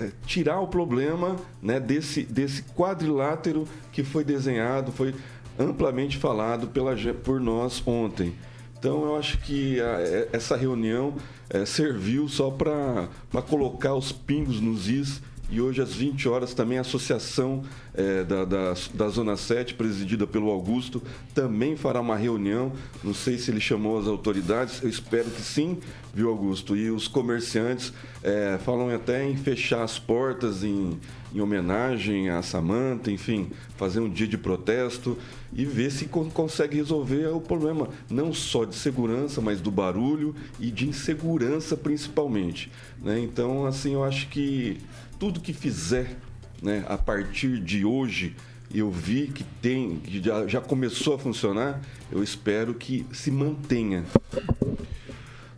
é, 0.01 0.11
tirar 0.25 0.59
o 0.59 0.67
problema 0.67 1.37
né, 1.61 1.79
desse, 1.79 2.23
desse 2.23 2.63
quadrilátero 2.63 3.65
que 3.93 4.03
foi 4.03 4.25
desenhado, 4.25 4.91
foi 4.91 5.15
amplamente 5.57 6.17
falado 6.17 6.67
pela, 6.67 6.93
por 7.23 7.39
nós 7.39 7.81
ontem. 7.87 8.35
Então, 8.77 9.05
eu 9.05 9.15
acho 9.15 9.37
que 9.37 9.79
a, 9.79 10.01
é, 10.01 10.29
essa 10.33 10.57
reunião 10.57 11.15
é, 11.49 11.65
serviu 11.65 12.27
só 12.27 12.51
para 12.51 13.07
colocar 13.47 13.95
os 13.95 14.11
pingos 14.11 14.59
nos 14.59 14.89
is 14.89 15.21
e 15.51 15.59
hoje 15.59 15.81
às 15.81 15.93
20 15.93 16.29
horas 16.29 16.53
também 16.53 16.77
a 16.77 16.81
Associação 16.81 17.61
é, 17.93 18.23
da, 18.23 18.45
da, 18.45 18.73
da, 18.93 19.09
Zona 19.09 19.35
7, 19.35 19.73
presidida 19.73 20.25
pelo 20.25 20.49
Augusto, 20.49 21.03
também 21.35 21.75
fará 21.75 21.99
uma 21.99 22.15
reunião. 22.15 22.71
Não 23.03 23.13
sei 23.13 23.37
se 23.37 23.51
ele 23.51 23.59
chamou 23.59 23.99
as 23.99 24.07
autoridades, 24.07 24.81
eu 24.81 24.87
espero 24.87 25.29
que 25.29 25.41
sim, 25.41 25.77
viu, 26.13 26.29
Augusto? 26.29 26.75
E 26.75 26.89
os 26.89 27.05
comerciantes 27.05 27.91
é, 28.23 28.57
falam 28.63 28.89
até 28.89 29.27
em 29.27 29.35
fechar 29.35 29.83
as 29.83 29.99
portas 29.99 30.63
em, 30.63 30.97
em 31.35 31.41
homenagem 31.41 32.29
a 32.29 32.41
Samanta, 32.41 33.11
enfim, 33.11 33.49
fazer 33.75 33.99
um 33.99 34.09
dia 34.09 34.27
de 34.27 34.37
protesto 34.37 35.17
e 35.51 35.65
ver 35.65 35.91
se 35.91 36.05
consegue 36.05 36.77
resolver 36.77 37.27
o 37.27 37.41
problema, 37.41 37.89
não 38.09 38.33
só 38.33 38.63
de 38.63 38.75
segurança, 38.75 39.41
mas 39.41 39.59
do 39.59 39.69
barulho 39.69 40.33
e 40.61 40.71
de 40.71 40.87
insegurança 40.87 41.75
principalmente. 41.75 42.71
Né? 43.03 43.19
Então, 43.19 43.65
assim, 43.65 43.93
eu 43.95 44.03
acho 44.03 44.29
que 44.29 44.77
tudo 45.21 45.39
que 45.39 45.53
fizer 45.53 46.17
né, 46.63 46.83
a 46.87 46.97
partir 46.97 47.59
de 47.59 47.85
hoje, 47.85 48.35
eu 48.73 48.89
vi 48.89 49.27
que 49.27 49.43
tem, 49.61 49.97
que 49.99 50.19
já, 50.19 50.47
já 50.47 50.59
começou 50.59 51.13
a 51.13 51.19
funcionar, 51.19 51.79
eu 52.11 52.23
espero 52.23 52.73
que 52.73 53.05
se 53.13 53.29
mantenha. 53.29 54.03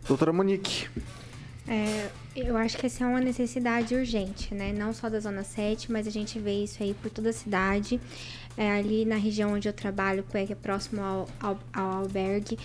Doutora 0.06 0.34
Monique. 0.34 0.86
É, 1.66 2.10
eu 2.36 2.58
acho 2.58 2.76
que 2.76 2.84
essa 2.84 3.04
é 3.04 3.06
uma 3.06 3.22
necessidade 3.22 3.94
urgente, 3.94 4.54
né? 4.54 4.70
Não 4.70 4.92
só 4.92 5.08
da 5.08 5.18
Zona 5.18 5.42
7, 5.42 5.90
mas 5.90 6.06
a 6.06 6.10
gente 6.10 6.38
vê 6.38 6.62
isso 6.62 6.82
aí 6.82 6.92
por 7.00 7.10
toda 7.10 7.30
a 7.30 7.32
cidade. 7.32 7.98
É, 8.58 8.70
ali 8.70 9.06
na 9.06 9.16
região 9.16 9.54
onde 9.54 9.66
eu 9.66 9.72
trabalho, 9.72 10.22
que 10.30 10.52
é 10.52 10.54
próximo 10.54 11.00
ao, 11.00 11.26
ao, 11.40 11.58
ao 11.72 11.90
albergue, 12.02 12.58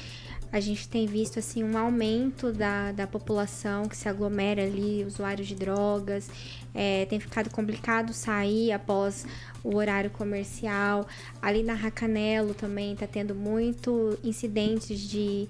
a 0.51 0.59
gente 0.59 0.87
tem 0.87 1.05
visto 1.05 1.37
assim 1.37 1.63
um 1.63 1.77
aumento 1.77 2.51
da, 2.51 2.91
da 2.91 3.05
população 3.05 3.85
que 3.87 3.95
se 3.95 4.09
aglomera 4.09 4.63
ali, 4.63 5.03
usuários 5.05 5.47
de 5.47 5.55
drogas. 5.55 6.29
É, 6.73 7.05
tem 7.05 7.19
ficado 7.19 7.49
complicado 7.49 8.13
sair 8.13 8.71
após 8.71 9.25
o 9.63 9.75
horário 9.75 10.09
comercial. 10.09 11.07
Ali 11.41 11.61
na 11.61 11.73
Racanelo 11.73 12.53
também 12.53 12.93
está 12.93 13.05
tendo 13.05 13.35
muito 13.35 14.17
incidentes 14.23 14.99
de, 14.99 15.47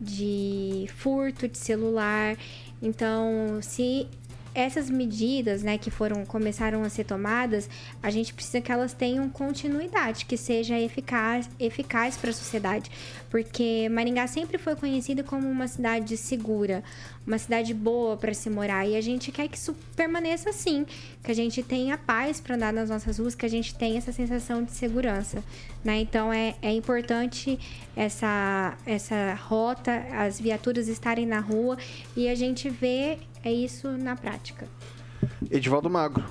de 0.00 0.86
furto 0.96 1.48
de 1.48 1.58
celular. 1.58 2.36
Então, 2.80 3.58
se 3.62 4.06
essas 4.56 4.88
medidas, 4.88 5.62
né, 5.62 5.76
que 5.76 5.90
foram 5.90 6.24
começaram 6.24 6.82
a 6.82 6.88
ser 6.88 7.04
tomadas, 7.04 7.68
a 8.02 8.10
gente 8.10 8.32
precisa 8.32 8.58
que 8.58 8.72
elas 8.72 8.94
tenham 8.94 9.28
continuidade, 9.28 10.24
que 10.24 10.36
seja 10.36 10.80
eficaz, 10.80 11.48
eficaz 11.60 12.16
para 12.16 12.30
a 12.30 12.32
sociedade, 12.32 12.90
porque 13.28 13.86
Maringá 13.90 14.26
sempre 14.26 14.56
foi 14.56 14.74
conhecida 14.74 15.22
como 15.22 15.46
uma 15.46 15.68
cidade 15.68 16.16
segura, 16.16 16.82
uma 17.26 17.36
cidade 17.36 17.74
boa 17.74 18.16
para 18.16 18.32
se 18.32 18.48
morar 18.48 18.86
e 18.86 18.96
a 18.96 19.00
gente 19.02 19.30
quer 19.30 19.46
que 19.46 19.58
isso 19.58 19.76
permaneça 19.94 20.48
assim, 20.48 20.86
que 21.22 21.30
a 21.30 21.34
gente 21.34 21.62
tenha 21.62 21.98
paz 21.98 22.40
para 22.40 22.54
andar 22.54 22.72
nas 22.72 22.88
nossas 22.88 23.18
ruas, 23.18 23.34
que 23.34 23.44
a 23.44 23.50
gente 23.50 23.74
tenha 23.74 23.98
essa 23.98 24.12
sensação 24.12 24.64
de 24.64 24.70
segurança, 24.72 25.44
né? 25.84 25.98
Então 25.98 26.32
é, 26.32 26.54
é 26.62 26.72
importante 26.72 27.58
essa 27.94 28.74
essa 28.86 29.34
rota, 29.34 30.06
as 30.12 30.40
viaturas 30.40 30.88
estarem 30.88 31.26
na 31.26 31.40
rua 31.40 31.76
e 32.16 32.26
a 32.26 32.34
gente 32.34 32.70
vê 32.70 33.18
é 33.46 33.52
isso 33.52 33.88
na 33.92 34.16
prática. 34.16 34.66
Edivaldo 35.50 35.88
Magro. 35.88 36.24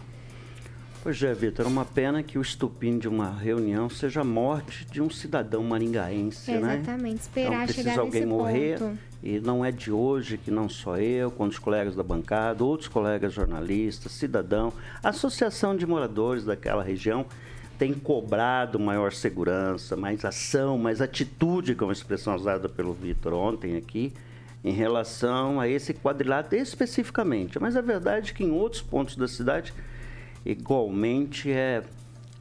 Pois 1.02 1.22
é, 1.22 1.34
Vitor, 1.34 1.66
é 1.66 1.70
uma 1.70 1.86
pena 1.86 2.24
que 2.24 2.38
o 2.38 2.42
estupim 2.42 2.98
de 2.98 3.08
uma 3.08 3.30
reunião 3.30 3.90
seja 3.90 4.22
a 4.22 4.24
morte 4.24 4.86
de 4.86 5.02
um 5.02 5.10
cidadão 5.10 5.64
maringaense, 5.64 6.52
é, 6.52 6.60
né? 6.60 6.76
Exatamente, 6.78 7.22
esperar 7.22 7.54
então, 7.54 7.66
precisa 7.66 7.90
chegar 7.90 8.02
alguém 8.02 8.22
nesse 8.22 8.34
morrer, 8.34 8.80
ponto. 8.80 8.98
E 9.24 9.40
não 9.40 9.64
é 9.64 9.72
de 9.72 9.92
hoje 9.92 10.38
que 10.38 10.50
não 10.50 10.68
só 10.68 10.98
eu, 10.98 11.32
quando 11.32 11.52
os 11.52 11.60
colegas 11.60 11.96
da 11.96 12.04
bancada, 12.04 12.64
outros 12.64 12.90
colegas 12.90 13.34
jornalistas, 13.34 14.12
cidadão, 14.12 14.74
a 15.04 15.10
associação 15.10 15.78
de 15.78 15.86
moradores 15.86 16.44
daquela 16.44 16.84
região 16.84 17.26
tem 17.78 17.94
cobrado 17.94 18.80
maior 18.80 19.14
segurança, 19.14 19.96
mais 19.96 20.26
ação, 20.26 20.78
mais 20.78 21.02
atitude, 21.02 21.76
como 21.76 21.92
a 21.92 21.94
expressão 21.94 22.36
usada 22.36 22.68
pelo 22.68 22.94
Vitor 22.94 23.34
ontem 23.34 23.78
aqui, 23.78 24.12
em 24.66 24.72
relação 24.72 25.60
a 25.60 25.68
esse 25.68 25.94
quadrilátero 25.94 26.60
especificamente. 26.60 27.60
Mas 27.60 27.78
a 27.78 27.82
verdade 27.82 28.32
é 28.32 28.34
que 28.34 28.44
em 28.44 28.50
outros 28.50 28.82
pontos 28.82 29.16
da 29.16 29.28
cidade, 29.28 29.72
igualmente, 30.44 31.52
é, 31.52 31.84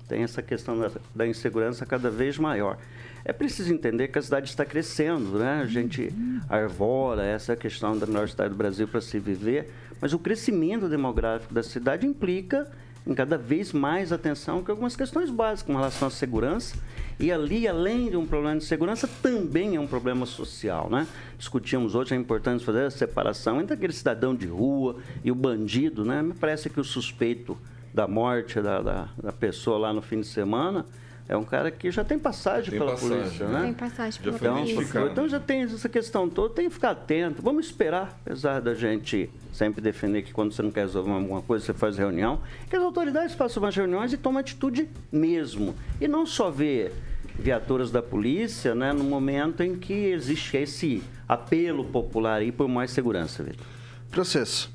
tem 0.08 0.22
essa 0.22 0.40
questão 0.40 0.78
da, 0.78 0.90
da 1.14 1.26
insegurança 1.26 1.84
cada 1.84 2.08
vez 2.10 2.38
maior. 2.38 2.78
É 3.26 3.32
preciso 3.32 3.74
entender 3.74 4.08
que 4.08 4.18
a 4.18 4.22
cidade 4.22 4.48
está 4.48 4.64
crescendo, 4.64 5.38
né? 5.38 5.60
A 5.62 5.66
gente 5.66 6.10
arvora 6.48 7.22
essa 7.26 7.54
questão 7.54 7.96
da 7.96 8.06
melhor 8.06 8.26
cidade 8.26 8.54
do 8.54 8.56
Brasil 8.56 8.88
para 8.88 9.02
se 9.02 9.18
viver, 9.18 9.70
mas 10.00 10.14
o 10.14 10.18
crescimento 10.18 10.88
demográfico 10.88 11.52
da 11.52 11.62
cidade 11.62 12.06
implica 12.06 12.70
cada 13.12 13.36
vez 13.36 13.72
mais 13.72 14.12
atenção 14.12 14.62
que 14.62 14.70
algumas 14.70 14.94
questões 14.94 15.28
básicas 15.30 15.62
com 15.62 15.74
relação 15.74 16.08
à 16.08 16.10
segurança. 16.10 16.76
E 17.18 17.30
ali, 17.30 17.68
além 17.68 18.10
de 18.10 18.16
um 18.16 18.26
problema 18.26 18.58
de 18.58 18.64
segurança, 18.64 19.08
também 19.22 19.76
é 19.76 19.80
um 19.80 19.86
problema 19.86 20.24
social, 20.26 20.88
né? 20.88 21.06
Discutimos 21.38 21.94
hoje 21.94 22.14
a 22.14 22.16
importância 22.16 22.60
de 22.60 22.64
fazer 22.64 22.84
a 22.84 22.90
separação 22.90 23.60
entre 23.60 23.74
aquele 23.74 23.92
cidadão 23.92 24.34
de 24.34 24.46
rua 24.46 24.96
e 25.22 25.30
o 25.30 25.34
bandido, 25.34 26.04
né? 26.04 26.22
Me 26.22 26.34
parece 26.34 26.70
que 26.70 26.80
o 26.80 26.84
suspeito 26.84 27.58
da 27.92 28.08
morte 28.08 28.60
da, 28.60 28.80
da, 28.80 29.08
da 29.22 29.32
pessoa 29.32 29.78
lá 29.78 29.92
no 29.92 30.02
fim 30.02 30.20
de 30.20 30.26
semana 30.26 30.86
é 31.26 31.36
um 31.36 31.44
cara 31.44 31.70
que 31.70 31.90
já 31.90 32.04
tem 32.04 32.18
passagem 32.18 32.70
tem 32.70 32.78
pela 32.78 32.92
passagem, 32.92 33.18
polícia, 33.18 33.48
né? 33.48 33.62
Tem 33.62 33.72
passagem 33.72 34.22
pela 34.22 34.38
polícia. 34.38 35.00
Então 35.10 35.26
já 35.26 35.40
tem 35.40 35.62
essa 35.62 35.88
questão 35.88 36.28
toda, 36.28 36.54
tem 36.54 36.68
que 36.68 36.74
ficar 36.74 36.90
atento. 36.90 37.40
Vamos 37.40 37.66
esperar, 37.66 38.18
apesar 38.24 38.60
da 38.60 38.74
gente 38.74 39.30
sempre 39.52 39.80
defender 39.80 40.22
que 40.22 40.34
quando 40.34 40.52
você 40.52 40.60
não 40.60 40.70
quer 40.70 40.82
resolver 40.82 41.12
alguma 41.12 41.40
coisa, 41.40 41.64
você 41.64 41.72
faz 41.72 41.96
reunião, 41.96 42.40
que 42.68 42.76
as 42.76 42.82
autoridades 42.82 43.34
façam 43.34 43.62
umas 43.62 43.74
reuniões 43.74 44.12
e 44.12 44.18
tomem 44.18 44.40
atitude 44.40 44.88
mesmo. 45.10 45.74
E 45.98 46.06
não 46.06 46.26
só 46.26 46.50
ver 46.50 46.92
viaturas 47.38 47.90
da 47.90 48.02
polícia, 48.02 48.74
né, 48.74 48.92
no 48.92 49.04
momento 49.04 49.62
em 49.62 49.76
que 49.76 49.92
existe 49.92 50.56
esse 50.58 51.02
apelo 51.26 51.86
popular 51.86 52.40
aí 52.40 52.52
por 52.52 52.68
mais 52.68 52.90
segurança, 52.90 53.42
Vitor. 53.42 53.66
Processo. 54.10 54.70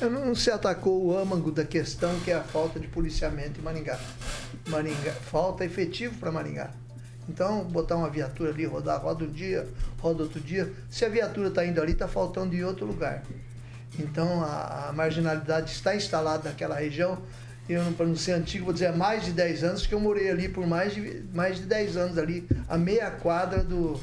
Não 0.00 0.34
se 0.34 0.50
atacou 0.50 1.04
o 1.04 1.16
âmago 1.16 1.52
da 1.52 1.64
questão, 1.64 2.18
que 2.20 2.30
é 2.30 2.34
a 2.34 2.42
falta 2.42 2.80
de 2.80 2.88
policiamento 2.88 3.60
em 3.60 3.62
Maringá. 3.62 4.00
Maringá 4.70 5.12
falta 5.12 5.64
efetivo 5.64 6.16
para 6.18 6.30
Maringá. 6.32 6.70
Então, 7.28 7.62
botar 7.64 7.96
uma 7.96 8.08
viatura 8.08 8.50
ali, 8.50 8.64
rodar, 8.64 9.00
roda 9.00 9.24
um 9.24 9.30
dia, 9.30 9.68
roda 9.98 10.22
outro 10.22 10.40
dia. 10.40 10.72
Se 10.88 11.04
a 11.04 11.08
viatura 11.08 11.48
está 11.48 11.64
indo 11.64 11.80
ali, 11.80 11.92
está 11.92 12.08
faltando 12.08 12.54
em 12.54 12.64
outro 12.64 12.86
lugar. 12.86 13.22
Então, 13.98 14.42
a, 14.42 14.88
a, 14.88 14.92
marginalidade 14.92 15.70
está 15.70 15.94
instalada 15.94 16.48
naquela 16.48 16.74
região. 16.74 17.18
Eu, 17.68 17.82
para 17.92 18.06
não 18.06 18.16
ser 18.16 18.32
antigo, 18.32 18.64
vou 18.64 18.74
dizer, 18.74 18.86
há 18.86 18.92
mais 18.92 19.24
de 19.24 19.32
10 19.32 19.62
anos, 19.64 19.86
que 19.86 19.94
eu 19.94 20.00
morei 20.00 20.28
ali 20.28 20.48
por 20.48 20.66
mais 20.66 20.92
de, 20.92 21.22
mais 21.32 21.58
de 21.58 21.64
10 21.64 21.96
anos, 21.96 22.18
ali, 22.18 22.48
a 22.68 22.76
meia 22.76 23.10
quadra 23.10 23.62
do, 23.62 24.00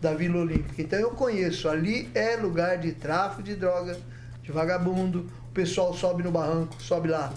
da 0.00 0.14
Vila 0.14 0.38
Olímpica. 0.38 0.80
Então, 0.80 0.98
eu 0.98 1.10
conheço. 1.10 1.68
Ali 1.68 2.10
é 2.14 2.36
lugar 2.36 2.78
de 2.78 2.92
tráfico 2.92 3.42
de 3.42 3.54
droga, 3.54 3.98
de 4.42 4.50
vagabundo, 4.50 5.30
o 5.48 5.52
pessoal 5.52 5.92
sobe 5.92 6.22
no 6.22 6.30
barranco, 6.30 6.80
sobe 6.80 7.08
lá. 7.08 7.32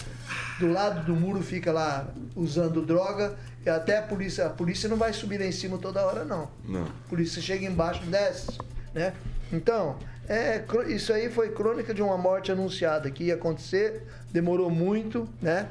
Do 0.59 0.71
lado 0.71 1.05
do 1.05 1.15
muro 1.15 1.41
fica 1.41 1.71
lá 1.71 2.07
usando 2.35 2.81
droga. 2.81 3.35
E 3.65 3.69
até 3.69 3.97
a 3.97 4.01
polícia, 4.01 4.45
a 4.45 4.49
polícia 4.49 4.87
não 4.87 4.97
vai 4.97 5.11
subir 5.11 5.39
lá 5.39 5.45
em 5.45 5.51
cima 5.51 5.77
toda 5.77 6.05
hora, 6.05 6.23
não. 6.23 6.49
Não. 6.63 6.83
A 6.83 7.09
polícia 7.09 7.41
chega 7.41 7.65
embaixo 7.65 8.03
e 8.03 8.07
desce, 8.07 8.57
né? 8.93 9.13
Então, 9.51 9.97
é, 10.27 10.63
isso 10.87 11.13
aí 11.13 11.29
foi 11.29 11.51
crônica 11.51 11.93
de 11.93 12.01
uma 12.01 12.17
morte 12.17 12.51
anunciada 12.51 13.09
que 13.11 13.25
ia 13.25 13.35
acontecer, 13.35 14.07
demorou 14.31 14.69
muito, 14.69 15.27
né? 15.41 15.67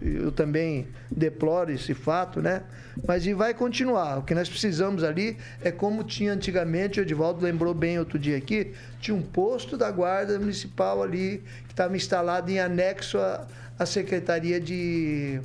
Eu 0.00 0.32
também 0.32 0.86
deploro 1.10 1.70
esse 1.70 1.94
fato, 1.94 2.40
né? 2.40 2.62
Mas 3.06 3.26
e 3.26 3.32
vai 3.32 3.54
continuar. 3.54 4.18
O 4.18 4.22
que 4.22 4.34
nós 4.34 4.48
precisamos 4.48 5.02
ali 5.02 5.36
é 5.62 5.70
como 5.70 6.04
tinha 6.04 6.32
antigamente, 6.32 7.00
o 7.00 7.02
Edivaldo 7.02 7.44
lembrou 7.44 7.74
bem 7.74 7.98
outro 7.98 8.18
dia 8.18 8.36
aqui, 8.36 8.72
tinha 9.00 9.16
um 9.16 9.22
posto 9.22 9.76
da 9.76 9.90
Guarda 9.90 10.38
Municipal 10.38 11.02
ali 11.02 11.42
que 11.66 11.72
estava 11.72 11.96
instalado 11.96 12.50
em 12.50 12.58
anexo 12.58 13.18
à, 13.18 13.46
à 13.78 13.86
Secretaria 13.86 14.60
de 14.60 15.40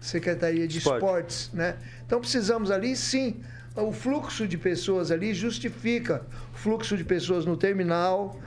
Secretaria 0.00 0.66
de 0.66 0.78
Esporte. 0.78 1.02
Esportes, 1.02 1.50
né? 1.52 1.76
Então 2.04 2.20
precisamos 2.20 2.70
ali 2.70 2.94
sim 2.96 3.40
o 3.76 3.92
fluxo 3.92 4.46
de 4.48 4.56
pessoas 4.56 5.10
ali 5.10 5.34
justifica 5.34 6.22
o 6.54 6.58
fluxo 6.58 6.96
de 6.96 7.04
pessoas 7.04 7.44
no 7.44 7.56
terminal, 7.56 8.38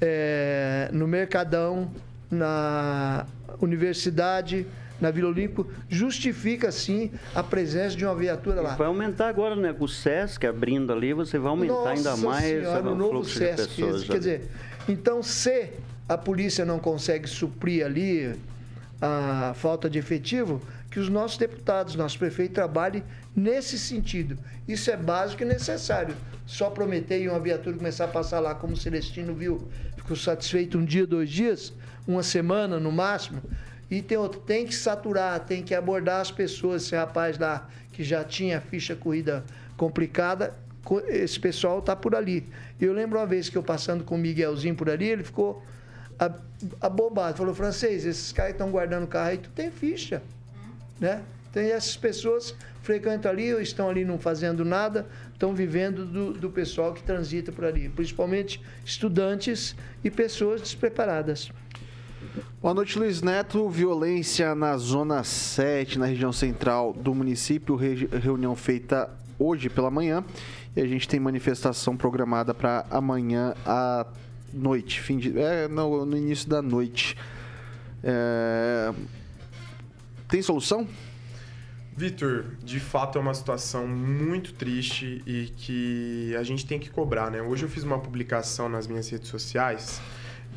é, 0.00 0.88
no 0.92 1.06
mercadão, 1.06 1.90
na 2.30 3.26
universidade, 3.60 4.66
na 5.00 5.10
Vila 5.10 5.28
Olímpico, 5.28 5.66
justifica 5.88 6.70
sim 6.70 7.10
a 7.34 7.42
presença 7.42 7.96
de 7.96 8.04
uma 8.04 8.14
viatura 8.14 8.60
lá. 8.60 8.74
Vai 8.74 8.86
aumentar 8.86 9.28
agora, 9.28 9.56
né? 9.56 9.72
Com 9.72 9.84
o 9.84 9.88
SESC 9.88 10.46
abrindo 10.46 10.92
ali, 10.92 11.12
você 11.14 11.38
vai 11.38 11.50
aumentar 11.50 11.74
Nossa 11.74 11.90
ainda 11.90 12.16
mais 12.18 12.44
senhora, 12.44 12.88
o 12.88 12.92
o 12.92 12.94
novo 12.94 13.10
fluxo 13.10 13.38
SESC. 13.38 13.56
de 13.56 13.68
pessoas. 13.68 14.04
Quer 14.04 14.18
dizer, 14.18 14.50
então 14.88 15.22
se 15.22 15.70
a 16.08 16.18
polícia 16.18 16.64
não 16.64 16.78
consegue 16.78 17.28
suprir 17.28 17.84
ali 17.84 18.34
a 19.00 19.52
falta 19.54 19.88
de 19.88 19.98
efetivo, 19.98 20.60
que 20.90 20.98
os 20.98 21.08
nossos 21.08 21.38
deputados, 21.38 21.94
nosso 21.94 22.18
prefeito 22.18 22.52
trabalhem 22.52 23.02
nesse 23.34 23.78
sentido. 23.78 24.36
Isso 24.68 24.90
é 24.90 24.96
básico 24.96 25.42
e 25.42 25.46
necessário. 25.46 26.14
Só 26.44 26.68
prometer 26.68 27.22
e 27.22 27.28
uma 27.28 27.38
viatura 27.38 27.76
começar 27.76 28.06
a 28.06 28.08
passar 28.08 28.40
lá, 28.40 28.54
como 28.54 28.72
o 28.72 28.76
Celestino 28.76 29.32
viu, 29.32 29.68
ficou 29.96 30.16
satisfeito 30.16 30.76
um 30.76 30.84
dia, 30.84 31.06
dois 31.06 31.30
dias, 31.30 31.72
uma 32.12 32.22
semana 32.22 32.78
no 32.80 32.90
máximo. 32.92 33.42
E 33.90 34.00
tem 34.02 34.16
outro, 34.16 34.40
tem 34.40 34.66
que 34.66 34.74
saturar, 34.74 35.40
tem 35.40 35.62
que 35.62 35.74
abordar 35.74 36.20
as 36.20 36.30
pessoas. 36.30 36.82
Esse 36.84 36.94
rapaz 36.94 37.38
lá 37.38 37.68
que 37.92 38.04
já 38.04 38.22
tinha 38.24 38.60
ficha 38.60 38.94
corrida 38.94 39.44
complicada, 39.76 40.54
co- 40.84 41.00
esse 41.08 41.38
pessoal 41.40 41.80
está 41.80 41.96
por 41.96 42.14
ali. 42.14 42.46
Eu 42.80 42.92
lembro 42.92 43.18
uma 43.18 43.26
vez 43.26 43.48
que 43.48 43.58
eu 43.58 43.62
passando 43.62 44.04
com 44.04 44.14
o 44.14 44.18
Miguelzinho 44.18 44.74
por 44.74 44.88
ali, 44.88 45.08
ele 45.08 45.24
ficou 45.24 45.62
abobado. 46.80 47.38
Falou, 47.38 47.54
francês, 47.54 48.04
esses 48.04 48.32
caras 48.32 48.52
estão 48.52 48.70
guardando 48.70 49.06
carro 49.06 49.30
aí, 49.30 49.38
tu 49.38 49.50
tem 49.50 49.70
ficha, 49.70 50.22
né? 51.00 51.22
Tem 51.52 51.72
essas 51.72 51.96
pessoas 51.96 52.54
frequentam 52.82 53.30
ali, 53.30 53.52
ou 53.52 53.60
estão 53.60 53.88
ali 53.90 54.04
não 54.04 54.18
fazendo 54.18 54.64
nada, 54.64 55.06
estão 55.32 55.52
vivendo 55.54 56.06
do, 56.06 56.32
do 56.32 56.50
pessoal 56.50 56.94
que 56.94 57.02
transita 57.02 57.50
por 57.50 57.64
ali, 57.64 57.88
principalmente 57.88 58.60
estudantes 58.84 59.74
e 60.04 60.10
pessoas 60.10 60.60
despreparadas. 60.60 61.50
Boa 62.62 62.74
noite, 62.74 62.98
Luiz 62.98 63.22
Neto. 63.22 63.68
Violência 63.68 64.54
na 64.54 64.76
Zona 64.76 65.24
7, 65.24 65.98
na 65.98 66.06
região 66.06 66.32
central 66.32 66.92
do 66.92 67.14
município. 67.14 67.74
Re- 67.74 68.08
reunião 68.20 68.54
feita 68.54 69.10
hoje 69.38 69.68
pela 69.68 69.90
manhã. 69.90 70.24
E 70.76 70.80
a 70.80 70.86
gente 70.86 71.08
tem 71.08 71.18
manifestação 71.18 71.96
programada 71.96 72.54
para 72.54 72.86
amanhã 72.90 73.54
à 73.66 74.06
noite. 74.52 75.00
Fim 75.00 75.18
de, 75.18 75.36
é, 75.38 75.66
no, 75.66 76.06
no 76.06 76.16
início 76.16 76.48
da 76.48 76.62
noite. 76.62 77.16
É, 78.02 78.92
Tem 80.28 80.40
solução? 80.40 80.86
Vitor, 81.96 82.54
de 82.62 82.78
fato 82.78 83.18
é 83.18 83.20
uma 83.20 83.34
situação 83.34 83.86
muito 83.86 84.54
triste 84.54 85.20
e 85.26 85.52
que 85.56 86.34
a 86.38 86.42
gente 86.44 86.64
tem 86.64 86.78
que 86.78 86.88
cobrar, 86.88 87.30
né? 87.30 87.42
Hoje 87.42 87.64
eu 87.64 87.68
fiz 87.68 87.82
uma 87.82 87.98
publicação 87.98 88.68
nas 88.68 88.86
minhas 88.86 89.08
redes 89.10 89.28
sociais 89.28 90.00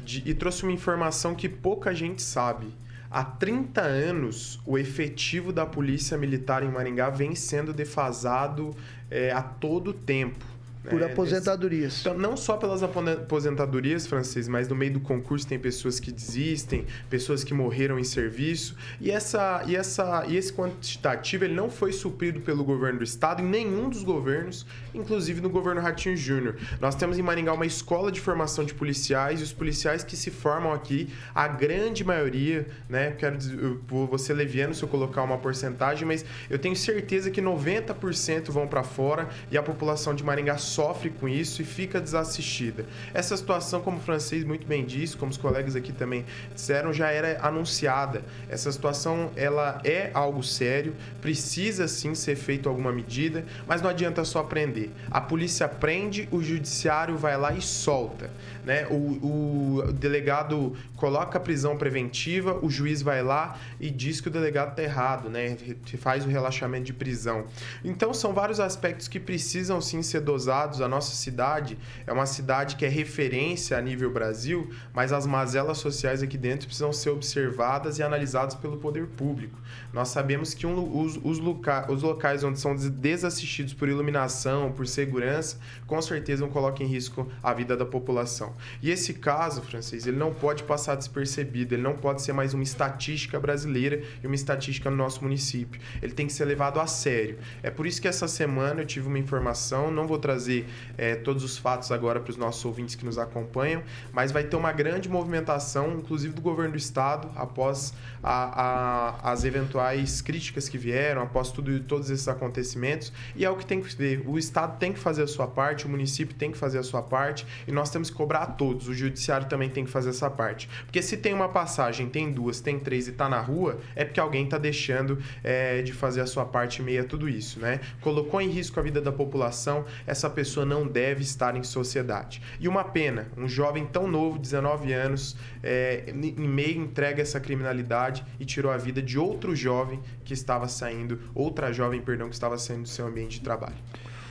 de- 0.04 0.24
e 0.26 0.34
trouxe 0.34 0.64
uma 0.64 0.72
informação 0.72 1.36
que 1.36 1.48
pouca 1.50 1.94
gente 1.94 2.22
sabe. 2.22 2.68
Há 3.10 3.24
30 3.24 3.82
anos, 3.82 4.60
o 4.66 4.78
efetivo 4.78 5.54
da 5.54 5.66
Polícia 5.66 6.18
Militar 6.18 6.64
em 6.64 6.72
Maringá 6.72 7.10
vem 7.12 7.36
sendo 7.36 7.72
defasado 7.72 8.76
é, 9.12 9.32
a 9.32 9.42
todo 9.44 9.94
tempo. 9.94 10.44
Por 10.90 11.00
né? 11.00 11.06
aposentadorias. 11.06 12.02
Então, 12.02 12.18
não 12.18 12.36
só 12.36 12.58
pelas 12.58 12.84
aposentadorias, 12.84 14.06
francês, 14.06 14.48
mas 14.48 14.68
no 14.68 14.76
meio 14.76 14.94
do 14.94 15.00
concurso 15.00 15.48
tem 15.48 15.58
pessoas 15.58 16.00
que 16.00 16.12
desistem, 16.12 16.86
pessoas 17.10 17.44
que 17.44 17.54
morreram 17.54 17.98
em 17.98 18.04
serviço. 18.04 18.76
E, 19.00 19.10
essa, 19.10 19.64
e, 19.66 19.76
essa, 19.76 20.26
e 20.28 20.36
esse 20.36 20.52
quantitativo 20.52 21.46
ele 21.46 21.54
não 21.54 21.70
foi 21.70 21.94
suprido 21.94 22.42
pelo 22.42 22.64
governo 22.64 23.00
do 23.00 23.04
estado 23.04 23.42
em 23.42 23.46
nenhum 23.46 23.90
dos 23.90 24.04
governos, 24.04 24.66
inclusive 24.94 25.40
no 25.40 25.50
governo 25.50 25.82
Ratinho 25.82 26.18
Júnior. 26.18 26.58
Nós 26.82 26.96
temos 26.96 27.18
em 27.18 27.22
Maringá 27.22 27.54
uma 27.54 27.66
escola 27.66 28.12
de 28.12 28.20
formação 28.20 28.66
de 28.66 28.74
policiais 28.74 29.40
e 29.40 29.44
os 29.44 29.54
policiais 29.54 30.04
que 30.04 30.18
se 30.18 30.30
formam 30.32 30.74
aqui, 30.74 31.10
a 31.34 31.48
grande 31.48 32.04
maioria, 32.04 32.68
né? 32.90 33.12
Quero 33.12 33.38
dizer, 33.38 33.58
eu 33.58 33.80
vou 33.88 34.18
ser 34.18 34.34
leviano 34.34 34.74
se 34.74 34.84
eu 34.84 34.90
colocar 34.90 35.24
uma 35.24 35.38
porcentagem, 35.38 36.06
mas 36.06 36.26
eu 36.50 36.60
tenho 36.60 36.76
certeza 36.76 37.32
que 37.32 37.42
90% 37.42 38.52
vão 38.52 38.68
para 38.68 38.84
fora 38.84 39.30
e 39.50 39.58
a 39.58 39.64
população 39.64 40.14
de 40.14 40.24
Maringá 40.24 40.58
sofre 40.74 41.10
com 41.10 41.28
isso 41.28 41.62
e 41.62 41.66
fica 41.66 42.02
desassistida. 42.02 42.86
Essa 43.14 43.38
situação, 43.38 43.82
como 43.82 43.98
o 43.98 44.02
francês 44.02 44.44
muito 44.44 44.66
bem 44.66 44.84
disse, 44.86 45.16
como 45.16 45.32
os 45.32 45.38
colegas 45.38 45.76
aqui 45.76 45.92
também 45.92 46.26
disseram, 46.54 46.92
já 46.92 47.10
era 47.10 47.40
anunciada. 47.46 48.24
Essa 48.50 48.72
situação 48.72 49.32
ela 49.36 49.80
é 49.84 50.10
algo 50.14 50.44
sério, 50.44 50.96
precisa 51.22 51.88
sim 51.88 52.16
ser 52.16 52.36
feito 52.36 52.68
alguma 52.68 52.92
medida, 52.92 53.46
mas 53.68 53.82
não 53.82 53.90
adianta 53.90 54.26
só 54.26 54.44
prender. 54.44 54.90
A 55.12 55.22
polícia 55.22 55.68
prende, 55.68 56.28
o 56.32 56.42
judiciário 56.42 57.18
vai 57.18 57.38
lá 57.38 57.54
e 57.54 57.62
solta. 57.62 58.32
Né? 58.66 58.88
O, 58.90 59.84
o 59.84 59.94
delegado 59.94 60.76
coloca 61.04 61.38
a 61.38 61.42
prisão 61.42 61.76
preventiva, 61.78 62.58
o 62.62 62.70
juiz 62.70 63.02
vai 63.02 63.22
lá 63.22 63.60
e 63.78 63.90
diz 63.92 64.22
que 64.22 64.30
o 64.30 64.32
delegado 64.32 64.70
está 64.70 64.82
errado, 64.84 65.30
né? 65.30 65.58
faz 65.98 66.26
o 66.26 66.30
relaxamento 66.30 66.86
de 66.86 66.94
prisão. 66.94 67.44
Então 67.84 68.14
são 68.14 68.34
vários 68.34 68.58
aspectos 68.58 69.10
que 69.10 69.20
precisam 69.20 69.82
sim 69.82 70.02
ser 70.02 70.22
dosados. 70.22 70.80
A 70.80 70.88
nossa 70.88 71.14
cidade 71.14 71.78
é 72.08 72.14
uma 72.14 72.26
cidade 72.26 72.78
que 72.78 72.86
é 72.86 72.88
referência 72.88 73.78
a 73.78 73.82
nível 73.82 74.10
Brasil, 74.14 74.70
mas 74.94 75.12
as 75.12 75.26
mazelas 75.26 75.78
sociais 75.80 76.24
aqui 76.24 76.38
dentro 76.38 76.68
precisam 76.68 76.94
ser 76.94 77.10
observadas 77.10 78.00
e 78.00 78.04
analisadas 78.04 78.56
pelo 78.56 78.78
poder 78.78 79.08
público. 79.08 79.60
Nós 79.92 80.08
sabemos 80.08 80.54
que 80.54 80.66
um- 80.66 81.02
os, 81.02 81.20
os 81.22 81.38
loca- 81.38 81.86
os 81.92 82.02
locais 82.02 82.46
onde 82.46 82.62
são 82.62 82.74
des- 82.74 82.90
desassistidos 82.90 83.74
por 83.74 83.90
iluminação, 83.90 84.72
por 84.72 84.88
segurança, 84.88 85.58
com 85.86 86.02
certeza 86.02 86.46
não 86.46 86.50
colocam 86.50 86.86
em 86.86 86.90
risco 86.90 87.30
a 87.44 87.54
vida 87.54 87.76
da 87.76 87.86
população. 87.86 88.54
E 88.82 88.90
esse 88.90 89.16
caso, 89.16 89.62
francês, 89.62 90.08
ele 90.08 90.16
não 90.18 90.34
pode 90.34 90.64
passar 90.64 90.93
despercebido, 90.96 91.74
ele 91.76 91.82
não 91.84 91.96
pode 91.96 92.22
ser 92.22 92.34
mais 92.34 92.54
uma 92.54 92.64
estatística 92.64 93.40
brasileira 93.40 94.02
e 94.24 94.28
uma 94.28 94.36
estatística 94.36 94.90
no 94.90 94.96
nosso 94.98 95.24
município. 95.24 95.80
Ele 96.02 96.14
tem 96.14 96.28
que 96.28 96.34
ser 96.34 96.46
levado 96.46 96.80
a 96.80 96.88
sério. 96.88 97.38
É 97.62 97.70
por 97.70 97.86
isso 97.88 98.02
que 98.02 98.08
essa 98.08 98.28
semana 98.28 98.82
eu 98.82 98.86
tive 98.86 99.08
uma 99.08 99.20
informação, 99.20 99.92
não 99.92 100.08
vou 100.08 100.18
trazer 100.18 100.66
eh, 100.98 101.16
todos 101.16 101.44
os 101.44 101.58
fatos 101.58 101.92
agora 101.92 102.20
para 102.20 102.32
os 102.32 102.38
nossos 102.38 102.64
ouvintes 102.66 102.96
que 102.96 103.06
nos 103.06 103.18
acompanham, 103.18 103.84
mas 104.12 104.32
vai 104.32 104.44
ter 104.44 104.56
uma 104.56 104.72
grande 104.72 105.10
movimentação, 105.10 105.94
inclusive 105.98 106.34
do 106.34 106.42
governo 106.42 106.72
do 106.72 106.78
estado, 106.78 107.30
após 107.36 107.94
a- 108.22 109.20
a- 109.24 109.32
as 109.32 109.44
eventuais 109.44 110.22
críticas 110.22 110.70
que 110.70 110.78
vieram, 110.78 111.22
após 111.22 111.52
tudo, 111.52 111.80
todos 111.82 112.10
esses 112.10 112.28
acontecimentos. 112.28 113.12
E 113.36 113.44
é 113.46 113.50
o 113.50 113.56
que 113.56 113.66
tem 113.66 113.82
que 113.82 113.96
ver. 113.96 114.24
O 114.26 114.38
estado 114.38 114.78
tem 114.78 114.94
que 114.94 115.00
fazer 115.00 115.24
a 115.24 115.28
sua 115.28 115.48
parte, 115.48 115.86
o 115.86 115.90
município 115.90 116.36
tem 116.36 116.52
que 116.52 116.58
fazer 116.58 116.78
a 116.80 116.84
sua 116.84 117.02
parte, 117.02 117.46
e 117.68 117.72
nós 117.72 117.90
temos 117.90 118.10
que 118.10 118.16
cobrar 118.16 118.40
a 118.44 118.46
todos. 118.46 118.88
O 118.88 118.94
judiciário 118.94 119.48
também 119.48 119.70
tem 119.70 119.84
que 119.86 119.92
fazer 119.92 120.10
essa 120.12 120.30
parte. 120.30 120.70
Porque 120.86 121.02
se 121.02 121.18
tem 121.18 121.34
uma 121.34 121.50
passagem, 121.50 122.10
tem 122.10 122.32
duas, 122.32 122.60
tem 122.60 122.80
três 122.80 123.08
e 123.08 123.12
tá 123.12 123.28
na 123.28 123.40
rua, 123.40 123.80
é 123.96 124.06
porque 124.06 124.20
alguém 124.20 124.48
tá 124.48 124.58
deixando 124.58 125.18
eh, 125.44 125.82
de 125.82 125.94
fazer 125.94 126.22
a 126.22 126.26
sua 126.26 126.46
parte 126.46 126.82
em 126.82 126.86
meio 126.86 127.02
a 127.02 127.06
tudo 127.06 127.28
isso, 127.28 127.60
né? 127.60 127.80
Colocou 128.02 128.42
em 128.42 128.50
risco 128.50 128.80
a 128.80 128.84
vida 128.84 129.02
da 129.02 129.12
população, 129.12 129.86
essa 130.06 130.30
pessoa 130.30 130.66
não 130.66 130.88
deve 130.88 131.22
estar 131.22 131.56
em 131.56 131.64
sociedade. 131.64 132.42
E 132.60 132.68
uma 132.68 132.84
pena, 132.84 133.28
um 133.38 133.48
jovem 133.48 133.86
tão 133.86 134.08
novo, 134.08 134.38
19 134.38 134.94
anos, 134.94 135.36
eh, 135.62 136.06
em 136.08 136.48
meio 136.48 136.82
entrega 136.82 137.22
essa 137.22 137.40
criminalidade 137.40 138.24
e 138.40 138.46
tirou 138.46 138.72
a 138.72 138.78
vida 138.78 139.02
de 139.02 139.18
outro 139.18 139.56
jovem 139.56 140.00
que 140.24 140.34
estava 140.34 140.68
saindo, 140.68 141.20
outra 141.34 141.72
jovem, 141.72 142.02
perdão, 142.02 142.30
que 142.30 142.36
estava 142.36 142.58
saindo 142.58 142.84
do 142.84 142.90
seu 142.90 143.08
ambiente 143.08 143.40
de 143.40 143.42
trabalho. 143.42 143.76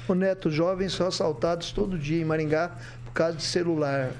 O 0.08 0.14
Neto, 0.14 0.50
jovens 0.50 0.92
são 0.92 1.06
assaltados 1.06 1.70
todo 1.70 1.98
dia 1.98 2.20
em 2.20 2.24
Maringá 2.24 2.76
por 3.04 3.12
causa 3.12 3.36
de 3.36 3.44
celular. 3.44 4.12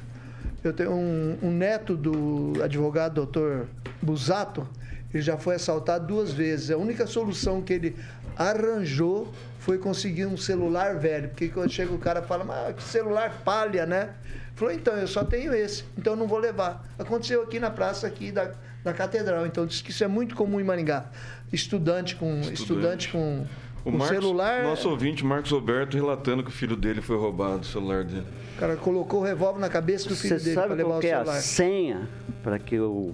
Eu 0.63 0.73
tenho 0.73 0.93
um, 0.93 1.39
um 1.43 1.51
neto 1.51 1.97
do 1.97 2.63
advogado 2.63 3.15
doutor 3.15 3.67
Busato, 4.01 4.69
ele 5.13 5.23
já 5.23 5.37
foi 5.37 5.57
assaltado 5.57 6.07
duas 6.07 6.33
vezes. 6.33 6.71
A 6.71 6.77
única 6.77 7.07
solução 7.07 7.61
que 7.61 7.73
ele 7.73 7.97
arranjou 8.37 9.33
foi 9.59 9.79
conseguir 9.79 10.27
um 10.27 10.37
celular 10.37 10.99
velho. 10.99 11.29
Porque 11.29 11.49
quando 11.49 11.71
chega 11.71 11.93
o 11.93 11.99
cara 11.99 12.23
fala, 12.23 12.45
mas 12.45 12.77
que 12.77 12.83
celular 12.83 13.43
palha, 13.45 13.85
né? 13.87 14.11
Falou, 14.55 14.73
então, 14.73 14.95
eu 14.95 15.07
só 15.07 15.25
tenho 15.25 15.55
esse, 15.55 15.85
então 15.97 16.13
eu 16.13 16.17
não 16.17 16.27
vou 16.27 16.39
levar. 16.39 16.87
Aconteceu 16.99 17.43
aqui 17.43 17.59
na 17.59 17.71
praça 17.71 18.07
aqui 18.07 18.31
da, 18.31 18.53
da 18.85 18.93
catedral. 18.93 19.47
Então, 19.47 19.67
diz 19.67 19.83
que 19.83 19.91
isso 19.91 20.05
é 20.05 20.09
muito 20.09 20.35
comum 20.35 20.61
em 20.61 20.65
Maringá. 20.65 21.07
Estudante 21.53 22.17
com, 22.17 22.41
estudante, 22.41 23.09
com, 23.09 23.47
O 23.85 23.91
Marcos, 23.91 24.09
celular. 24.19 24.63
nosso 24.63 24.89
ouvinte, 24.89 25.25
Marcos 25.25 25.51
Roberto, 25.51 25.95
relatando 25.97 26.43
que 26.45 26.51
o 26.51 26.53
filho 26.53 26.77
dele 26.77 27.01
foi 27.01 27.17
roubado, 27.17 27.63
o 27.63 27.65
celular 27.65 28.05
dele. 28.05 28.25
O 28.57 28.59
cara 28.61 28.77
colocou 28.77 29.21
o 29.21 29.25
revólver 29.25 29.59
na 29.61 29.69
cabeça 29.69 30.09
do 30.09 30.15
filho 30.15 30.39
Você 30.39 30.45
dele 30.45 30.55
para 30.55 30.63
sabe 30.69 30.75
levar 30.77 30.89
qual 30.91 30.99
o 30.99 31.01
que 31.01 31.07
é 31.09 31.15
a 31.15 31.19
celular. 31.25 31.41
senha 31.41 32.09
para 32.45 32.59
que 32.61 32.79
o, 32.79 33.13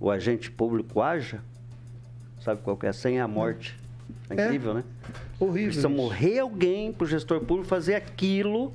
o 0.00 0.10
agente 0.10 0.50
público 0.50 1.02
haja? 1.02 1.42
Sabe 2.40 2.62
qual 2.62 2.76
que 2.76 2.86
é 2.86 2.88
a 2.88 2.92
senha? 2.94 3.24
A 3.24 3.28
morte. 3.28 3.76
É 4.30 4.40
É. 4.40 4.46
incrível, 4.46 4.72
né? 4.74 4.84
Horrível. 5.38 5.64
Precisa 5.66 5.88
isso. 5.88 5.96
morrer 5.96 6.38
alguém 6.38 6.90
para 6.92 7.04
o 7.04 7.06
gestor 7.06 7.40
público 7.40 7.68
fazer 7.68 7.94
aquilo 7.94 8.72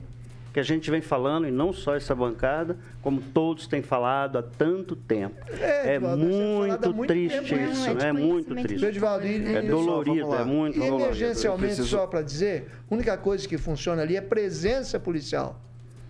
que 0.60 0.62
a 0.62 0.64
gente 0.64 0.92
vem 0.92 1.00
falando, 1.02 1.48
e 1.48 1.52
não 1.52 1.72
só 1.72 1.96
essa 1.96 2.14
bancada, 2.14 2.78
como 3.02 3.22
todos 3.22 3.66
têm 3.66 3.82
falado 3.82 4.38
há 4.38 4.44
tanto 4.44 4.94
tempo. 4.96 5.36
É, 5.60 5.94
É, 5.94 5.96
é 5.96 6.00
falado 6.00 6.22
há 6.22 6.26
muito 6.26 6.94
muito 6.96 7.08
triste 7.08 7.40
tempo, 7.42 7.56
né? 7.56 7.70
isso, 7.72 7.94
Não, 7.94 8.02
é 8.02 8.10
é 8.10 8.12
muito 8.14 8.56
triste. 8.56 8.86
Edivaldo, 8.86 9.26
e- 9.26 9.56
É 9.56 9.62
dolorido, 9.62 10.36
é 10.36 10.44
muito 10.44 10.78
dolorido. 10.78 11.04
Emergencialmente, 11.06 11.66
preciso- 11.76 11.88
só 11.98 12.06
para 12.08 12.22
dizer, 12.22 12.68
a 12.90 12.94
única 12.94 13.18
coisa 13.18 13.48
que 13.48 13.58
funciona 13.58 14.02
ali 14.02 14.18
é 14.18 14.22
presença 14.22 15.00
policial. 15.00 15.62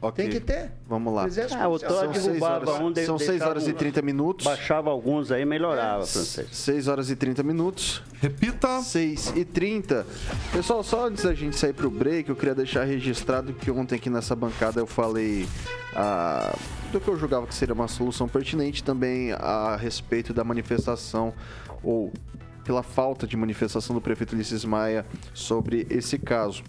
Ok. 0.02 0.24
Tem 0.24 0.32
que 0.34 0.40
ter. 0.40 0.72
Vamos 0.88 1.14
lá. 1.14 1.26
Exército 1.28 1.62
Ah, 1.62 1.68
o. 1.68 1.78
Todd 1.78 1.92
São 1.94 2.14
seis 2.14 2.26
derrubava 2.26 2.72
horas- 2.72 2.82
um, 2.82 2.92
de- 2.94 3.06
são 3.06 3.18
seis 3.18 3.30
deixava 3.32 3.50
horas 3.52 3.68
e 3.68 3.72
um- 3.72 3.74
30 3.74 4.02
minutos. 4.02 4.46
Baixava 4.46 4.90
alguns 4.90 5.30
aí, 5.32 5.44
melhorava, 5.44 6.06
francês. 6.06 6.48
6 6.52 6.88
horas 6.88 7.10
e 7.10 7.16
30 7.18 7.44
minutos. 7.44 8.02
Repita. 8.22 8.82
6 8.82 9.34
e 9.36 9.44
30. 9.44 10.06
Pessoal, 10.54 10.84
só 10.84 11.08
antes 11.08 11.24
da 11.26 11.34
gente 11.34 11.58
sair 11.58 11.74
pro 11.74 11.90
break, 11.92 12.30
eu 12.30 12.36
queria 12.36 12.56
deixar 12.56 12.86
registrado 12.86 13.52
que 13.54 13.70
ontem 13.70 13.96
aqui 13.96 14.10
nessa 14.10 14.36
bancada 14.36 14.80
eu 14.80 14.88
falei 14.88 15.46
ah, 15.94 16.56
do 16.94 17.00
que 17.02 17.08
eu 17.10 17.18
julgava 17.18 17.46
que 17.46 17.54
seria 17.54 17.74
uma 17.76 17.88
solução 17.90 18.28
pertinente 18.28 18.82
também 18.84 19.34
a 19.34 19.76
respeito 19.76 20.34
da 20.34 20.44
manifestação 20.46 21.34
ou 21.84 22.12
pela 22.64 22.84
falta 22.84 23.26
de 23.28 23.36
manifestação 23.36 23.96
do 23.96 24.02
prefeito 24.02 24.34
Ulisses 24.34 24.64
Maia 24.64 25.06
sobre 25.34 25.86
esse 25.90 26.18
caso. 26.18 26.64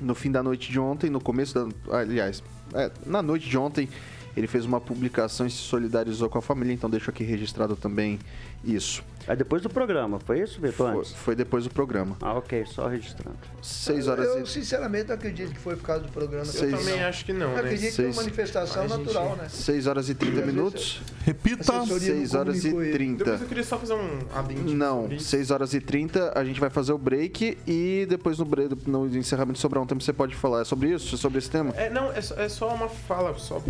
No 0.00 0.14
fim 0.14 0.30
da 0.30 0.42
noite 0.42 0.70
de 0.70 0.78
ontem, 0.78 1.08
no 1.08 1.20
começo 1.20 1.54
da. 1.54 1.98
Aliás, 1.98 2.42
é, 2.72 2.90
na 3.06 3.22
noite 3.22 3.48
de 3.48 3.56
ontem, 3.56 3.88
ele 4.36 4.46
fez 4.46 4.64
uma 4.64 4.80
publicação 4.80 5.46
e 5.46 5.50
se 5.50 5.58
solidarizou 5.58 6.28
com 6.28 6.38
a 6.38 6.42
família, 6.42 6.72
então 6.72 6.90
deixo 6.90 7.10
aqui 7.10 7.22
registrado 7.22 7.76
também 7.76 8.18
isso. 8.66 9.02
Aí 9.26 9.34
depois 9.34 9.62
do 9.62 9.70
programa, 9.70 10.20
foi 10.20 10.40
isso, 10.40 10.60
Vitor? 10.60 10.92
Foi, 10.92 11.04
foi 11.04 11.34
depois 11.34 11.64
do 11.64 11.70
programa. 11.70 12.14
Ah, 12.20 12.34
ok, 12.34 12.66
só 12.66 12.86
registrando. 12.88 13.38
6 13.62 14.06
horas 14.06 14.26
Eu, 14.26 14.42
e. 14.42 14.46
sinceramente, 14.46 15.08
não 15.08 15.14
acredito 15.14 15.50
que 15.54 15.58
foi 15.58 15.76
por 15.76 15.84
causa 15.86 16.02
do 16.02 16.12
programa. 16.12 16.44
Eu 16.44 16.52
Seis- 16.52 16.78
também 16.78 17.02
acho 17.02 17.24
que 17.24 17.32
não, 17.32 17.46
Eu 17.46 17.52
né? 17.54 17.60
acredito 17.60 17.88
que 17.88 17.96
foi 17.96 18.04
Seis- 18.04 18.16
uma 18.16 18.22
manifestação 18.22 18.82
A 18.82 18.86
gente- 18.86 18.98
natural, 18.98 19.36
né? 19.36 19.48
6 19.48 19.86
horas 19.86 20.10
e 20.10 20.14
30 20.14 20.32
Às 20.34 20.40
vezes 20.44 20.54
minutos. 20.54 21.02
Repita. 21.24 21.62
Assessoria 21.62 22.08
não 22.12 22.16
6 22.18 22.34
horas 22.34 22.64
e. 22.66 22.70
30. 22.92 23.24
Depois 23.24 23.40
eu 23.40 23.46
queria 23.48 23.64
só 23.64 23.78
fazer 23.78 23.94
um 23.94 24.18
adendo. 24.34 24.74
Não, 24.74 25.00
sobre 25.02 25.16
isso. 25.16 25.24
6 25.30 25.50
horas 25.50 25.72
e 25.72 25.80
30 25.80 26.32
a 26.38 26.44
gente 26.44 26.60
vai 26.60 26.68
fazer 26.68 26.92
o 26.92 26.98
break 26.98 27.56
e 27.66 28.06
depois 28.06 28.38
no, 28.38 28.44
break, 28.44 28.76
no 28.86 29.06
encerramento 29.16 29.58
sobrar 29.58 29.82
um 29.82 29.86
tempo 29.86 30.02
você 30.04 30.12
pode 30.12 30.34
falar 30.34 30.60
É 30.60 30.64
sobre 30.64 30.90
isso, 30.90 31.16
sobre 31.16 31.38
esse 31.38 31.48
tema? 31.50 31.70
É, 31.76 31.88
não, 31.88 32.12
é 32.12 32.20
só, 32.20 32.34
é 32.34 32.48
só 32.50 32.74
uma 32.74 32.90
fala, 32.90 33.32
só. 33.38 33.62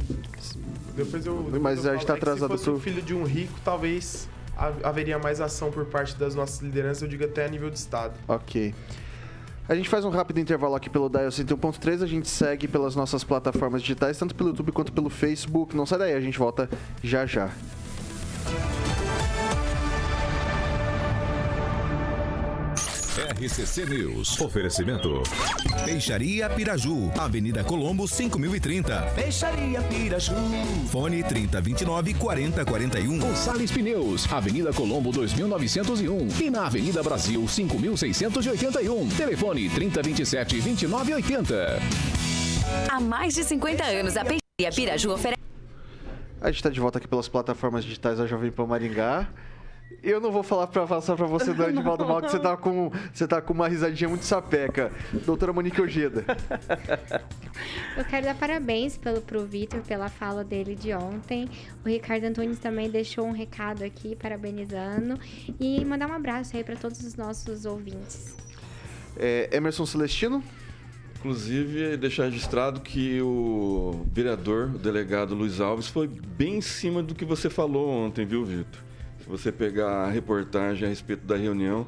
Depois 0.96 1.24
eu. 1.26 1.36
Depois 1.44 1.62
Mas 1.62 1.84
eu 1.84 1.92
a 1.92 1.94
gente 1.96 2.06
falo. 2.06 2.06
tá 2.06 2.12
É 2.14 2.16
que 2.16 2.22
atrasado 2.24 2.50
Se 2.50 2.56
fosse 2.58 2.64
pro- 2.64 2.74
o 2.74 2.80
filho 2.80 3.02
de 3.02 3.14
um 3.14 3.22
rico, 3.24 3.52
talvez 3.64 4.28
haveria 4.82 5.18
mais 5.18 5.40
ação 5.40 5.70
por 5.70 5.84
parte 5.86 6.16
das 6.16 6.34
nossas 6.34 6.60
lideranças, 6.60 7.02
eu 7.02 7.08
digo 7.08 7.24
até 7.24 7.44
a 7.44 7.48
nível 7.48 7.70
de 7.70 7.78
Estado. 7.78 8.14
Ok. 8.28 8.74
A 9.66 9.74
gente 9.74 9.88
faz 9.88 10.04
um 10.04 10.10
rápido 10.10 10.38
intervalo 10.40 10.74
aqui 10.74 10.90
pelo 10.90 11.08
Dial 11.08 11.28
101.3, 11.28 12.02
a 12.02 12.06
gente 12.06 12.28
segue 12.28 12.68
pelas 12.68 12.94
nossas 12.94 13.24
plataformas 13.24 13.80
digitais, 13.80 14.18
tanto 14.18 14.34
pelo 14.34 14.50
YouTube 14.50 14.72
quanto 14.72 14.92
pelo 14.92 15.08
Facebook. 15.08 15.74
Não 15.74 15.86
sai 15.86 15.98
daí, 15.98 16.12
a 16.12 16.20
gente 16.20 16.38
volta 16.38 16.68
já 17.02 17.24
já. 17.24 17.50
RCC 23.16 23.86
News. 23.86 24.40
Oferecimento. 24.40 25.22
Peixaria 25.84 26.50
Piraju, 26.50 27.12
Avenida 27.16 27.62
Colombo 27.62 28.08
5030. 28.08 29.12
Peixaria 29.14 29.80
Piraju. 29.82 30.34
Fone 30.90 31.22
3029 31.22 32.14
4041. 32.14 33.18
Gonçalves 33.20 33.70
Pneus, 33.70 34.32
Avenida 34.32 34.72
Colombo 34.72 35.12
2901 35.12 36.42
e 36.42 36.50
na 36.50 36.66
Avenida 36.66 37.04
Brasil 37.04 37.46
5681. 37.46 39.08
Telefone 39.10 39.70
3027 39.70 40.60
2980. 40.60 41.78
Há 42.88 43.00
mais 43.00 43.32
de 43.32 43.44
50 43.44 43.84
anos, 43.84 44.16
a 44.16 44.24
Peixaria 44.24 44.72
Piraju 44.74 45.12
oferece. 45.12 45.40
A 46.40 46.50
gente 46.50 46.64
tá 46.64 46.68
de 46.68 46.80
volta 46.80 46.98
aqui 46.98 47.06
pelas 47.06 47.28
plataformas 47.28 47.84
digitais 47.84 48.18
da 48.18 48.26
Jovem 48.26 48.50
Pan 48.50 48.66
Maringá. 48.66 49.28
Eu 50.02 50.20
não 50.20 50.30
vou 50.30 50.42
falar 50.42 50.66
pra 50.66 50.86
passar 50.86 51.16
pra 51.16 51.26
você, 51.26 51.52
do 51.52 51.62
Edivaldo 51.68 52.06
Mal, 52.06 52.22
que 52.22 52.30
você 52.30 52.38
tá, 52.38 52.56
com, 52.56 52.90
você 53.12 53.26
tá 53.26 53.40
com 53.40 53.52
uma 53.52 53.68
risadinha 53.68 54.08
muito 54.08 54.24
sapeca. 54.24 54.92
Doutora 55.24 55.52
Monique 55.52 55.80
Ojeda. 55.80 56.24
Eu 57.96 58.04
quero 58.04 58.26
dar 58.26 58.34
parabéns 58.34 58.96
pelo, 58.96 59.20
pro 59.20 59.44
Vitor 59.44 59.80
pela 59.82 60.08
fala 60.08 60.42
dele 60.42 60.74
de 60.74 60.92
ontem. 60.92 61.48
O 61.84 61.88
Ricardo 61.88 62.24
Antunes 62.24 62.58
também 62.58 62.90
deixou 62.90 63.26
um 63.26 63.32
recado 63.32 63.84
aqui, 63.84 64.16
parabenizando. 64.16 65.18
E 65.60 65.84
mandar 65.84 66.08
um 66.08 66.14
abraço 66.14 66.56
aí 66.56 66.64
para 66.64 66.76
todos 66.76 67.00
os 67.00 67.14
nossos 67.14 67.64
ouvintes. 67.64 68.36
É, 69.16 69.48
Emerson 69.52 69.86
Celestino. 69.86 70.42
Inclusive, 71.18 71.96
deixar 71.96 72.24
registrado 72.24 72.80
que 72.80 73.18
o 73.22 74.04
vereador, 74.12 74.74
o 74.74 74.78
delegado 74.78 75.34
Luiz 75.34 75.58
Alves, 75.58 75.88
foi 75.88 76.06
bem 76.06 76.56
em 76.56 76.60
cima 76.60 77.02
do 77.02 77.14
que 77.14 77.24
você 77.24 77.48
falou 77.48 77.88
ontem, 77.88 78.26
viu, 78.26 78.44
Vitor? 78.44 78.82
Se 79.24 79.30
você 79.30 79.50
pegar 79.50 79.88
a 80.04 80.10
reportagem 80.10 80.84
a 80.84 80.88
respeito 80.90 81.24
da 81.26 81.34
reunião, 81.34 81.86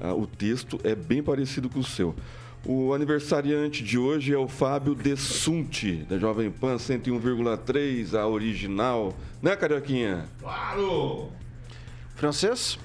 ah, 0.00 0.14
o 0.14 0.26
texto 0.26 0.80
é 0.82 0.94
bem 0.94 1.22
parecido 1.22 1.68
com 1.68 1.80
o 1.80 1.84
seu. 1.84 2.14
O 2.64 2.94
aniversariante 2.94 3.84
de 3.84 3.98
hoje 3.98 4.32
é 4.32 4.38
o 4.38 4.48
Fábio 4.48 4.94
Dessunti, 4.94 6.06
da 6.08 6.16
Jovem 6.16 6.50
Pan 6.50 6.76
101,3, 6.78 8.14
a 8.14 8.26
original. 8.26 9.14
Né, 9.42 9.54
Carioquinha? 9.54 10.24
Claro! 10.40 11.28
Francês? 12.16 12.78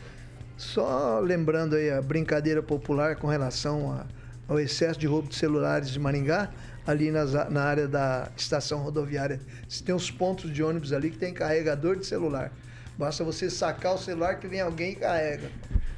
Só 0.58 1.20
lembrando 1.22 1.78
aí 1.78 1.90
a 1.90 2.02
brincadeira 2.02 2.62
popular 2.62 3.16
com 3.16 3.28
relação 3.28 3.90
a- 3.94 4.06
ao 4.50 4.60
excesso 4.60 5.00
de 5.00 5.08
roubo 5.08 5.30
de 5.30 5.36
celulares 5.36 5.90
de 5.90 5.98
Maringá, 5.98 6.52
ali 6.86 7.10
nas 7.10 7.32
na 7.50 7.64
área 7.64 7.88
da 7.88 8.30
estação 8.36 8.80
rodoviária. 8.80 9.40
Você 9.66 9.82
tem 9.82 9.96
uns 9.96 10.12
pontos 10.12 10.54
de 10.54 10.62
ônibus 10.62 10.92
ali 10.92 11.10
que 11.10 11.18
tem 11.18 11.34
carregador 11.34 11.96
de 11.96 12.06
celular. 12.06 12.52
Basta 12.98 13.24
você 13.24 13.50
sacar 13.50 13.96
o 13.96 13.98
celular 13.98 14.40
que 14.40 14.48
vem 14.48 14.62
alguém 14.62 14.92
e 14.92 14.96
carrega. 14.96 15.50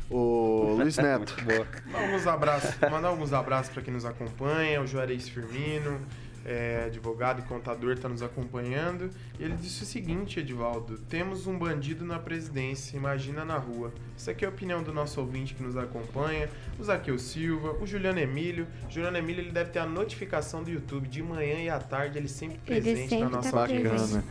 O 0.10 0.76
Luiz 0.78 0.98
Neto. 0.98 1.36
Alguns 1.94 2.28
abraços, 2.28 2.76
mandar 2.92 3.08
alguns 3.08 3.34
abraços 3.34 3.74
para 3.74 3.82
quem 3.82 3.94
nos 3.94 4.06
acompanha, 4.06 4.80
o 4.80 4.86
Juarez 4.86 5.28
Firmino, 5.28 6.00
é, 6.46 6.84
advogado 6.86 7.40
e 7.40 7.42
contador, 7.42 7.94
está 7.94 8.08
nos 8.08 8.22
acompanhando. 8.22 9.10
E 9.40 9.44
ele 9.44 9.56
disse 9.56 9.82
o 9.82 9.86
seguinte, 9.86 10.40
Edivaldo: 10.40 11.00
temos 11.10 11.48
um 11.48 11.58
bandido 11.58 12.06
na 12.06 12.20
presidência, 12.20 12.96
imagina 12.96 13.44
na 13.44 13.58
rua. 13.58 13.92
Isso 14.16 14.30
aqui 14.30 14.46
é 14.46 14.48
a 14.48 14.52
opinião 14.52 14.84
do 14.84 14.94
nosso 14.94 15.20
ouvinte 15.20 15.56
que 15.56 15.64
nos 15.64 15.76
acompanha, 15.76 16.48
o 16.78 16.84
Zaqueu 16.84 17.18
Silva, 17.18 17.76
o 17.82 17.88
Juliano 17.88 18.20
Emílio. 18.20 18.68
O 18.88 18.92
Juliano 18.92 19.18
Emílio 19.18 19.42
ele 19.42 19.52
deve 19.52 19.72
ter 19.72 19.80
a 19.80 19.88
notificação 19.88 20.64
do 20.64 20.70
YouTube 20.70 21.08
de 21.08 21.24
manhã 21.24 21.56
e 21.64 21.70
à 21.70 21.80
tarde, 21.80 22.20
ele 22.20 22.30
sempre 22.30 22.60
Ele 22.68 22.82
presente 22.82 23.10
sempre 23.10 23.26
na 23.26 23.30
nossa 23.32 23.50
tá. 23.50 23.58
Bacana. 23.58 24.24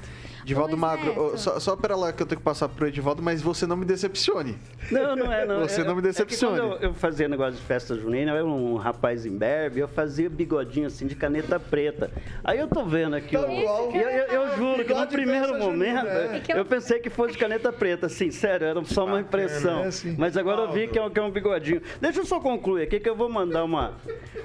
Edivaldo 0.44 0.72
Luiz 0.72 0.80
Magro, 0.80 1.18
ô, 1.32 1.38
só, 1.38 1.58
só 1.58 1.74
pera 1.74 1.96
lá 1.96 2.12
que 2.12 2.22
eu 2.22 2.26
tenho 2.26 2.38
que 2.38 2.44
passar 2.44 2.68
pro 2.68 2.86
Edivaldo, 2.86 3.22
mas 3.22 3.40
você 3.40 3.66
não 3.66 3.76
me 3.76 3.84
decepcione. 3.86 4.56
Não, 4.90 5.16
não 5.16 5.32
é, 5.32 5.46
não. 5.46 5.60
Você 5.66 5.80
É- 5.80 5.84
não 5.84 5.94
me 5.94 6.00
é 6.00 6.04
decepcione. 6.04 6.58
quando 6.60 6.72
eu, 6.74 6.78
eu 6.90 6.94
fazia 6.94 7.26
negócio 7.26 7.54
de 7.54 7.62
festa 7.62 7.94
junina, 7.94 8.32
eu 8.32 8.36
era 8.36 8.44
um 8.44 8.76
rapaz 8.76 9.24
em 9.24 9.36
berbe, 9.36 9.80
eu 9.80 9.88
fazia 9.88 10.28
bigodinho 10.28 10.86
assim 10.86 11.06
de 11.06 11.14
caneta 11.16 11.58
preta. 11.58 12.10
Aí 12.44 12.58
eu 12.58 12.68
tô 12.68 12.84
vendo 12.84 13.16
aqui. 13.16 13.36
Tá 13.36 13.46
o- 13.46 13.50
igual. 13.52 13.90
e 13.92 13.96
eu, 13.96 14.08
eu- 14.10 14.26
eu 14.42 14.56
juro 14.56 14.84
que 14.84 14.92
no 14.92 15.06
primeiro 15.06 15.58
momento 15.58 16.00
junina, 16.00 16.08
é. 16.10 16.42
Eu- 16.48 16.64
pensei 16.66 16.98
que 16.98 17.08
fosse 17.08 17.38
caneta 17.38 17.72
preta, 17.72 18.06
assim, 18.06 18.30
sério, 18.30 18.66
era 18.66 18.84
só 18.84 19.06
uma 19.06 19.20
impressão. 19.20 19.84
é 19.84 19.86
assim. 19.86 20.14
Mas 20.18 20.36
agora 20.36 20.60
eu 20.62 20.72
vi 20.72 20.88
que 20.88 20.98
é, 20.98 21.02
um- 21.02 21.08
que 21.10 21.18
é 21.18 21.22
um 21.22 21.30
bigodinho. 21.30 21.80
Deixa 22.00 22.20
eu 22.20 22.26
só 22.26 22.38
concluir 22.38 22.82
aqui 22.82 23.00
que 23.00 23.08
eu 23.08 23.16
vou 23.16 23.30
mandar 23.30 23.64
uma, 23.64 23.94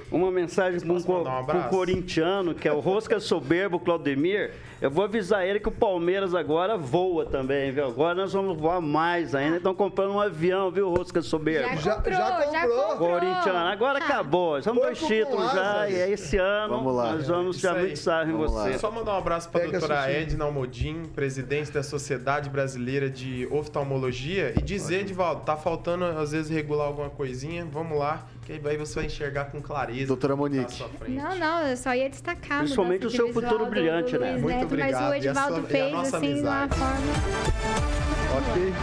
uma 0.10 0.32
mensagem 0.32 0.80
para 0.80 0.94
um, 0.94 0.98
um 0.98 1.46
pra 1.46 1.58
um 1.58 1.64
corintiano, 1.64 2.56
que 2.56 2.68
é 2.68 2.72
o 2.72 2.80
Rosca 2.80 3.20
Soberbo 3.20 3.80
Claudemir. 3.80 4.52
Eu 4.82 4.90
vou 4.90 5.04
avisar 5.04 5.46
ele 5.46 5.60
que 5.60 5.68
o 5.68 5.72
Palmeiras 5.94 6.36
agora 6.36 6.78
voa 6.78 7.26
também, 7.26 7.72
viu? 7.72 7.88
Agora 7.88 8.14
nós 8.14 8.32
vamos 8.32 8.56
voar 8.60 8.80
mais 8.80 9.34
ainda. 9.34 9.58
Estão 9.58 9.74
comprando 9.74 10.12
um 10.12 10.20
avião, 10.20 10.70
viu, 10.70 10.88
Rosca 10.94 11.20
Soberbo? 11.22 11.78
Já- 11.82 11.96
comprou, 11.96 12.14
já 12.14 12.68
comprou. 12.68 12.98
Corintiano, 12.98 13.58
agora 13.72 13.98
acabou. 13.98 14.62
São 14.62 14.76
dois 14.76 15.00
títulos 15.00 15.52
já, 15.52 15.90
e 15.90 15.96
é 15.96 16.12
esse 16.12 16.38
ano 16.38 16.76
Vamos 16.76 16.96
lá. 16.96 17.14
nós 17.14 17.28
vamos 17.28 17.60
já 17.60 17.74
muito 17.74 17.98
sarro 17.98 18.30
em 18.30 18.34
Vamos 18.34 18.54
lá. 18.54 18.64
você. 18.66 18.78
Só 18.78 18.92
mandar 18.92 19.16
um 19.16 19.18
abraço 19.18 19.50
para 19.50 19.64
a 19.66 19.68
doutora. 19.72 20.12
Edna 20.12 20.46
Almodin, 20.46 21.06
presidente 21.16 21.72
da 21.72 21.82
Sociedade 21.82 22.50
Brasileira 22.52 23.10
de 23.10 23.48
Oftalmologia, 23.52 24.54
e 24.58 24.62
dizer, 24.62 25.00
Edivaldo, 25.02 25.42
tá 25.42 25.58
faltando 25.58 26.06
às 26.06 26.32
vezes 26.32 26.52
regular 26.52 26.86
alguma 26.88 27.10
coisinha, 27.10 27.66
vamos 27.72 27.98
lá, 27.98 28.26
que 28.58 28.68
aí 28.68 28.78
você 28.78 28.96
vai 28.96 29.06
enxergar 29.06 29.46
com 29.46 29.62
clareza. 29.62 30.08
Doutora 30.08 30.34
tá 30.34 30.38
Monique. 30.38 30.74
sua 30.74 30.90
frente. 30.90 31.12
Não, 31.12 31.38
não, 31.38 31.68
eu 31.68 31.78
só 31.78 31.94
ia 31.94 32.10
destacar 32.10 32.60
Principalmente 32.60 33.06
o 33.06 33.10
seu 33.10 33.32
futuro 33.32 33.66
brilhante, 33.68 34.18
né? 34.18 34.34
Muito 34.34 34.48
Neto, 34.48 34.66
obrigado. 34.66 34.92
Mas 35.02 35.12
o 35.12 35.14
E 35.14 35.18
Edivaldo 35.18 35.56
sua- 35.56 35.64
e 35.64 35.68
fez 35.68 35.94
assim 35.96 36.34
de 36.34 36.42
uma 36.42 36.64
amizade. 36.64 36.76
forma. 36.76 38.50
Ok. 38.52 38.74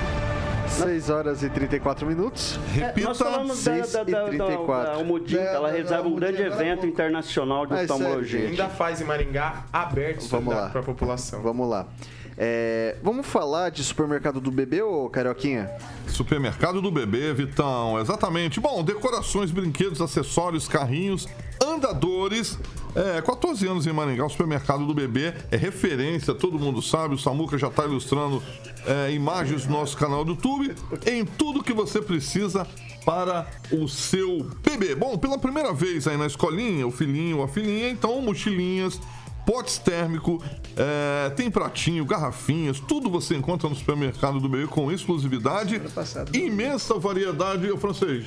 6 0.68 1.11
horas 1.11 1.42
e 1.42 1.48
34 1.48 2.07
minutos. 2.07 2.61
Repita. 2.74 3.09
Nós 3.09 3.18
falamos 3.18 3.64
da, 3.64 3.72
seis 3.72 3.92
da, 3.92 4.02
e 4.02 4.05
da, 4.05 4.20
da, 4.22 4.29
34. 4.29 4.92
da 4.92 4.98
ela 5.40 5.72
da 5.83 6.02
um 6.02 6.14
grande 6.14 6.42
há 6.42 6.46
evento 6.46 6.87
internacional 6.87 7.64
de 7.64 7.74
sério, 7.74 7.92
oftalmologia. 7.94 8.48
Ainda 8.48 8.68
faz 8.68 9.00
em 9.00 9.05
Maringá 9.05 9.64
aberto 9.72 10.22
e 10.22 10.29
para 10.70 10.81
a 10.81 10.85
população. 10.85 11.40
Vamos 11.42 11.68
lá. 11.68 11.87
É, 12.38 12.96
vamos 13.03 13.27
falar 13.27 13.70
de 13.70 13.83
supermercado 13.83 14.40
do 14.40 14.51
bebê, 14.51 14.83
ô 14.83 15.09
Carioquinha? 15.09 15.70
Supermercado 16.07 16.82
do 16.82 16.91
bebê, 16.91 17.32
Vitão, 17.32 17.99
exatamente. 17.99 18.61
Bom, 18.61 18.84
decorações, 18.84 19.51
brinquedos, 19.51 20.03
acessórios, 20.03 20.68
carrinhos, 20.68 21.26
andadores. 21.64 22.59
É, 22.95 23.20
14 23.22 23.66
anos 23.66 23.87
em 23.87 23.93
Maringá, 23.93 24.24
o 24.24 24.28
supermercado 24.28 24.87
do 24.87 24.95
bebê 24.95 25.34
é 25.51 25.57
referência, 25.57 26.34
todo 26.34 26.59
mundo 26.59 26.82
sabe. 26.82 27.14
O 27.14 27.18
Samuca 27.18 27.57
já 27.57 27.68
está 27.68 27.84
ilustrando 27.84 28.43
é, 28.87 29.12
imagens 29.12 29.64
do 29.64 29.72
nosso 29.72 29.97
canal 29.97 30.24
do 30.24 30.32
YouTube 30.32 30.74
em 31.07 31.24
tudo 31.24 31.62
que 31.62 31.72
você 31.72 32.01
precisa 32.01 32.66
para 33.05 33.47
o 33.70 33.89
seu 33.89 34.51
bebê. 34.62 34.95
Bom, 34.95 35.16
pela 35.16 35.39
primeira 35.39 35.72
vez 35.72 36.09
aí 36.09 36.16
na 36.16 36.26
escolinha, 36.26 36.87
o 36.87 36.91
filhinho 36.91 37.43
a 37.43 37.49
filhinha, 37.49 37.89
então 37.89 38.20
mochilinhas, 38.20 39.01
potes 39.47 39.78
térmico, 39.78 40.42
é, 40.76 41.30
tem 41.30 41.49
pratinho, 41.49 42.05
garrafinhas, 42.05 42.80
tudo 42.80 43.09
você 43.09 43.36
encontra 43.36 43.68
no 43.68 43.76
supermercado 43.76 44.40
do 44.40 44.51
meio 44.51 44.66
com 44.66 44.90
exclusividade. 44.90 45.80
Imensa 46.34 46.99
variedade, 46.99 47.70
o 47.70 47.78
francês. 47.78 48.26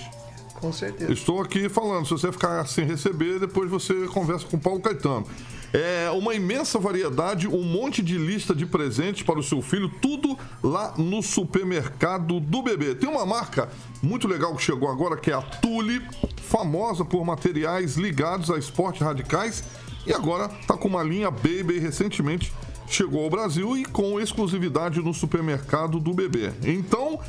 Com 0.55 0.71
certeza. 0.73 1.11
Estou 1.11 1.41
aqui 1.41 1.69
falando, 1.69 2.05
se 2.05 2.11
você 2.11 2.31
ficar 2.31 2.65
sem 2.67 2.85
receber, 2.85 3.39
depois 3.39 3.69
você 3.69 4.07
conversa 4.07 4.45
com 4.45 4.57
o 4.57 4.59
Paulo 4.59 4.79
Caetano. 4.81 5.27
É 5.71 6.09
uma 6.11 6.33
imensa 6.33 6.79
variedade, 6.79 7.47
um 7.47 7.63
monte 7.63 8.01
de 8.01 8.17
lista 8.17 8.55
de 8.55 8.65
presentes 8.65 9.21
para 9.21 9.37
o 9.37 9.43
seu 9.43 9.61
filho, 9.61 9.89
tudo 10.01 10.37
lá 10.63 10.95
no 10.97 11.21
supermercado 11.21 12.39
do 12.39 12.63
bebê. 12.63 12.95
Tem 12.95 13.07
uma 13.07 13.25
marca 13.25 13.69
muito 14.01 14.27
legal 14.27 14.55
que 14.55 14.63
chegou 14.63 14.89
agora, 14.89 15.15
que 15.15 15.29
é 15.29 15.33
a 15.35 15.41
Tule, 15.41 16.01
famosa 16.37 17.05
por 17.05 17.23
materiais 17.23 17.95
ligados 17.97 18.49
a 18.49 18.57
esportes 18.57 19.01
radicais 19.01 19.63
e 20.05 20.13
agora 20.13 20.51
está 20.61 20.75
com 20.75 20.87
uma 20.87 21.03
linha 21.03 21.29
Baby 21.29 21.79
recentemente 21.79 22.51
chegou 22.89 23.23
ao 23.23 23.29
Brasil 23.29 23.77
e 23.77 23.85
com 23.85 24.19
exclusividade 24.19 24.99
no 24.99 25.13
supermercado 25.13 25.99
do 25.99 26.13
bebê. 26.13 26.51
Então, 26.63 27.19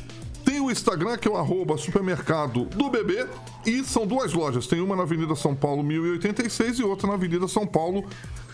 tem 0.43 0.59
o 0.59 0.71
Instagram, 0.71 1.17
que 1.17 1.27
é 1.27 1.31
o 1.31 1.37
arroba 1.37 1.77
supermercado 1.77 2.65
do 2.65 2.89
bebê. 2.89 3.27
E 3.65 3.83
são 3.83 4.07
duas 4.07 4.33
lojas. 4.33 4.65
Tem 4.65 4.81
uma 4.81 4.95
na 4.95 5.03
Avenida 5.03 5.35
São 5.35 5.55
Paulo 5.55 5.83
1086 5.83 6.79
e 6.79 6.83
outra 6.83 7.07
na 7.07 7.13
Avenida 7.13 7.47
São 7.47 7.67
Paulo 7.67 8.03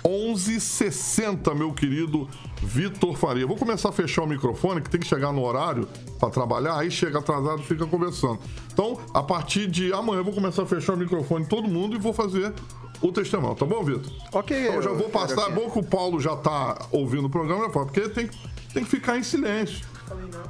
1160, 0.06 1.56
meu 1.56 1.74
querido 1.74 2.28
Vitor 2.62 3.16
Faria. 3.16 3.48
Vou 3.48 3.58
começar 3.58 3.90
a 3.90 3.92
fechar 3.92 4.24
o 4.24 4.28
microfone, 4.28 4.82
que 4.82 4.90
tem 4.90 5.00
que 5.00 5.08
chegar 5.08 5.32
no 5.32 5.44
horário 5.44 5.88
para 6.20 6.30
trabalhar, 6.30 6.78
aí 6.78 6.92
chega 6.92 7.20
atrasado 7.20 7.64
fica 7.64 7.86
conversando. 7.86 8.40
Então, 8.72 9.00
a 9.14 9.24
partir 9.24 9.68
de 9.68 9.94
amanhã, 9.94 10.20
eu 10.20 10.24
vou 10.24 10.34
começar 10.34 10.64
a 10.64 10.66
fechar 10.66 10.94
o 10.94 10.98
microfone 10.98 11.46
todo 11.46 11.68
mundo 11.68 11.96
e 11.96 12.00
vou 12.00 12.14
fazer 12.14 12.54
o 13.02 13.12
testemunho, 13.12 13.56
tá 13.56 13.66
bom, 13.66 13.84
Vitor? 13.84 14.12
Ok. 14.34 14.60
Então, 14.60 14.76
eu 14.76 14.82
já 14.82 14.92
vou 14.92 15.10
passar. 15.10 15.50
É 15.50 15.52
bom 15.52 15.70
que 15.70 15.80
o 15.80 15.84
Paulo 15.84 16.20
já 16.20 16.36
tá 16.36 16.88
ouvindo 16.92 17.26
o 17.26 17.30
programa, 17.30 17.68
né, 17.68 17.70
porque 17.72 18.10
tem, 18.10 18.30
tem 18.74 18.84
que 18.84 18.90
ficar 18.90 19.18
em 19.18 19.24
silêncio. 19.24 19.86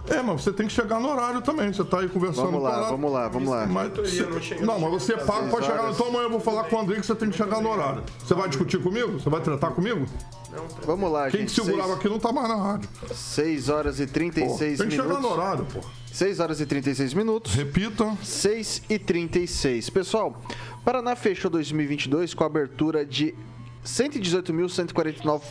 É, 0.09 0.21
mas 0.21 0.41
você 0.43 0.51
tem 0.53 0.67
que 0.67 0.73
chegar 0.73 0.99
no 0.99 1.09
horário 1.09 1.41
também. 1.41 1.71
Você 1.73 1.83
tá 1.83 1.99
aí 1.99 2.09
conversando 2.09 2.45
Vamos 2.51 2.63
lá, 2.63 2.89
vamos 2.89 3.11
lá, 3.11 3.27
vamos 3.27 3.49
lá. 3.49 3.65
Mas 3.67 3.91
você- 3.93 4.55
não, 4.61 4.79
mas 4.79 4.91
você 4.91 5.17
paga 5.17 5.47
pra 5.49 5.61
chegar. 5.61 5.91
Então 5.91 6.07
amanhã 6.07 6.23
eu 6.25 6.29
vou 6.31 6.39
falar 6.39 6.63
com 6.65 6.75
o 6.75 6.79
André 6.79 6.99
que 6.99 7.05
você 7.05 7.15
tem 7.15 7.29
que 7.29 7.37
chegar 7.37 7.61
no 7.61 7.69
horário. 7.69 8.03
Você 8.23 8.33
vai 8.33 8.47
discutir 8.47 8.81
comigo? 8.81 9.19
Você 9.19 9.29
vai 9.29 9.41
tratar 9.41 9.71
comigo? 9.71 10.05
Vamos 10.85 11.11
lá, 11.11 11.29
Quem 11.29 11.41
gente. 11.41 11.53
te 11.53 11.61
segurava 11.61 11.89
seis- 11.89 11.99
aqui 11.99 12.09
não 12.09 12.19
tá 12.19 12.31
mais 12.31 12.47
na 12.47 12.55
rádio. 12.55 12.89
6 13.13 13.69
horas 13.69 13.99
e 13.99 14.07
36 14.07 14.77
Pô, 14.77 14.83
tem 14.83 14.89
que 14.89 14.97
minutos. 14.97 15.17
chegar 15.17 15.21
no 15.21 15.33
horário, 15.33 15.65
pô. 15.65 15.79
6 16.11 16.39
horas 16.39 16.59
e 16.61 16.65
36 16.65 17.13
minutos. 17.13 17.53
Repita. 17.53 18.17
6 18.23 18.81
e 18.89 18.97
36. 18.97 19.89
Pessoal, 19.89 20.41
Paraná 20.83 21.15
fechou 21.15 21.51
2022 21.51 22.33
com 22.33 22.43
a 22.43 22.47
abertura 22.47 23.05
de 23.05 23.35
118.149 23.83 25.41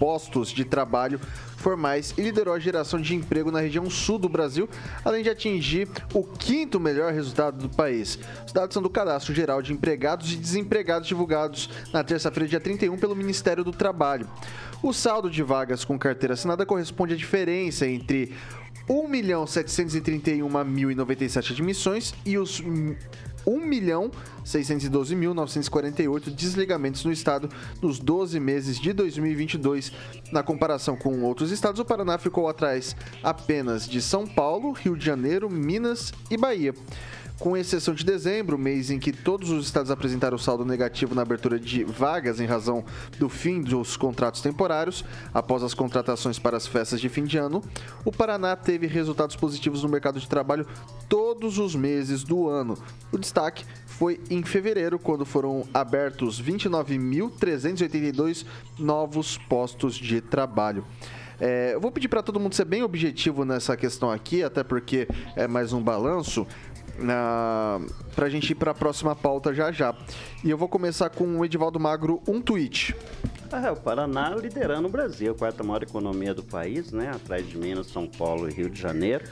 postos 0.00 0.48
de 0.48 0.64
trabalho 0.64 1.20
formais 1.58 2.14
e 2.16 2.22
liderou 2.22 2.54
a 2.54 2.58
geração 2.58 2.98
de 2.98 3.14
emprego 3.14 3.50
na 3.50 3.60
região 3.60 3.90
sul 3.90 4.18
do 4.18 4.30
Brasil, 4.30 4.66
além 5.04 5.22
de 5.22 5.28
atingir 5.28 5.86
o 6.14 6.24
quinto 6.24 6.80
melhor 6.80 7.12
resultado 7.12 7.58
do 7.58 7.68
país. 7.68 8.18
Os 8.46 8.52
dados 8.52 8.72
são 8.72 8.82
do 8.82 8.88
Cadastro 8.88 9.34
Geral 9.34 9.60
de 9.60 9.74
Empregados 9.74 10.32
e 10.32 10.36
Desempregados 10.36 11.06
divulgados 11.06 11.68
na 11.92 12.02
terça-feira, 12.02 12.48
dia 12.48 12.58
31, 12.58 12.96
pelo 12.96 13.14
Ministério 13.14 13.62
do 13.62 13.72
Trabalho. 13.72 14.26
O 14.82 14.94
saldo 14.94 15.28
de 15.28 15.42
vagas 15.42 15.84
com 15.84 15.98
carteira 15.98 16.32
assinada 16.32 16.64
corresponde 16.64 17.12
à 17.12 17.16
diferença 17.16 17.86
entre 17.86 18.32
1.731.097 18.88 21.52
admissões 21.52 22.14
e 22.24 22.38
os 22.38 22.62
1.612.948 23.46 26.30
desligamentos 26.30 27.04
no 27.04 27.12
estado 27.12 27.48
nos 27.80 27.98
12 27.98 28.38
meses 28.40 28.78
de 28.78 28.92
2022. 28.92 29.92
Na 30.32 30.42
comparação 30.42 30.96
com 30.96 31.22
outros 31.22 31.50
estados, 31.50 31.80
o 31.80 31.84
Paraná 31.84 32.18
ficou 32.18 32.48
atrás 32.48 32.94
apenas 33.22 33.88
de 33.88 34.02
São 34.02 34.26
Paulo, 34.26 34.72
Rio 34.72 34.96
de 34.96 35.04
Janeiro, 35.04 35.48
Minas 35.50 36.12
e 36.30 36.36
Bahia. 36.36 36.74
Com 37.40 37.56
exceção 37.56 37.92
de 37.94 38.04
dezembro, 38.04 38.56
mês 38.58 38.90
em 38.90 38.98
que 38.98 39.12
todos 39.12 39.48
os 39.48 39.64
estados 39.64 39.90
apresentaram 39.90 40.36
saldo 40.36 40.62
negativo 40.62 41.14
na 41.14 41.22
abertura 41.22 41.58
de 41.58 41.82
vagas 41.84 42.38
em 42.38 42.44
razão 42.44 42.84
do 43.18 43.30
fim 43.30 43.62
dos 43.62 43.96
contratos 43.96 44.42
temporários, 44.42 45.02
após 45.32 45.62
as 45.62 45.72
contratações 45.72 46.38
para 46.38 46.58
as 46.58 46.66
festas 46.66 47.00
de 47.00 47.08
fim 47.08 47.24
de 47.24 47.38
ano, 47.38 47.64
o 48.04 48.12
Paraná 48.12 48.54
teve 48.54 48.86
resultados 48.86 49.36
positivos 49.36 49.82
no 49.82 49.88
mercado 49.88 50.20
de 50.20 50.28
trabalho 50.28 50.66
todos 51.08 51.56
os 51.56 51.74
meses 51.74 52.24
do 52.24 52.46
ano. 52.46 52.76
O 53.10 53.16
destaque 53.16 53.64
foi 53.86 54.20
em 54.28 54.42
fevereiro, 54.42 54.98
quando 54.98 55.24
foram 55.24 55.66
abertos 55.72 56.42
29.382 56.42 58.44
novos 58.78 59.38
postos 59.38 59.94
de 59.94 60.20
trabalho. 60.20 60.84
É, 61.40 61.72
eu 61.72 61.80
vou 61.80 61.90
pedir 61.90 62.08
para 62.08 62.22
todo 62.22 62.38
mundo 62.38 62.54
ser 62.54 62.66
bem 62.66 62.82
objetivo 62.82 63.46
nessa 63.46 63.74
questão 63.74 64.10
aqui, 64.10 64.42
até 64.42 64.62
porque 64.62 65.08
é 65.34 65.48
mais 65.48 65.72
um 65.72 65.82
balanço 65.82 66.46
na 67.00 67.80
pra 68.14 68.28
gente 68.28 68.50
ir 68.50 68.54
para 68.54 68.70
a 68.70 68.74
próxima 68.74 69.16
pauta 69.16 69.52
já 69.54 69.72
já. 69.72 69.94
E 70.44 70.50
eu 70.50 70.58
vou 70.58 70.68
começar 70.68 71.10
com 71.10 71.38
o 71.38 71.44
Edivaldo 71.44 71.80
Magro, 71.80 72.22
um 72.28 72.40
tweet. 72.40 72.94
É, 73.52 73.70
o 73.70 73.76
Paraná 73.76 74.30
liderando 74.30 74.86
o 74.86 74.90
Brasil, 74.90 75.32
a 75.32 75.34
quarta 75.34 75.64
maior 75.64 75.82
economia 75.82 76.32
do 76.32 76.42
país, 76.42 76.92
né? 76.92 77.10
Atrás 77.12 77.48
de 77.48 77.58
Minas, 77.58 77.88
São 77.88 78.06
Paulo 78.06 78.48
e 78.48 78.52
Rio 78.52 78.70
de 78.70 78.80
Janeiro. 78.80 79.24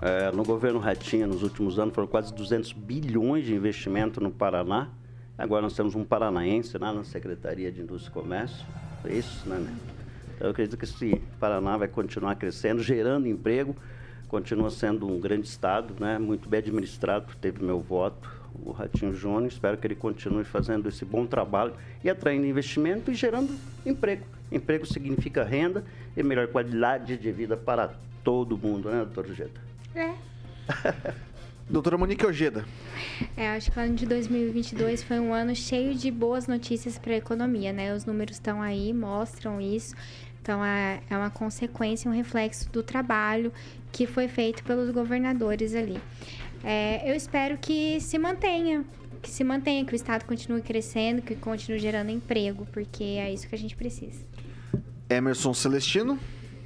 É, 0.00 0.32
no 0.32 0.44
governo 0.44 0.78
Ratinha, 0.78 1.26
nos 1.26 1.42
últimos 1.42 1.78
anos, 1.78 1.94
foram 1.94 2.08
quase 2.08 2.32
200 2.34 2.72
bilhões 2.72 3.44
de 3.44 3.54
investimento 3.54 4.20
no 4.20 4.30
Paraná. 4.30 4.88
Agora 5.36 5.62
nós 5.62 5.74
temos 5.74 5.94
um 5.94 6.04
paranaense 6.04 6.76
lá 6.78 6.92
na 6.92 7.04
Secretaria 7.04 7.70
de 7.70 7.82
Indústria 7.82 8.10
e 8.10 8.14
Comércio. 8.14 8.64
É 9.04 9.12
isso, 9.12 9.48
né? 9.48 9.56
né? 9.58 9.76
Então, 10.34 10.46
eu 10.46 10.50
acredito 10.50 10.76
que 10.76 10.84
esse 10.84 11.20
Paraná 11.38 11.76
vai 11.76 11.88
continuar 11.88 12.34
crescendo, 12.36 12.82
gerando 12.82 13.26
emprego. 13.28 13.76
Continua 14.28 14.70
sendo 14.70 15.06
um 15.06 15.20
grande 15.20 15.46
estado, 15.46 15.94
né? 15.98 16.18
muito 16.18 16.48
bem 16.48 16.58
administrado, 16.58 17.34
teve 17.40 17.62
meu 17.62 17.80
voto, 17.80 18.30
o 18.64 18.72
Ratinho 18.72 19.12
Júnior. 19.12 19.46
Espero 19.46 19.76
que 19.76 19.86
ele 19.86 19.94
continue 19.94 20.44
fazendo 20.44 20.88
esse 20.88 21.04
bom 21.04 21.26
trabalho 21.26 21.74
e 22.02 22.10
atraindo 22.10 22.46
investimento 22.46 23.10
e 23.10 23.14
gerando 23.14 23.54
emprego. 23.84 24.24
Emprego 24.50 24.86
significa 24.86 25.44
renda 25.44 25.84
e 26.16 26.22
melhor 26.22 26.48
qualidade 26.48 27.16
de 27.16 27.32
vida 27.32 27.56
para 27.56 27.94
todo 28.22 28.56
mundo, 28.56 28.90
né, 28.90 28.98
doutor 29.04 29.32
Geta? 29.34 29.60
É. 29.94 30.14
Doutora 31.68 31.96
Monique 31.96 32.26
Ojeda. 32.26 32.66
É, 33.34 33.48
acho 33.56 33.72
que 33.72 33.78
o 33.78 33.82
ano 33.82 33.94
de 33.94 34.04
2022 34.04 35.02
foi 35.02 35.18
um 35.18 35.32
ano 35.32 35.56
cheio 35.56 35.94
de 35.94 36.10
boas 36.10 36.46
notícias 36.46 36.98
para 36.98 37.14
a 37.14 37.16
economia, 37.16 37.72
né? 37.72 37.94
Os 37.94 38.04
números 38.04 38.36
estão 38.36 38.60
aí, 38.60 38.92
mostram 38.92 39.58
isso. 39.60 39.94
Então, 40.44 40.62
é, 40.62 41.00
é 41.08 41.16
uma 41.16 41.30
consequência, 41.30 42.10
um 42.10 42.12
reflexo 42.12 42.70
do 42.70 42.82
trabalho 42.82 43.50
que 43.90 44.06
foi 44.06 44.28
feito 44.28 44.62
pelos 44.62 44.90
governadores 44.90 45.74
ali. 45.74 45.98
É, 46.62 47.10
eu 47.10 47.16
espero 47.16 47.56
que 47.56 47.98
se 47.98 48.18
mantenha, 48.18 48.84
que 49.22 49.30
se 49.30 49.42
mantenha, 49.42 49.86
que 49.86 49.94
o 49.94 49.96
Estado 49.96 50.26
continue 50.26 50.60
crescendo, 50.60 51.22
que 51.22 51.34
continue 51.34 51.78
gerando 51.78 52.10
emprego, 52.10 52.66
porque 52.72 53.02
é 53.02 53.32
isso 53.32 53.48
que 53.48 53.54
a 53.54 53.58
gente 53.58 53.74
precisa. 53.74 54.20
Emerson 55.08 55.54
Celestino. 55.54 56.18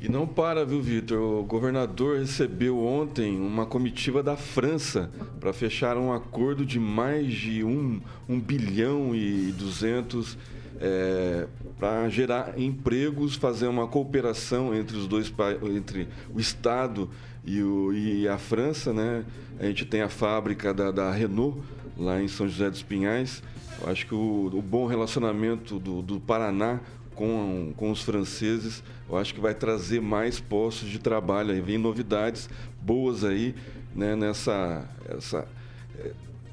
E 0.02 0.08
não 0.08 0.26
para, 0.26 0.66
viu, 0.66 0.82
Vitor? 0.82 1.40
O 1.40 1.44
governador 1.44 2.18
recebeu 2.18 2.84
ontem 2.84 3.36
uma 3.36 3.64
comitiva 3.64 4.24
da 4.24 4.36
França 4.36 5.08
para 5.38 5.52
fechar 5.52 5.96
um 5.96 6.12
acordo 6.12 6.66
de 6.66 6.80
mais 6.80 7.32
de 7.32 7.62
um, 7.62 8.00
um 8.28 8.40
bilhão 8.40 9.14
e 9.14 9.52
duzentos 9.52 10.36
é, 10.80 11.46
para 11.78 12.08
gerar 12.08 12.58
empregos, 12.58 13.34
fazer 13.34 13.66
uma 13.66 13.86
cooperação 13.86 14.74
entre 14.74 14.96
os 14.96 15.06
dois 15.06 15.32
entre 15.74 16.08
o 16.34 16.40
Estado 16.40 17.10
e, 17.44 17.62
o, 17.62 17.92
e 17.92 18.28
a 18.28 18.38
França, 18.38 18.92
né? 18.92 19.24
A 19.58 19.66
gente 19.66 19.84
tem 19.84 20.02
a 20.02 20.08
fábrica 20.08 20.72
da, 20.72 20.90
da 20.90 21.10
Renault 21.10 21.60
lá 21.96 22.22
em 22.22 22.28
São 22.28 22.48
José 22.48 22.70
dos 22.70 22.82
Pinhais. 22.82 23.42
Eu 23.80 23.90
acho 23.90 24.06
que 24.06 24.14
o, 24.14 24.50
o 24.52 24.62
bom 24.62 24.86
relacionamento 24.86 25.78
do, 25.78 26.02
do 26.02 26.20
Paraná 26.20 26.80
com, 27.14 27.72
com 27.76 27.90
os 27.90 28.02
franceses, 28.02 28.82
eu 29.08 29.16
acho 29.16 29.34
que 29.34 29.40
vai 29.40 29.54
trazer 29.54 30.00
mais 30.00 30.38
postos 30.38 30.88
de 30.88 31.00
trabalho. 31.00 31.52
Aí 31.52 31.60
vem 31.60 31.76
novidades 31.76 32.48
boas 32.80 33.24
aí 33.24 33.54
né, 33.94 34.14
nessa 34.14 34.88
essa, 35.08 35.48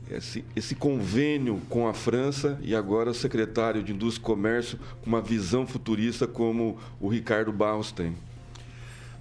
esse, 0.09 0.43
esse 0.55 0.75
convênio 0.75 1.61
com 1.69 1.87
a 1.87 1.93
França 1.93 2.59
e 2.61 2.75
agora 2.75 3.09
o 3.11 3.13
secretário 3.13 3.81
de 3.83 3.91
Indústria 3.91 4.21
e 4.21 4.25
Comércio 4.25 4.79
com 5.01 5.07
uma 5.07 5.21
visão 5.21 5.65
futurista 5.65 6.27
como 6.27 6.77
o 6.99 7.07
Ricardo 7.07 7.51
Barros 7.51 7.91
tem. 7.91 8.15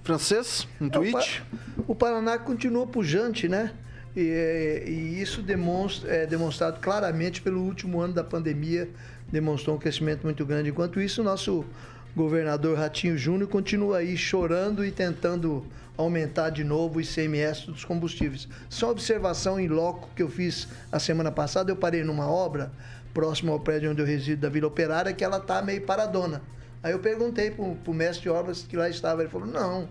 Francês, 0.03 0.67
um 0.79 0.85
É, 0.85 0.87
o 0.87 0.91
tweet. 0.91 1.41
Pa- 1.41 1.83
O 1.87 1.95
Paraná 1.95 2.37
continua 2.37 2.85
pujante, 2.85 3.47
né? 3.47 3.73
E, 4.15 4.21
é, 4.29 4.83
e 4.87 5.21
isso 5.21 5.41
demonstra, 5.41 6.09
é 6.09 6.25
demonstrado 6.25 6.79
claramente 6.79 7.41
pelo 7.41 7.61
último 7.61 7.99
ano 7.99 8.13
da 8.13 8.23
pandemia, 8.23 8.89
demonstrou 9.31 9.75
um 9.75 9.79
crescimento 9.79 10.23
muito 10.23 10.45
grande. 10.45 10.69
Enquanto 10.69 11.01
isso, 11.01 11.21
o 11.21 11.23
nosso 11.23 11.65
governador 12.15 12.77
Ratinho 12.77 13.17
Júnior 13.17 13.49
continua 13.49 13.97
aí 13.97 14.15
chorando 14.15 14.85
e 14.85 14.91
tentando 14.91 15.65
aumentar 15.97 16.49
de 16.49 16.63
novo 16.63 16.97
o 16.97 17.01
ICMS 17.01 17.67
dos 17.67 17.83
combustíveis. 17.83 18.47
Só 18.69 18.91
observação 18.91 19.59
em 19.59 19.67
loco 19.67 20.09
que 20.15 20.23
eu 20.23 20.29
fiz 20.29 20.67
a 20.91 20.99
semana 20.99 21.31
passada, 21.31 21.71
eu 21.71 21.75
parei 21.75 22.03
numa 22.03 22.27
obra 22.27 22.71
próximo 23.13 23.51
ao 23.51 23.59
prédio 23.59 23.91
onde 23.91 24.01
eu 24.01 24.05
resido 24.05 24.41
da 24.41 24.49
Vila 24.49 24.67
Operária, 24.67 25.13
que 25.13 25.23
ela 25.23 25.39
tá 25.39 25.61
meio 25.61 25.81
paradona. 25.81 26.41
Aí 26.83 26.91
eu 26.91 26.99
perguntei 26.99 27.49
pro, 27.49 27.75
pro 27.75 27.93
mestre 27.93 28.23
de 28.23 28.29
obras 28.29 28.63
que 28.63 28.75
lá 28.75 28.89
estava, 28.89 29.21
ele 29.21 29.29
falou, 29.29 29.47
não, 29.47 29.87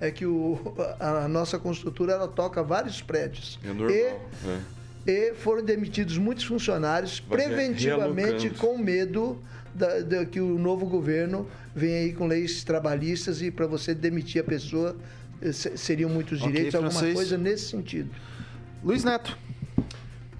é 0.00 0.10
que 0.10 0.26
o, 0.26 0.74
a, 0.98 1.24
a 1.24 1.28
nossa 1.28 1.58
construtora 1.58 2.12
ela 2.12 2.28
toca 2.28 2.62
vários 2.62 3.00
prédios. 3.00 3.58
É 3.64 3.68
normal. 3.68 3.90
E 3.90 4.00
é. 4.00 4.60
e 5.06 5.34
foram 5.34 5.62
demitidos 5.62 6.18
muitos 6.18 6.44
funcionários 6.44 7.22
Vai 7.28 7.38
preventivamente 7.38 8.50
com 8.50 8.76
medo 8.76 9.40
da, 9.74 10.00
da- 10.00 10.24
que 10.24 10.40
o 10.40 10.58
novo 10.58 10.86
governo 10.86 11.48
venha 11.74 11.98
aí 12.00 12.12
com 12.12 12.26
leis 12.26 12.62
trabalhistas 12.64 13.42
e 13.42 13.50
para 13.50 13.66
você 13.66 13.94
demitir 13.94 14.40
a 14.40 14.44
pessoa 14.44 14.96
eh, 15.42 15.52
se- 15.52 15.76
seriam 15.76 16.08
muitos 16.10 16.40
direitos, 16.40 16.74
alguma 16.74 16.90
francês. 16.92 17.14
coisa 17.14 17.36
nesse 17.38 17.68
sentido. 17.70 18.10
Luiz 18.82 19.02
Neto. 19.04 19.36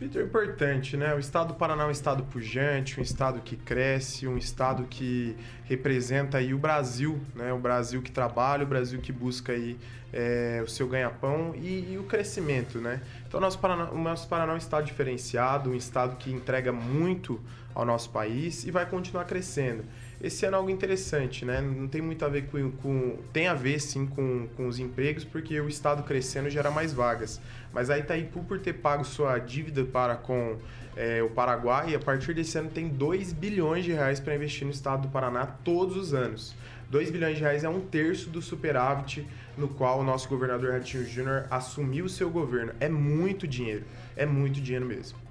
Vitor, 0.00 0.22
é 0.22 0.24
importante, 0.24 0.96
né? 0.96 1.14
O 1.14 1.18
estado 1.18 1.48
do 1.48 1.54
Paraná 1.54 1.84
é 1.84 1.86
um 1.86 1.90
estado 1.90 2.24
pujante, 2.24 2.98
um 2.98 3.02
estado 3.02 3.40
que 3.40 3.56
cresce, 3.56 4.26
um 4.26 4.36
estado 4.36 4.84
que 4.90 5.36
representa 5.64 6.38
aí 6.38 6.52
o 6.52 6.58
Brasil, 6.58 7.20
né? 7.34 7.52
O 7.52 7.58
Brasil 7.58 8.02
que 8.02 8.10
trabalha, 8.10 8.64
o 8.64 8.66
Brasil 8.66 9.00
que 9.00 9.12
busca 9.12 9.52
aí 9.52 9.76
é, 10.12 10.60
o 10.64 10.68
seu 10.68 10.88
ganha-pão 10.88 11.54
e, 11.56 11.92
e 11.92 11.98
o 11.98 12.02
crescimento, 12.04 12.78
né? 12.80 13.00
Então, 13.26 13.38
o 13.38 13.40
nosso 13.40 13.58
Paraná, 13.58 13.90
o 13.92 13.98
nosso 13.98 14.28
Paraná 14.28 14.52
é 14.52 14.54
um 14.56 14.58
estado 14.58 14.84
diferenciado, 14.84 15.70
um 15.70 15.74
estado 15.74 16.16
que 16.16 16.30
entrega 16.30 16.72
muito 16.72 17.40
ao 17.74 17.84
nosso 17.84 18.10
país 18.10 18.64
e 18.64 18.70
vai 18.70 18.86
continuar 18.86 19.24
crescendo. 19.24 19.84
Esse 20.22 20.46
ano 20.46 20.56
é 20.56 20.58
algo 20.58 20.70
interessante, 20.70 21.44
né? 21.44 21.60
Não 21.60 21.88
tem 21.88 22.00
muito 22.00 22.24
a 22.24 22.28
ver 22.28 22.46
com... 22.46 22.70
com 22.70 23.18
tem 23.32 23.48
a 23.48 23.54
ver, 23.54 23.80
sim, 23.80 24.06
com, 24.06 24.46
com 24.56 24.68
os 24.68 24.78
empregos, 24.78 25.24
porque 25.24 25.60
o 25.60 25.68
estado 25.68 26.02
crescendo 26.02 26.48
gera 26.48 26.70
mais 26.70 26.92
vagas. 26.92 27.40
Mas 27.72 27.90
a 27.90 27.98
Itaipu, 27.98 28.44
por 28.44 28.60
ter 28.60 28.74
pago 28.74 29.04
sua 29.04 29.38
dívida 29.38 29.84
para 29.84 30.14
com 30.14 30.56
é, 30.96 31.22
o 31.22 31.28
Paraguai, 31.30 31.94
a 31.94 31.98
partir 31.98 32.32
desse 32.32 32.56
ano 32.56 32.70
tem 32.70 32.88
2 32.88 33.32
bilhões 33.32 33.84
de 33.84 33.92
reais 33.92 34.20
para 34.20 34.34
investir 34.34 34.64
no 34.64 34.70
estado 34.70 35.02
do 35.02 35.08
Paraná 35.08 35.46
todos 35.46 35.96
os 35.96 36.14
anos. 36.14 36.54
2 36.90 37.10
bilhões 37.10 37.36
de 37.36 37.42
reais 37.42 37.64
é 37.64 37.68
um 37.68 37.80
terço 37.80 38.30
do 38.30 38.40
superávit 38.40 39.26
no 39.58 39.68
qual 39.68 40.00
o 40.00 40.04
nosso 40.04 40.28
governador 40.28 40.72
Ratinho 40.72 41.04
Júnior 41.04 41.46
assumiu 41.50 42.04
o 42.04 42.08
seu 42.08 42.30
governo. 42.30 42.72
É 42.78 42.88
muito 42.88 43.48
dinheiro. 43.48 43.84
É 44.16 44.24
muito 44.24 44.60
dinheiro 44.60 44.86
mesmo. 44.86 45.23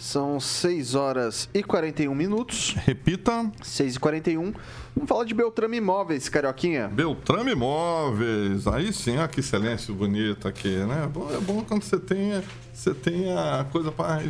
São 0.00 0.40
6 0.40 0.94
horas 0.94 1.46
e 1.52 1.62
41 1.62 2.14
minutos. 2.14 2.74
Repita. 2.86 3.52
6 3.62 3.96
e 3.96 4.00
41. 4.00 4.54
Vamos 4.96 5.08
falar 5.08 5.24
de 5.24 5.34
Beltrame 5.34 5.76
Imóveis, 5.76 6.26
Carioquinha. 6.28 6.88
Beltrame 6.88 7.52
Imóveis. 7.52 8.66
Aí 8.66 8.94
sim, 8.94 9.18
olha 9.18 9.28
que 9.28 9.42
silêncio 9.42 9.94
bonito 9.94 10.48
aqui, 10.48 10.74
né? 10.74 11.06
Bom- 11.12 11.30
É 11.30 11.38
bom 11.38 11.62
quando 11.62 11.82
você 11.82 11.98
tenha, 11.98 12.42
você 12.72 12.94
tenha 12.94 13.60
a 13.60 13.64
coisa 13.64 13.92
para 13.92 14.22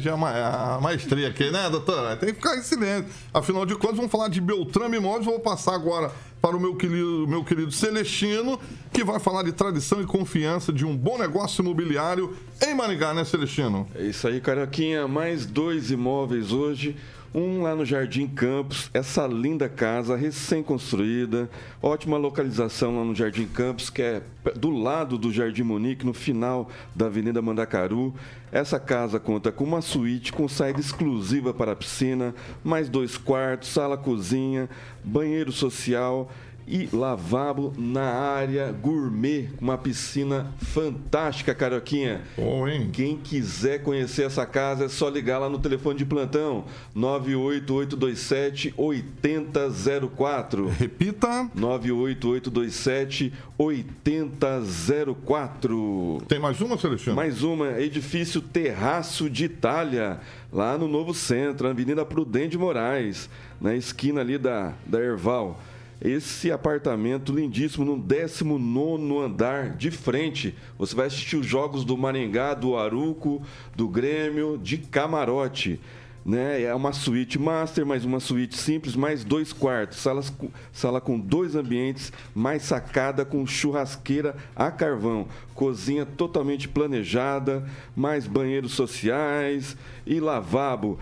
a 0.75 0.81
maestria 0.81 1.29
aqui, 1.29 1.51
né, 1.53 1.71
doutora? 1.71 2.16
Tem 2.16 2.31
que 2.31 2.35
ficar 2.35 2.57
em 2.57 2.62
silêncio. 2.62 3.07
Afinal 3.33 3.64
de 3.64 3.77
contas, 3.77 3.97
vamos 3.97 4.11
falar 4.11 4.29
de 4.29 4.41
Beltrame 4.41 4.97
Imóveis. 4.97 5.25
Vou 5.25 5.39
passar 5.39 5.75
agora 5.77 6.11
para 6.41 6.57
o 6.57 6.61
meu 6.61 6.74
querido, 6.74 7.26
meu 7.28 7.45
querido 7.45 7.70
Celestino, 7.70 8.59
que 8.93 9.05
vai 9.05 9.20
falar 9.20 9.43
de 9.43 9.53
tradição 9.53 10.01
e 10.01 10.07
confiança 10.07 10.72
de 10.72 10.84
um 10.84 10.97
bom 10.97 11.18
negócio 11.18 11.62
imobiliário 11.62 12.34
em 12.66 12.74
Maringá, 12.74 13.12
né, 13.12 13.24
Celestino? 13.24 13.86
É 13.95 14.05
isso 14.05 14.26
aí, 14.26 14.41
Carioquinha. 14.41 15.07
Mais 15.07 15.45
dois 15.47 15.91
imóveis 15.91 16.53
hoje. 16.53 16.97
Um 17.32 17.62
lá 17.62 17.76
no 17.76 17.84
Jardim 17.84 18.26
Campos, 18.26 18.91
essa 18.93 19.24
linda 19.24 19.68
casa 19.68 20.16
recém-construída, 20.16 21.49
ótima 21.80 22.16
localização 22.16 22.99
lá 22.99 23.05
no 23.05 23.14
Jardim 23.14 23.47
Campos, 23.47 23.88
que 23.88 24.03
é 24.03 24.22
do 24.57 24.70
lado 24.70 25.16
do 25.16 25.32
Jardim 25.32 25.62
Monique, 25.62 26.05
no 26.05 26.12
final 26.12 26.68
da 26.93 27.07
Avenida 27.07 27.41
Mandacaru. 27.41 28.12
Essa 28.53 28.80
casa 28.80 29.20
conta 29.20 29.53
com 29.53 29.62
uma 29.62 29.80
suíte 29.80 30.32
com 30.32 30.48
saída 30.48 30.80
exclusiva 30.80 31.55
para 31.55 31.72
a 31.72 31.76
piscina, 31.76 32.34
mais 32.64 32.88
dois 32.88 33.16
quartos, 33.16 33.68
sala 33.68 33.96
cozinha, 33.96 34.68
banheiro 35.05 35.53
social 35.53 36.28
e 36.67 36.89
lavabo 36.93 37.73
na 37.77 38.05
área 38.05 38.73
gourmet, 38.73 39.49
uma 39.61 39.77
piscina 39.77 40.53
fantástica, 40.59 41.55
Carioquinha. 41.55 42.23
Bom, 42.37 42.69
hein? 42.69 42.91
Quem 42.93 43.17
quiser 43.17 43.83
conhecer 43.83 44.25
essa 44.25 44.47
casa 44.47 44.85
é 44.85 44.89
só 44.89 45.09
ligar 45.09 45.39
lá 45.39 45.49
no 45.49 45.59
telefone 45.59 45.99
de 45.99 46.05
plantão 46.05 46.65
98827 46.95 48.75
8004. 48.77 50.69
Repita. 50.69 51.51
98827 51.55 53.33
8004. 53.59 56.23
Tem 56.27 56.39
mais 56.39 56.61
uma, 56.61 56.79
Celestino? 56.79 57.17
Mais 57.17 57.43
uma, 57.43 57.81
edifício 57.81 58.41
Terraço 58.41 59.29
de 59.29 59.45
Itália, 59.45 60.21
lá 60.53 60.79
no 60.79 60.89
Novo 60.89 61.13
Centro, 61.13 61.69
Avenida 61.69 62.05
Prudente 62.05 62.51
de 62.51 62.59
Moraes, 62.59 63.29
na 63.61 63.75
esquina 63.75 64.21
ali 64.23 64.39
da, 64.39 64.73
da 64.87 65.01
Erval. 65.01 65.61
Esse 66.01 66.51
apartamento 66.51 67.30
lindíssimo 67.30 67.84
no 67.84 67.98
19 67.98 69.18
andar, 69.22 69.76
de 69.76 69.90
frente. 69.90 70.55
Você 70.78 70.94
vai 70.94 71.09
assistir 71.09 71.36
os 71.36 71.44
jogos 71.44 71.84
do 71.84 71.94
Maringá, 71.94 72.55
do 72.55 72.74
Aruco, 72.74 73.42
do 73.76 73.86
Grêmio, 73.86 74.57
de 74.57 74.78
camarote. 74.78 75.78
Né? 76.24 76.62
É 76.62 76.74
uma 76.74 76.92
suíte 76.92 77.38
master, 77.38 77.84
mais 77.84 78.05
uma 78.05 78.18
suíte 78.18 78.57
simples, 78.57 78.96
mais 78.96 79.24
dois 79.24 79.53
quartos. 79.53 79.98
Salas, 79.98 80.32
sala 80.72 81.03
com 81.03 81.18
dois 81.18 81.55
ambientes, 81.55 82.11
mais 82.34 82.62
sacada 82.62 83.22
com 83.24 83.46
churrasqueira 83.46 84.34
a 84.57 84.70
carvão. 84.70 85.28
Cozinha 85.55 86.07
totalmente 86.07 86.66
planejada, 86.66 87.68
mais 87.94 88.26
banheiros 88.26 88.72
sociais 88.72 89.76
e 90.07 90.18
lavabo. 90.18 90.98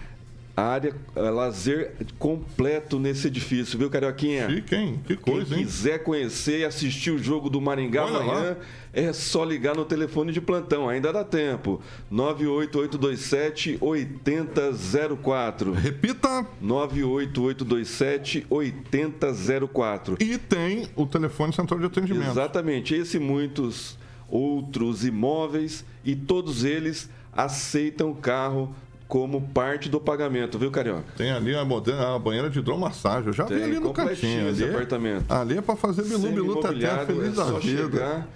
A 0.59 0.63
área 0.63 0.93
eh, 1.15 1.21
lazer 1.21 1.93
completo 2.19 2.99
nesse 2.99 3.29
edifício, 3.29 3.79
viu, 3.79 3.89
Carioquinha? 3.89 4.51
Chique, 4.51 4.75
hein? 4.75 5.01
Que 5.07 5.17
coisa, 5.17 5.51
Quem 5.51 5.59
hein? 5.59 5.65
quiser 5.65 6.03
conhecer 6.03 6.59
e 6.59 6.65
assistir 6.65 7.13
o 7.13 7.19
jogo 7.19 7.49
do 7.49 7.61
Maringá 7.61 8.05
Olha 8.05 8.19
lá. 8.19 8.23
amanhã, 8.25 8.57
é 8.93 9.13
só 9.13 9.45
ligar 9.45 9.77
no 9.77 9.85
telefone 9.85 10.33
de 10.33 10.41
plantão, 10.41 10.89
ainda 10.89 11.13
dá 11.13 11.23
tempo. 11.23 11.81
98827 12.11 13.79
8004. 13.81 15.73
Repita. 15.75 16.45
98827 16.61 18.45
8004. 18.51 20.17
E 20.19 20.39
tem 20.39 20.89
o 20.97 21.07
telefone 21.07 21.53
central 21.53 21.79
de 21.79 21.87
atendimento. 21.87 22.31
Exatamente, 22.31 22.97
esse 22.97 23.17
e 23.19 23.21
muitos 23.21 23.97
outros 24.29 25.05
imóveis 25.05 25.85
e 26.05 26.17
todos 26.17 26.65
eles 26.65 27.09
aceitam 27.33 28.13
carro 28.13 28.75
como 29.09 29.41
parte 29.41 29.89
do 29.89 29.99
pagamento, 29.99 30.59
viu, 30.59 30.71
Carioca? 30.71 31.05
Tem 31.17 31.31
ali 31.33 31.55
a, 31.55 31.65
moderna, 31.65 32.15
a 32.15 32.19
banheira 32.19 32.51
de 32.51 32.59
hidromassagem. 32.59 33.29
Eu 33.29 33.33
já 33.33 33.45
vi 33.45 33.55
Tem, 33.55 33.65
ali 33.65 33.81
no 33.81 33.93
cantinho. 33.93 34.49
Ali, 34.49 34.65
apartamento. 34.65 35.25
ali 35.33 35.57
é 35.57 35.63
pra 35.63 35.75
fazer 35.77 36.03
bilu, 36.03 36.19
bilu, 36.19 36.33
Semi-imobiliário, 36.63 37.07
feliz 37.07 37.33
é 37.33 37.37
da 37.37 37.45
só 37.47 37.59
vida. 37.59 37.83
chegar 37.91 38.29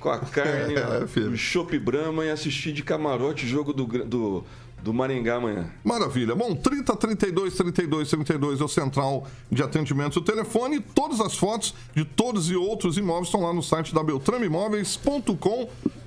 com 0.00 0.10
a 0.10 0.18
carne, 0.18 0.74
É, 1.02 1.06
filho. 1.06 1.30
o 1.30 1.36
chopp 1.36 1.78
Brahma 1.78 2.24
e 2.24 2.30
assistir 2.30 2.72
de 2.72 2.82
camarote 2.82 3.44
o 3.46 3.48
jogo 3.48 3.72
do, 3.72 3.86
do, 3.86 4.44
do 4.82 4.92
Maringá 4.92 5.36
amanhã. 5.36 5.70
Maravilha. 5.84 6.34
Bom, 6.34 6.56
30 6.56 6.96
32 6.96 7.54
32 7.54 8.10
32 8.10 8.60
é 8.60 8.64
o 8.64 8.68
central 8.68 9.26
de 9.50 9.62
atendimento. 9.62 10.16
O 10.16 10.22
telefone, 10.22 10.80
todas 10.80 11.20
as 11.20 11.36
fotos 11.36 11.72
de 11.94 12.04
todos 12.04 12.50
e 12.50 12.56
outros 12.56 12.98
imóveis 12.98 13.28
estão 13.28 13.42
lá 13.42 13.52
no 13.52 13.62
site 13.62 13.94
da 13.94 14.02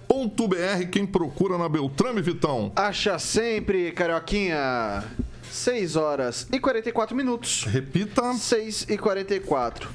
beltrameimóveis.com.br. 0.09 0.87
Quem 0.91 1.05
procura 1.05 1.57
na 1.57 1.69
Beltrame, 1.69 2.21
Vitão? 2.21 2.71
Acha 2.75 3.17
sempre, 3.19 3.91
Carioquinha. 3.91 5.03
6 5.51 5.95
horas 5.95 6.47
e 6.51 6.59
44 6.59 7.15
minutos. 7.15 7.63
Repita. 7.63 8.33
6 8.33 8.87
e 8.89 8.97
44. 8.97 9.89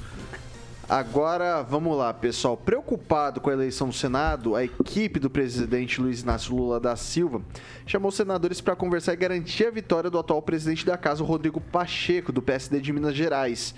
Agora, 0.87 1.63
vamos 1.63 1.97
lá, 1.97 2.13
pessoal. 2.13 2.55
Preocupado 2.55 3.41
com 3.41 3.49
a 3.49 3.53
eleição 3.53 3.87
do 3.87 3.93
Senado, 3.93 4.55
a 4.55 4.63
equipe 4.63 5.19
do 5.19 5.29
presidente 5.29 5.99
Luiz 5.99 6.21
Inácio 6.21 6.53
Lula 6.53 6.79
da 6.79 6.95
Silva 6.95 7.41
chamou 7.87 8.09
os 8.09 8.15
senadores 8.15 8.61
para 8.61 8.75
conversar 8.75 9.13
e 9.13 9.17
garantir 9.17 9.65
a 9.65 9.71
vitória 9.71 10.09
do 10.09 10.19
atual 10.19 10.41
presidente 10.41 10.85
da 10.85 10.97
casa, 10.97 11.23
Rodrigo 11.23 11.59
Pacheco, 11.59 12.31
do 12.31 12.41
PSD 12.41 12.79
de 12.79 12.93
Minas 12.93 13.15
Gerais. 13.15 13.73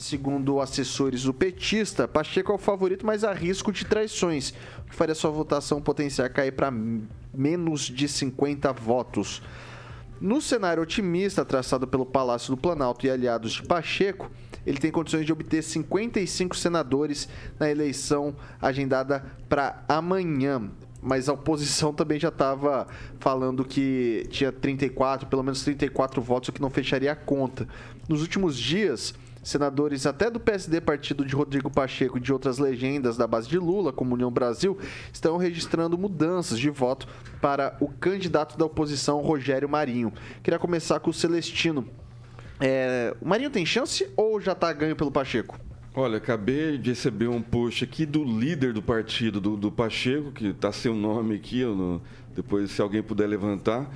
Segundo 0.00 0.62
assessores 0.62 1.24
do 1.24 1.34
petista, 1.34 2.08
Pacheco 2.08 2.50
é 2.50 2.54
o 2.54 2.58
favorito, 2.58 3.04
mas 3.04 3.22
há 3.22 3.34
risco 3.34 3.70
de 3.70 3.84
traições, 3.84 4.54
o 4.78 4.88
que 4.88 4.94
faria 4.94 5.14
sua 5.14 5.30
votação 5.30 5.78
potenciar 5.78 6.30
cair 6.30 6.52
para 6.52 6.72
menos 7.34 7.82
de 7.82 8.08
50 8.08 8.72
votos. 8.72 9.42
No 10.18 10.40
cenário 10.40 10.82
otimista 10.82 11.44
traçado 11.44 11.86
pelo 11.86 12.06
Palácio 12.06 12.56
do 12.56 12.56
Planalto 12.56 13.04
e 13.04 13.10
aliados 13.10 13.52
de 13.52 13.62
Pacheco, 13.62 14.30
ele 14.66 14.78
tem 14.78 14.90
condições 14.90 15.26
de 15.26 15.34
obter 15.34 15.62
55 15.62 16.56
senadores 16.56 17.28
na 17.58 17.70
eleição 17.70 18.34
agendada 18.58 19.22
para 19.50 19.84
amanhã. 19.86 20.70
Mas 21.02 21.28
a 21.28 21.34
oposição 21.34 21.92
também 21.94 22.18
já 22.18 22.28
estava 22.28 22.86
falando 23.18 23.66
que 23.66 24.26
tinha 24.30 24.50
34, 24.50 25.28
pelo 25.28 25.42
menos 25.42 25.62
34 25.62 26.22
votos, 26.22 26.48
o 26.48 26.52
que 26.52 26.62
não 26.62 26.70
fecharia 26.70 27.12
a 27.12 27.16
conta. 27.16 27.68
Nos 28.08 28.22
últimos 28.22 28.56
dias, 28.56 29.14
Senadores 29.42 30.06
até 30.06 30.30
do 30.30 30.38
PSD, 30.38 30.80
partido 30.80 31.24
de 31.24 31.34
Rodrigo 31.34 31.70
Pacheco 31.70 32.18
e 32.18 32.20
de 32.20 32.32
outras 32.32 32.58
legendas 32.58 33.16
da 33.16 33.26
base 33.26 33.48
de 33.48 33.58
Lula, 33.58 33.92
como 33.92 34.14
União 34.14 34.30
Brasil, 34.30 34.78
estão 35.12 35.36
registrando 35.36 35.96
mudanças 35.96 36.58
de 36.58 36.68
voto 36.68 37.08
para 37.40 37.76
o 37.80 37.88
candidato 37.88 38.58
da 38.58 38.66
oposição, 38.66 39.20
Rogério 39.20 39.68
Marinho. 39.68 40.12
Queria 40.42 40.58
começar 40.58 41.00
com 41.00 41.10
o 41.10 41.14
Celestino. 41.14 41.88
É, 42.60 43.16
o 43.20 43.26
Marinho 43.26 43.50
tem 43.50 43.64
chance 43.64 44.06
ou 44.14 44.40
já 44.40 44.52
está 44.52 44.70
ganho 44.72 44.94
pelo 44.94 45.10
Pacheco? 45.10 45.58
Olha, 45.94 46.18
acabei 46.18 46.78
de 46.78 46.90
receber 46.90 47.26
um 47.26 47.42
post 47.42 47.82
aqui 47.82 48.06
do 48.06 48.22
líder 48.22 48.72
do 48.72 48.82
partido, 48.82 49.40
do, 49.40 49.56
do 49.56 49.72
Pacheco, 49.72 50.30
que 50.30 50.48
está 50.48 50.70
sem 50.70 50.90
o 50.90 50.94
nome 50.94 51.34
aqui, 51.34 51.64
não, 51.64 52.00
depois 52.34 52.70
se 52.70 52.80
alguém 52.80 53.02
puder 53.02 53.26
levantar. 53.26 53.90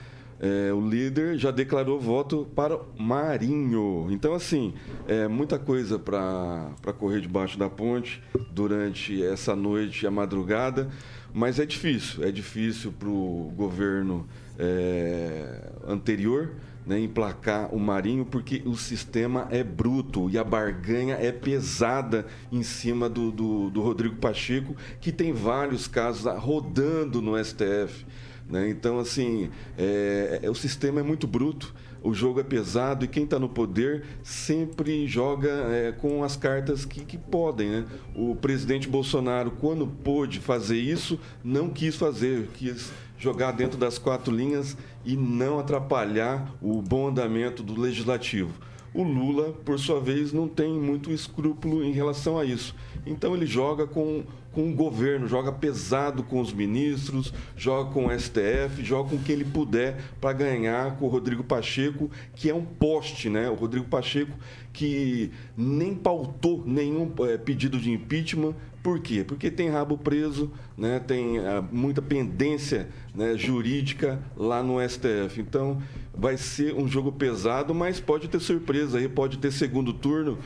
É, 0.45 0.71
o 0.75 0.87
líder 0.87 1.39
já 1.39 1.51
declarou 1.51 1.99
voto 1.99 2.47
para 2.55 2.79
Marinho. 2.99 4.09
Então, 4.11 4.35
assim, 4.35 4.75
é 5.09 5.27
muita 5.27 5.59
coisa 5.59 5.99
para 5.99 6.93
correr 6.99 7.23
debaixo 7.23 7.59
da 7.59 7.71
ponte 7.71 8.23
durante 8.51 9.25
essa 9.25 9.57
noite 9.57 10.03
e 10.03 10.07
a 10.07 10.11
madrugada, 10.11 10.91
mas 11.33 11.59
é 11.59 11.65
difícil. 11.65 12.23
É 12.23 12.31
difícil 12.31 12.93
para 12.93 13.09
o 13.09 13.51
governo 13.57 14.29
é, 14.59 15.71
anterior 15.89 16.51
né, 16.87 17.01
emplacar 17.01 17.75
o 17.75 17.81
Marinho, 17.81 18.27
porque 18.27 18.63
o 18.67 18.77
sistema 18.77 19.49
é 19.51 19.65
bruto 19.65 20.29
e 20.29 20.37
a 20.37 20.45
barganha 20.45 21.15
é 21.15 21.33
pesada 21.33 22.27
em 22.53 22.63
cima 22.63 23.09
do, 23.09 23.31
do, 23.31 23.71
do 23.71 23.81
Rodrigo 23.81 24.17
Pacheco, 24.17 24.77
que 25.01 25.11
tem 25.11 25.33
vários 25.33 25.87
casos 25.87 26.31
rodando 26.39 27.23
no 27.23 27.43
STF. 27.43 28.05
Né? 28.49 28.69
Então, 28.69 28.99
assim, 28.99 29.51
é, 29.77 30.41
é, 30.43 30.51
o 30.51 30.55
sistema 30.55 31.01
é 31.01 31.03
muito 31.03 31.27
bruto, 31.27 31.75
o 32.03 32.13
jogo 32.13 32.41
é 32.41 32.43
pesado 32.43 33.05
e 33.05 33.09
quem 33.09 33.25
está 33.25 33.39
no 33.39 33.49
poder 33.49 34.05
sempre 34.23 35.07
joga 35.07 35.49
é, 35.49 35.93
com 35.93 36.23
as 36.23 36.37
cartas 36.37 36.85
que, 36.85 37.05
que 37.05 37.17
podem. 37.17 37.71
Né? 37.71 37.85
O 38.15 38.37
presidente 38.37 38.89
Bolsonaro, 38.89 39.51
quando 39.53 39.87
pôde 39.87 40.39
fazer 40.41 40.79
isso, 40.79 41.19
não 41.43 41.71
quis 41.71 41.97
fazer, 41.97 42.49
quis 42.55 42.93
jogar 43.19 43.53
dentro 43.53 43.79
das 43.79 43.97
quatro 43.97 44.35
linhas 44.35 44.77
e 45.05 45.17
não 45.17 45.59
atrapalhar 45.59 46.55
o 46.61 46.83
bom 46.83 47.09
andamento 47.09 47.63
do 47.63 47.81
legislativo. 47.81 48.53
O 48.93 49.03
Lula, 49.03 49.53
por 49.65 49.79
sua 49.79 49.99
vez, 49.99 50.33
não 50.33 50.47
tem 50.47 50.73
muito 50.73 51.11
escrúpulo 51.11 51.83
em 51.83 51.91
relação 51.91 52.39
a 52.39 52.45
isso. 52.45 52.77
Então 53.05 53.35
ele 53.35 53.45
joga 53.45 53.87
com, 53.87 54.23
com 54.55 54.71
o 54.71 54.75
governo, 54.75 55.27
joga 55.27 55.53
pesado 55.53 56.23
com 56.23 56.41
os 56.41 56.53
ministros, 56.53 57.35
joga 57.57 57.91
com 57.91 58.07
o 58.07 58.19
STF, 58.19 58.83
joga 58.83 59.11
com 59.11 59.19
quem 59.19 59.35
ele 59.35 59.45
puder 59.45 59.97
para 60.21 60.33
ganhar 60.33 60.97
com 60.97 61.07
o 61.07 61.09
Rodrigo 61.09 61.43
Pacheco, 61.43 62.11
que 62.35 62.49
é 62.49 62.55
um 62.55 62.65
poste, 62.65 63.29
né? 63.29 63.51
O 63.51 63.55
Rodrigo 63.55 63.87
Pacheco 63.87 64.33
que 64.75 65.31
nem 65.57 65.95
pautou 65.95 66.65
nenhum 66.67 67.11
é, 67.21 67.39
pedido 67.39 67.79
de 67.79 67.93
impeachment, 67.93 68.55
por 68.83 68.99
quê? 68.99 69.25
Porque 69.27 69.51
tem 69.51 69.71
rabo 69.71 69.97
preso, 69.97 70.53
né? 70.77 70.99
tem 70.99 71.39
uh, 71.39 71.67
muita 71.73 72.03
pendência 72.03 72.89
né, 73.15 73.35
jurídica 73.35 74.21
lá 74.37 74.63
no 74.63 74.77
STF. 74.87 75.41
Então, 75.41 75.81
vai 76.13 76.37
ser 76.37 76.75
um 76.75 76.87
jogo 76.87 77.11
pesado, 77.11 77.75
mas 77.75 77.99
pode 77.99 78.29
ter 78.29 78.41
surpresa 78.41 78.99
aí, 78.99 79.09
pode 79.09 79.39
ter 79.39 79.53
segundo 79.53 79.93
turno, 79.95 80.39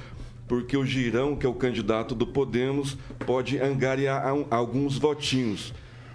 porque 0.48 0.76
o 0.76 0.84
Girão, 0.84 1.36
que 1.36 1.46
é 1.46 1.48
o 1.48 1.54
candidato 1.54 2.14
do 2.14 2.26
Podemos, 2.26 2.96
pode 3.26 3.58
angariar 3.60 4.24
alguns 4.50 4.98
votinhos. 4.98 5.74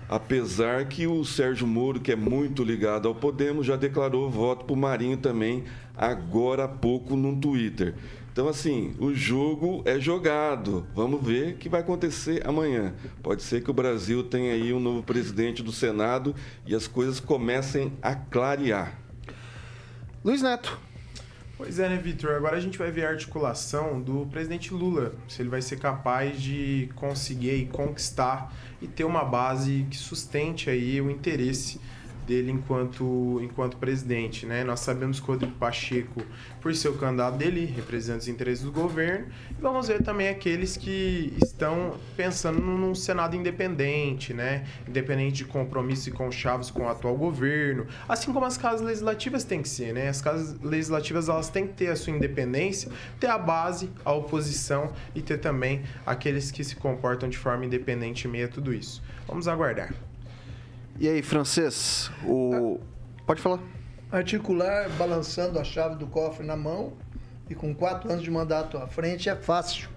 Apesar 0.09 0.85
que 0.85 1.07
o 1.07 1.23
Sérgio 1.23 1.65
Moro, 1.65 1.99
que 1.99 2.11
é 2.11 2.15
muito 2.15 2.63
ligado 2.63 3.07
ao 3.07 3.15
Podemos, 3.15 3.65
já 3.65 3.75
declarou 3.75 4.29
voto 4.29 4.65
para 4.65 4.73
o 4.73 4.77
Marinho 4.77 5.17
também, 5.17 5.63
agora 5.95 6.65
há 6.65 6.67
pouco 6.67 7.15
no 7.15 7.35
Twitter. 7.39 7.95
Então, 8.31 8.47
assim, 8.47 8.95
o 8.99 9.13
jogo 9.13 9.83
é 9.85 9.99
jogado. 9.99 10.87
Vamos 10.95 11.23
ver 11.23 11.53
o 11.53 11.57
que 11.57 11.69
vai 11.69 11.81
acontecer 11.81 12.41
amanhã. 12.47 12.95
Pode 13.21 13.43
ser 13.43 13.63
que 13.63 13.69
o 13.69 13.73
Brasil 13.73 14.23
tenha 14.23 14.53
aí 14.53 14.73
um 14.73 14.79
novo 14.79 15.03
presidente 15.03 15.61
do 15.61 15.71
Senado 15.71 16.33
e 16.65 16.73
as 16.73 16.87
coisas 16.87 17.19
comecem 17.19 17.93
a 18.01 18.15
clarear. 18.15 18.99
Luiz 20.23 20.41
Neto. 20.41 20.79
Pois 21.63 21.79
é, 21.79 21.87
né, 21.87 21.95
Vitor? 21.95 22.35
Agora 22.35 22.57
a 22.57 22.59
gente 22.59 22.77
vai 22.77 22.91
ver 22.91 23.05
a 23.05 23.09
articulação 23.09 24.01
do 24.01 24.27
presidente 24.29 24.73
Lula, 24.73 25.13
se 25.29 25.41
ele 25.41 25.47
vai 25.47 25.61
ser 25.61 25.79
capaz 25.79 26.41
de 26.41 26.89
conseguir 26.93 27.69
conquistar 27.71 28.53
e 28.81 28.87
ter 28.87 29.05
uma 29.05 29.23
base 29.23 29.87
que 29.89 29.95
sustente 29.95 30.69
aí 30.69 30.99
o 30.99 31.09
interesse 31.09 31.79
dele 32.25 32.51
enquanto, 32.51 33.39
enquanto 33.41 33.77
presidente. 33.77 34.45
Né? 34.45 34.63
Nós 34.63 34.79
sabemos 34.79 35.19
que 35.19 35.25
o 35.25 35.33
Rodrigo 35.33 35.53
Pacheco, 35.53 36.21
por 36.61 36.73
ser 36.75 36.89
o 36.89 36.97
candidato 36.97 37.37
dele, 37.37 37.65
representa 37.65 38.19
os 38.19 38.27
interesses 38.27 38.63
do 38.63 38.71
governo. 38.71 39.27
E 39.51 39.61
vamos 39.61 39.87
ver 39.87 40.01
também 40.03 40.27
aqueles 40.29 40.77
que 40.77 41.33
estão 41.43 41.97
pensando 42.15 42.59
num 42.59 42.95
Senado 42.95 43.35
independente, 43.35 44.33
né? 44.33 44.65
independente 44.87 45.37
de 45.37 45.45
compromisso 45.45 46.09
e 46.09 46.11
conchavos 46.11 46.71
com 46.71 46.83
o 46.83 46.89
atual 46.89 47.15
governo. 47.15 47.85
Assim 48.07 48.31
como 48.33 48.45
as 48.45 48.57
casas 48.57 48.81
legislativas 48.81 49.43
têm 49.43 49.61
que 49.61 49.69
ser. 49.69 49.93
Né? 49.93 50.07
As 50.09 50.21
casas 50.21 50.59
legislativas 50.61 51.29
elas 51.29 51.49
têm 51.49 51.67
que 51.67 51.73
ter 51.73 51.87
a 51.87 51.95
sua 51.95 52.13
independência, 52.13 52.91
ter 53.19 53.27
a 53.27 53.37
base, 53.37 53.89
a 54.03 54.13
oposição 54.13 54.91
e 55.13 55.21
ter 55.21 55.37
também 55.37 55.83
aqueles 56.05 56.51
que 56.51 56.63
se 56.63 56.75
comportam 56.75 57.27
de 57.29 57.37
forma 57.37 57.65
independente 57.65 58.27
em 58.27 58.31
meio 58.31 58.45
a 58.45 58.49
tudo 58.49 58.73
isso. 58.73 59.01
Vamos 59.27 59.47
aguardar. 59.47 59.93
E 60.99 61.09
aí, 61.09 61.23
francês, 61.23 62.11
o. 62.23 62.79
Pode 63.25 63.41
falar. 63.41 63.59
Articular 64.11 64.89
balançando 64.91 65.57
a 65.57 65.63
chave 65.63 65.95
do 65.95 66.05
cofre 66.05 66.45
na 66.45 66.55
mão 66.55 66.93
e 67.49 67.55
com 67.55 67.73
quatro 67.73 68.11
anos 68.11 68.23
de 68.23 68.29
mandato 68.29 68.77
à 68.77 68.85
frente 68.85 69.27
é 69.27 69.35
fácil. 69.35 69.89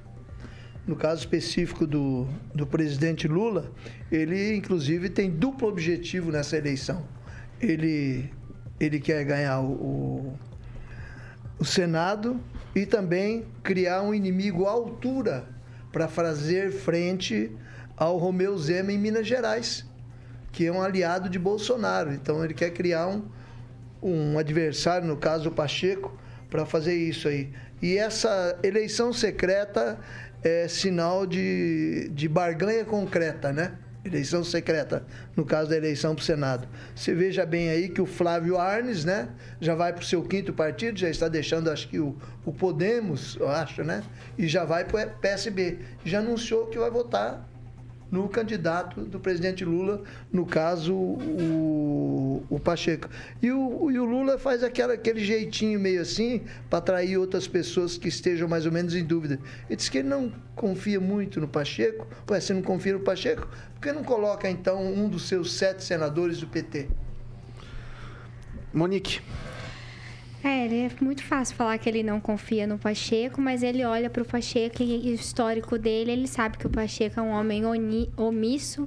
No 0.86 0.96
caso 0.96 1.20
específico 1.20 1.86
do, 1.86 2.26
do 2.54 2.66
presidente 2.66 3.28
Lula, 3.28 3.72
ele 4.10 4.56
inclusive 4.56 5.10
tem 5.10 5.30
duplo 5.30 5.68
objetivo 5.68 6.32
nessa 6.32 6.56
eleição. 6.56 7.06
Ele, 7.60 8.32
ele 8.80 8.98
quer 8.98 9.22
ganhar 9.24 9.60
o, 9.60 9.72
o, 9.72 10.38
o 11.58 11.64
Senado 11.64 12.40
e 12.74 12.86
também 12.86 13.44
criar 13.62 14.00
um 14.00 14.14
inimigo 14.14 14.64
à 14.64 14.70
altura 14.70 15.46
para 15.92 16.08
fazer 16.08 16.72
frente 16.72 17.52
ao 17.96 18.16
Romeu 18.16 18.56
Zema 18.56 18.92
em 18.92 18.98
Minas 18.98 19.26
Gerais 19.26 19.85
que 20.56 20.64
é 20.64 20.72
um 20.72 20.80
aliado 20.80 21.28
de 21.28 21.38
Bolsonaro. 21.38 22.14
Então 22.14 22.42
ele 22.42 22.54
quer 22.54 22.70
criar 22.70 23.08
um, 23.08 23.22
um 24.02 24.38
adversário, 24.38 25.06
no 25.06 25.18
caso 25.18 25.50
o 25.50 25.52
Pacheco, 25.52 26.18
para 26.48 26.64
fazer 26.64 26.94
isso 26.94 27.28
aí. 27.28 27.52
E 27.82 27.98
essa 27.98 28.58
eleição 28.62 29.12
secreta 29.12 29.98
é 30.42 30.66
sinal 30.66 31.26
de, 31.26 32.08
de 32.08 32.26
barganha 32.26 32.86
concreta, 32.86 33.52
né? 33.52 33.74
Eleição 34.02 34.42
secreta, 34.42 35.04
no 35.36 35.44
caso 35.44 35.68
da 35.68 35.76
eleição 35.76 36.14
para 36.14 36.22
o 36.22 36.24
Senado. 36.24 36.66
Você 36.94 37.12
veja 37.12 37.44
bem 37.44 37.68
aí 37.68 37.90
que 37.90 38.00
o 38.00 38.06
Flávio 38.06 38.56
Arnes, 38.56 39.04
né? 39.04 39.28
Já 39.60 39.74
vai 39.74 39.92
para 39.92 40.00
o 40.00 40.06
seu 40.06 40.22
quinto 40.22 40.54
partido, 40.54 40.98
já 40.98 41.10
está 41.10 41.28
deixando, 41.28 41.68
acho 41.68 41.86
que 41.86 41.98
o, 41.98 42.16
o 42.46 42.52
Podemos, 42.52 43.36
eu 43.38 43.50
acho, 43.50 43.84
né? 43.84 44.02
E 44.38 44.48
já 44.48 44.64
vai 44.64 44.86
para 44.86 45.06
o 45.06 45.10
PSB. 45.20 45.80
Já 46.02 46.20
anunciou 46.20 46.68
que 46.68 46.78
vai 46.78 46.90
votar 46.90 47.46
no 48.10 48.28
candidato 48.28 49.02
do 49.02 49.18
presidente 49.18 49.64
Lula, 49.64 50.02
no 50.32 50.46
caso 50.46 50.94
o, 50.94 52.44
o 52.48 52.60
Pacheco. 52.60 53.08
E 53.42 53.50
o, 53.50 53.90
e 53.90 53.98
o 53.98 54.04
Lula 54.04 54.38
faz 54.38 54.62
aquela, 54.62 54.94
aquele 54.94 55.24
jeitinho 55.24 55.78
meio 55.80 56.00
assim 56.00 56.42
para 56.70 56.78
atrair 56.78 57.18
outras 57.18 57.48
pessoas 57.48 57.98
que 57.98 58.08
estejam 58.08 58.48
mais 58.48 58.66
ou 58.66 58.72
menos 58.72 58.94
em 58.94 59.04
dúvida. 59.04 59.38
Ele 59.68 59.76
diz 59.76 59.88
que 59.88 59.98
ele 59.98 60.08
não 60.08 60.32
confia 60.54 61.00
muito 61.00 61.40
no 61.40 61.48
Pacheco. 61.48 62.06
Ué, 62.30 62.40
você 62.40 62.54
não 62.54 62.62
confia 62.62 62.92
no 62.92 63.00
Pacheco? 63.00 63.48
Por 63.74 63.80
que 63.80 63.92
não 63.92 64.04
coloca 64.04 64.48
então 64.48 64.82
um 64.82 65.08
dos 65.08 65.28
seus 65.28 65.52
sete 65.54 65.82
senadores 65.82 66.38
do 66.38 66.46
PT? 66.46 66.88
Monique. 68.72 69.20
É, 70.44 70.66
é 70.66 70.90
muito 71.00 71.24
fácil 71.24 71.56
falar 71.56 71.76
que 71.78 71.88
ele 71.88 72.02
não 72.02 72.20
confia 72.20 72.66
no 72.66 72.78
Pacheco, 72.78 73.40
mas 73.40 73.62
ele 73.62 73.84
olha 73.84 74.08
para 74.08 74.22
o 74.22 74.26
Pacheco 74.26 74.82
e 74.82 75.10
o 75.10 75.14
histórico 75.14 75.78
dele, 75.78 76.12
ele 76.12 76.28
sabe 76.28 76.56
que 76.56 76.66
o 76.66 76.70
Pacheco 76.70 77.18
é 77.18 77.22
um 77.22 77.30
homem 77.30 77.62
omisso 78.16 78.86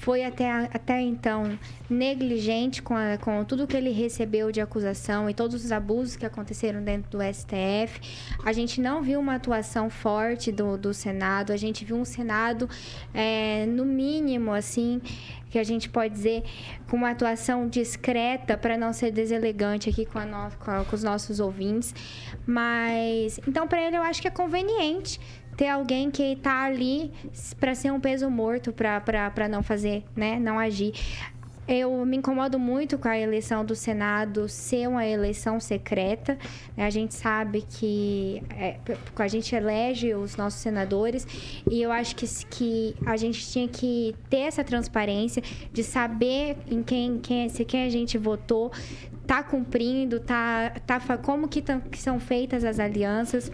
foi 0.00 0.24
até, 0.24 0.50
até 0.50 0.98
então 0.98 1.58
negligente 1.88 2.82
com, 2.82 2.96
a, 2.96 3.18
com 3.18 3.44
tudo 3.44 3.66
que 3.66 3.76
ele 3.76 3.90
recebeu 3.90 4.50
de 4.50 4.58
acusação 4.58 5.28
e 5.28 5.34
todos 5.34 5.62
os 5.62 5.70
abusos 5.70 6.16
que 6.16 6.24
aconteceram 6.24 6.82
dentro 6.82 7.10
do 7.10 7.18
STF. 7.22 8.00
A 8.42 8.50
gente 8.50 8.80
não 8.80 9.02
viu 9.02 9.20
uma 9.20 9.34
atuação 9.34 9.90
forte 9.90 10.50
do, 10.50 10.78
do 10.78 10.94
Senado, 10.94 11.52
a 11.52 11.56
gente 11.56 11.84
viu 11.84 11.96
um 11.96 12.04
Senado, 12.06 12.68
é, 13.12 13.66
no 13.66 13.84
mínimo, 13.84 14.54
assim, 14.54 15.02
que 15.50 15.58
a 15.58 15.64
gente 15.64 15.90
pode 15.90 16.14
dizer, 16.14 16.44
com 16.88 16.96
uma 16.96 17.10
atuação 17.10 17.68
discreta, 17.68 18.56
para 18.56 18.78
não 18.78 18.94
ser 18.94 19.10
deselegante 19.10 19.90
aqui 19.90 20.06
com, 20.06 20.18
a 20.18 20.24
no, 20.24 20.50
com, 20.56 20.70
a, 20.70 20.84
com 20.84 20.96
os 20.96 21.02
nossos 21.02 21.40
ouvintes. 21.40 21.94
Mas, 22.46 23.38
então, 23.46 23.68
para 23.68 23.82
ele, 23.82 23.98
eu 23.98 24.02
acho 24.02 24.22
que 24.22 24.28
é 24.28 24.30
conveniente 24.30 25.20
ter 25.60 25.68
alguém 25.68 26.10
que 26.10 26.22
está 26.22 26.62
ali 26.62 27.12
para 27.58 27.74
ser 27.74 27.92
um 27.92 28.00
peso 28.00 28.30
morto, 28.30 28.72
para 28.72 29.46
não 29.46 29.62
fazer, 29.62 30.04
né? 30.16 30.38
Não 30.38 30.58
agir. 30.58 30.94
Eu 31.68 32.04
me 32.04 32.16
incomodo 32.16 32.58
muito 32.58 32.98
com 32.98 33.06
a 33.06 33.16
eleição 33.16 33.64
do 33.64 33.76
Senado 33.76 34.48
ser 34.48 34.88
uma 34.88 35.06
eleição 35.06 35.60
secreta. 35.60 36.36
né? 36.76 36.84
A 36.84 36.90
gente 36.90 37.14
sabe 37.14 37.62
que 37.62 38.42
é, 38.50 38.76
a 39.16 39.28
gente 39.28 39.54
elege 39.54 40.12
os 40.14 40.36
nossos 40.36 40.60
senadores 40.60 41.26
e 41.70 41.80
eu 41.80 41.92
acho 41.92 42.16
que, 42.16 42.26
que 42.50 42.96
a 43.06 43.16
gente 43.16 43.46
tinha 43.48 43.68
que 43.68 44.16
ter 44.28 44.38
essa 44.38 44.64
transparência 44.64 45.42
de 45.72 45.84
saber 45.84 46.56
em 46.68 46.82
quem, 46.82 47.18
quem 47.18 47.48
se 47.48 47.64
quem 47.64 47.84
a 47.84 47.88
gente 47.88 48.18
votou 48.18 48.72
tá 49.26 49.44
cumprindo, 49.44 50.18
tá, 50.18 50.70
tá 50.84 50.98
como 51.18 51.46
que, 51.46 51.62
tão- 51.62 51.78
que 51.78 51.98
são 51.98 52.18
feitas 52.18 52.64
as 52.64 52.80
alianças. 52.80 53.52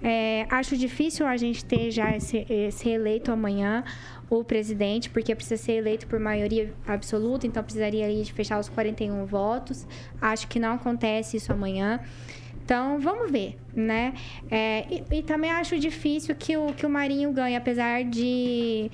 É, 0.00 0.46
acho 0.48 0.76
difícil 0.76 1.26
a 1.26 1.36
gente 1.36 1.64
ter 1.64 1.90
já 1.90 2.16
esse, 2.16 2.46
esse 2.48 2.88
eleito 2.88 3.32
amanhã 3.32 3.82
o 4.28 4.42
presidente, 4.42 5.08
porque 5.10 5.34
precisa 5.34 5.56
ser 5.56 5.72
eleito 5.72 6.06
por 6.06 6.18
maioria 6.18 6.72
absoluta, 6.86 7.46
então 7.46 7.62
precisaria 7.62 8.08
de 8.22 8.32
fechar 8.32 8.58
os 8.58 8.68
41 8.68 9.24
votos. 9.24 9.86
Acho 10.20 10.48
que 10.48 10.58
não 10.58 10.74
acontece 10.74 11.36
isso 11.36 11.52
amanhã. 11.52 12.00
Então, 12.64 12.98
vamos 12.98 13.30
ver, 13.30 13.56
né? 13.72 14.12
É, 14.50 14.84
e, 14.90 15.18
e 15.18 15.22
também 15.22 15.52
acho 15.52 15.78
difícil 15.78 16.34
que 16.34 16.56
o, 16.56 16.72
que 16.74 16.84
o 16.84 16.90
Marinho 16.90 17.32
ganhe, 17.32 17.54
apesar 17.54 18.02
de, 18.02 18.90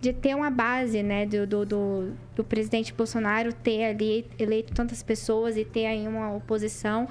de 0.00 0.12
ter 0.12 0.36
uma 0.36 0.48
base, 0.48 1.02
né? 1.02 1.26
Do, 1.26 1.44
do, 1.44 1.66
do, 1.66 2.12
do 2.36 2.44
presidente 2.44 2.94
Bolsonaro 2.94 3.52
ter 3.52 3.86
ali 3.86 4.24
eleito 4.38 4.72
tantas 4.72 5.02
pessoas 5.02 5.56
e 5.56 5.64
ter 5.64 5.86
aí 5.86 6.06
uma 6.06 6.32
oposição. 6.32 7.08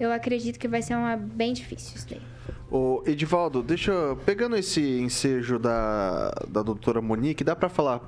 Eu 0.00 0.10
acredito 0.10 0.58
que 0.58 0.66
vai 0.66 0.80
ser 0.80 0.94
uma 0.94 1.16
bem 1.16 1.52
difícil 1.52 1.96
isso 1.96 2.08
daí. 2.08 2.35
Ô, 2.70 3.02
Edivaldo, 3.06 3.62
deixa 3.62 3.92
eu- 3.92 4.16
pegando 4.16 4.56
esse 4.56 4.80
ensejo 5.00 5.58
da, 5.58 6.30
da 6.48 6.62
doutora 6.62 7.00
Monique, 7.00 7.44
dá 7.44 7.54
pra 7.54 7.68
falar 7.68 8.00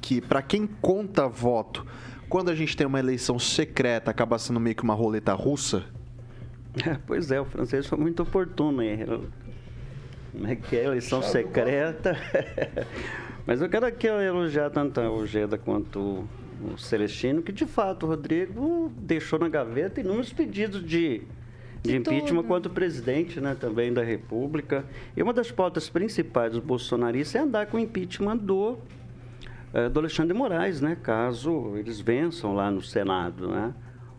que 0.00 0.20
pra 0.20 0.40
quem 0.42 0.66
conta 0.80 1.26
voto, 1.26 1.84
quando 2.28 2.50
a 2.50 2.54
gente 2.54 2.76
tem 2.76 2.86
uma 2.86 3.00
eleição 3.00 3.38
secreta, 3.38 4.10
acaba 4.10 4.38
sendo 4.38 4.60
meio 4.60 4.76
que 4.76 4.82
uma 4.84 4.94
roleta 4.94 5.32
russa? 5.34 5.84
É, 6.86 6.96
pois 7.06 7.30
é, 7.30 7.40
o 7.40 7.44
francês 7.44 7.86
foi 7.86 7.98
muito 7.98 8.22
oportuno 8.22 8.80
aí. 8.80 8.98
Como 10.32 10.46
é 10.46 10.54
que 10.54 10.76
é? 10.76 10.84
Eleição 10.84 11.22
secreta. 11.22 12.16
Mas 13.46 13.60
eu 13.62 13.68
quero 13.68 13.86
aqui 13.86 14.06
elogiar 14.06 14.70
tanto 14.70 15.00
a 15.00 15.10
Ojeda 15.10 15.56
quanto 15.56 16.24
o 16.60 16.76
Celestino, 16.78 17.42
que 17.42 17.52
de 17.52 17.64
fato 17.64 18.04
o 18.04 18.08
Rodrigo 18.10 18.92
deixou 18.98 19.38
na 19.38 19.48
gaveta 19.48 20.00
inúmeros 20.00 20.32
pedidos 20.32 20.84
de, 20.84 21.22
de, 21.86 21.92
De 21.92 21.96
impeachment 21.98 22.36
tudo. 22.42 22.48
quanto 22.48 22.70
presidente 22.70 23.40
né, 23.40 23.56
também 23.58 23.92
da 23.92 24.02
República. 24.02 24.84
E 25.16 25.22
uma 25.22 25.32
das 25.32 25.50
pautas 25.50 25.88
principais 25.88 26.52
dos 26.52 26.60
bolsonaristas 26.62 27.34
é 27.34 27.44
andar 27.44 27.66
com 27.66 27.76
o 27.76 27.80
impeachment 27.80 28.36
do, 28.38 28.76
eh, 29.72 29.88
do 29.88 30.00
Alexandre 30.00 30.32
de 30.32 30.38
Moraes, 30.38 30.80
né, 30.80 30.96
caso 31.02 31.74
eles 31.76 32.00
vençam 32.00 32.54
lá 32.54 32.70
no 32.70 32.82
Senado. 32.82 33.48
Né? 33.48 33.72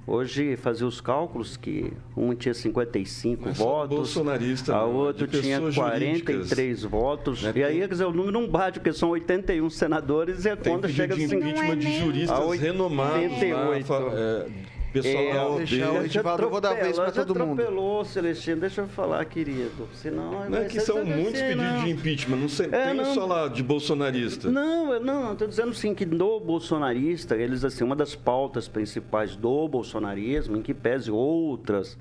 Hoje 0.09 0.55
fazia 0.55 0.88
os 0.88 1.01
cálculos 1.01 1.57
que 1.57 1.91
um 2.15 2.34
tinha 2.34 2.53
55 2.53 3.43
Não 3.43 3.51
é 3.51 3.53
só 3.53 3.63
votos, 3.65 3.97
bolsonarista, 3.97 4.74
a 4.74 4.80
não, 4.80 4.84
é 4.84 4.93
outro 4.93 5.28
tinha 5.28 5.57
pessoas 5.57 5.76
43 5.76 6.84
votos. 6.86 7.43
E 7.43 7.61
aí, 7.61 7.80
quer 7.80 7.89
dizer, 7.89 8.05
o 8.05 8.11
número 8.13 8.32
não 8.32 8.47
bate, 8.47 8.80
porque 8.80 8.93
são 8.93 9.09
81 9.09 9.70
senadores 9.70 10.45
e 10.45 10.49
a 10.49 10.55
Tem 10.55 10.72
conta 10.74 10.88
chega 10.88 11.13
a 11.13 11.18
de 11.18 11.28
50. 11.28 11.49
impeachment 11.49 11.78
de 11.80 11.99
juristas 11.99 12.39
A 12.39 12.41
oit- 12.45 12.61
renomados. 12.61 13.13
lá, 13.22 13.70
88. 13.70 13.86
fa- 13.86 14.01
é, 14.13 14.47
pessoal 14.93 15.23
É, 15.23 15.33
da 15.33 15.47
OAB. 15.47 15.57
deixa 15.65 15.91
o 15.91 16.03
Edivaldo, 16.05 16.43
eu 16.43 16.49
vou 16.49 16.61
dar 16.61 16.71
a 16.71 16.73
vez 16.75 16.95
pra 16.95 17.05
já 17.11 17.25
todo 17.25 17.39
mundo. 17.45 17.61
atropelou, 17.61 18.05
Celestino, 18.05 18.61
deixa 18.61 18.81
eu 18.81 18.88
falar, 18.88 19.23
querido. 19.25 19.88
Senão, 19.93 20.49
Não 20.49 20.57
é 20.59 20.65
que 20.65 20.79
são 20.79 20.97
assim, 20.99 21.09
muitos 21.13 21.41
pedidos 21.41 21.63
não. 21.63 21.83
de 21.83 21.89
impeachment, 21.91 22.38
não 22.38 22.49
sei, 22.49 22.67
É, 22.71 22.88
tem 22.88 22.93
não. 22.95 23.13
só 23.13 23.25
lá 23.25 23.47
de 23.47 23.61
bolsonarista. 23.63 24.49
Não, 24.49 24.99
não, 24.99 25.33
estou 25.33 25.47
dizendo 25.47 25.73
sim 25.73 25.93
que 25.93 26.05
no 26.05 26.39
bolsonarista, 26.39 27.35
eles 27.35 27.63
assim, 27.63 27.83
uma 27.83 27.95
das 27.95 28.15
pautas 28.15 28.67
principais 28.67 29.35
do 29.35 29.67
bolsonarismo, 29.67 30.57
em 30.57 30.61
que 30.61 30.73
pese 30.73 31.11
outras, 31.11 31.97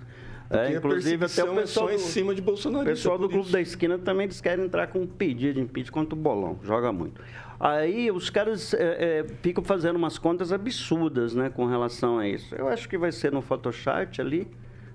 é, 0.48 0.74
inclusive 0.76 1.24
até 1.24 1.42
o 1.44 1.52
é 1.58 1.62
pessoal 1.62 1.88
só 1.88 1.92
em 1.92 1.96
do- 1.96 2.02
cima 2.02 2.34
de 2.34 2.40
bolsonarista. 2.40 2.90
pessoal 2.94 3.18
do 3.18 3.28
Clube 3.28 3.44
isso. 3.44 3.52
da 3.52 3.60
Esquina 3.60 3.98
também 3.98 4.24
eles 4.24 4.40
querem 4.40 4.64
entrar 4.64 4.86
com 4.86 5.00
um 5.00 5.06
pedido 5.06 5.54
de 5.54 5.60
impeachment 5.60 5.92
contra 5.92 6.14
o 6.14 6.18
Bolão. 6.22 6.58
Joga 6.62 6.92
muito. 6.92 7.20
Aí 7.58 8.10
os 8.10 8.28
caras 8.30 8.74
é, 8.74 9.20
é, 9.20 9.26
ficam 9.42 9.64
fazendo 9.64 9.96
umas 9.96 10.18
contas 10.18 10.52
absurdas 10.52 11.34
né, 11.34 11.50
com 11.50 11.66
relação 11.66 12.18
a 12.18 12.28
isso. 12.28 12.54
Eu 12.54 12.68
acho 12.68 12.88
que 12.88 12.98
vai 12.98 13.12
ser 13.12 13.32
no 13.32 13.40
Photoshop 13.40 14.20
ali. 14.20 14.46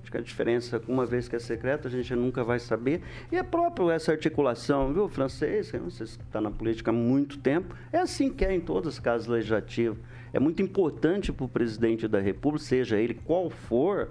Acho 0.01 0.11
que 0.11 0.17
a 0.17 0.21
diferença, 0.21 0.81
uma 0.87 1.05
vez 1.05 1.27
que 1.27 1.35
é 1.35 1.39
secreta, 1.39 1.87
a 1.87 1.91
gente 1.91 2.13
nunca 2.15 2.43
vai 2.43 2.59
saber. 2.59 3.01
E 3.31 3.35
é 3.35 3.43
próprio 3.43 3.89
essa 3.89 4.11
articulação, 4.11 4.93
viu, 4.93 5.07
francês? 5.07 5.71
Você 5.71 6.03
está 6.03 6.41
na 6.41 6.49
política 6.49 6.91
há 6.91 6.93
muito 6.93 7.37
tempo. 7.37 7.75
É 7.91 7.99
assim 7.99 8.29
que 8.29 8.43
é 8.43 8.53
em 8.53 8.59
todas 8.59 8.95
as 8.95 8.99
casas 8.99 9.27
legislativas. 9.27 9.97
É 10.33 10.39
muito 10.39 10.61
importante 10.61 11.31
para 11.31 11.45
o 11.45 11.49
presidente 11.49 12.07
da 12.07 12.19
República, 12.19 12.65
seja 12.65 12.97
ele 12.97 13.13
qual 13.13 13.49
for, 13.49 14.09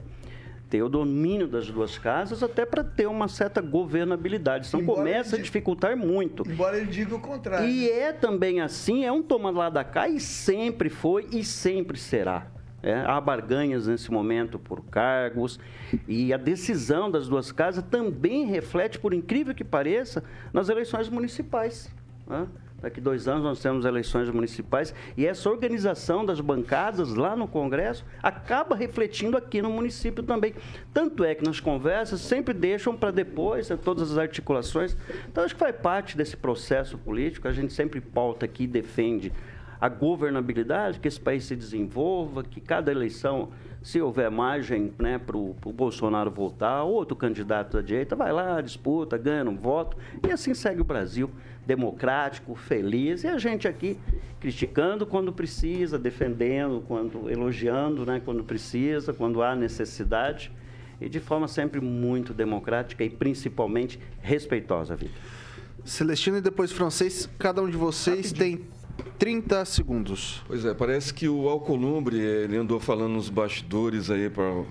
ter 0.70 0.82
o 0.84 0.88
domínio 0.88 1.48
das 1.48 1.68
duas 1.68 1.98
casas, 1.98 2.44
até 2.44 2.64
para 2.64 2.84
ter 2.84 3.08
uma 3.08 3.26
certa 3.26 3.60
governabilidade. 3.60 4.68
Senão 4.68 4.84
Embora 4.84 4.98
começa 5.00 5.34
a 5.34 5.38
dificultar 5.40 5.96
muito. 5.96 6.48
Embora 6.48 6.78
ele 6.78 6.86
diga 6.86 7.16
o 7.16 7.20
contrário. 7.20 7.68
E 7.68 7.90
é 7.90 8.12
também 8.12 8.60
assim, 8.60 9.04
é 9.04 9.10
um 9.10 9.20
toma 9.20 9.50
lá 9.50 9.68
da 9.68 9.82
cá 9.82 10.08
e 10.08 10.20
sempre 10.20 10.88
foi 10.88 11.26
e 11.32 11.44
sempre 11.44 11.98
será. 11.98 12.46
É, 12.82 12.94
há 12.94 13.20
barganhas 13.20 13.88
nesse 13.88 14.10
momento 14.10 14.58
por 14.58 14.82
cargos 14.84 15.60
e 16.08 16.32
a 16.32 16.38
decisão 16.38 17.10
das 17.10 17.28
duas 17.28 17.52
casas 17.52 17.84
também 17.90 18.46
reflete, 18.46 18.98
por 18.98 19.12
incrível 19.12 19.54
que 19.54 19.64
pareça, 19.64 20.24
nas 20.50 20.70
eleições 20.70 21.08
municipais. 21.08 21.92
né? 22.26 22.46
Daqui 22.80 23.00
dois 23.00 23.28
anos 23.28 23.44
nós 23.44 23.60
temos 23.60 23.84
eleições 23.84 24.28
municipais 24.30 24.94
e 25.16 25.26
essa 25.26 25.50
organização 25.50 26.24
das 26.24 26.40
bancadas 26.40 27.14
lá 27.14 27.36
no 27.36 27.46
Congresso 27.46 28.04
acaba 28.22 28.74
refletindo 28.74 29.36
aqui 29.36 29.60
no 29.60 29.70
município 29.70 30.22
também. 30.22 30.54
Tanto 30.92 31.24
é 31.24 31.34
que 31.34 31.44
nas 31.44 31.60
conversas 31.60 32.20
sempre 32.20 32.54
deixam 32.54 32.96
para 32.96 33.10
depois 33.10 33.68
né, 33.68 33.78
todas 33.82 34.12
as 34.12 34.18
articulações. 34.18 34.96
Então 35.28 35.44
acho 35.44 35.54
que 35.54 35.60
faz 35.60 35.76
parte 35.76 36.16
desse 36.16 36.36
processo 36.36 36.96
político. 36.96 37.46
A 37.46 37.52
gente 37.52 37.72
sempre 37.72 38.00
pauta 38.00 38.46
aqui 38.46 38.64
e 38.64 38.66
defende 38.66 39.32
a 39.80 39.88
governabilidade, 39.88 41.00
que 41.00 41.08
esse 41.08 41.18
país 41.18 41.44
se 41.44 41.56
desenvolva, 41.56 42.44
que 42.44 42.60
cada 42.60 42.90
eleição, 42.90 43.48
se 43.82 44.00
houver 44.00 44.30
margem 44.30 44.92
né, 44.98 45.18
para 45.18 45.36
o 45.36 45.54
Bolsonaro 45.72 46.30
voltar, 46.30 46.84
outro 46.84 47.16
candidato 47.16 47.76
da 47.76 47.82
direita 47.82 48.14
vai 48.14 48.32
lá, 48.32 48.60
disputa, 48.60 49.16
ganha 49.16 49.48
um 49.48 49.56
voto, 49.56 49.96
e 50.26 50.30
assim 50.30 50.52
segue 50.52 50.80
o 50.80 50.84
Brasil, 50.84 51.30
democrático, 51.66 52.54
feliz, 52.54 53.24
e 53.24 53.28
a 53.28 53.38
gente 53.38 53.66
aqui 53.66 53.98
criticando 54.38 55.06
quando 55.06 55.32
precisa, 55.32 55.98
defendendo, 55.98 56.82
quando 56.86 57.30
elogiando 57.30 58.04
né, 58.04 58.20
quando 58.24 58.44
precisa, 58.44 59.12
quando 59.12 59.42
há 59.42 59.54
necessidade, 59.54 60.52
e 61.00 61.08
de 61.08 61.20
forma 61.20 61.48
sempre 61.48 61.80
muito 61.80 62.34
democrática 62.34 63.02
e 63.02 63.08
principalmente 63.08 63.98
respeitosa, 64.20 64.94
Vitor. 64.94 65.16
Celestino 65.84 66.36
e 66.36 66.40
depois 66.42 66.70
francês, 66.70 67.28
cada 67.38 67.62
um 67.62 67.70
de 67.70 67.76
vocês 67.76 68.32
tem 68.32 68.60
30 69.02 69.64
segundos. 69.64 70.42
Pois 70.46 70.64
é, 70.64 70.74
parece 70.74 71.12
que 71.12 71.28
o 71.28 71.48
Alcolumbre, 71.48 72.18
ele 72.18 72.56
andou 72.56 72.80
falando 72.80 73.12
nos 73.12 73.28
bastidores 73.28 74.10
aí 74.10 74.30
para 74.30 74.64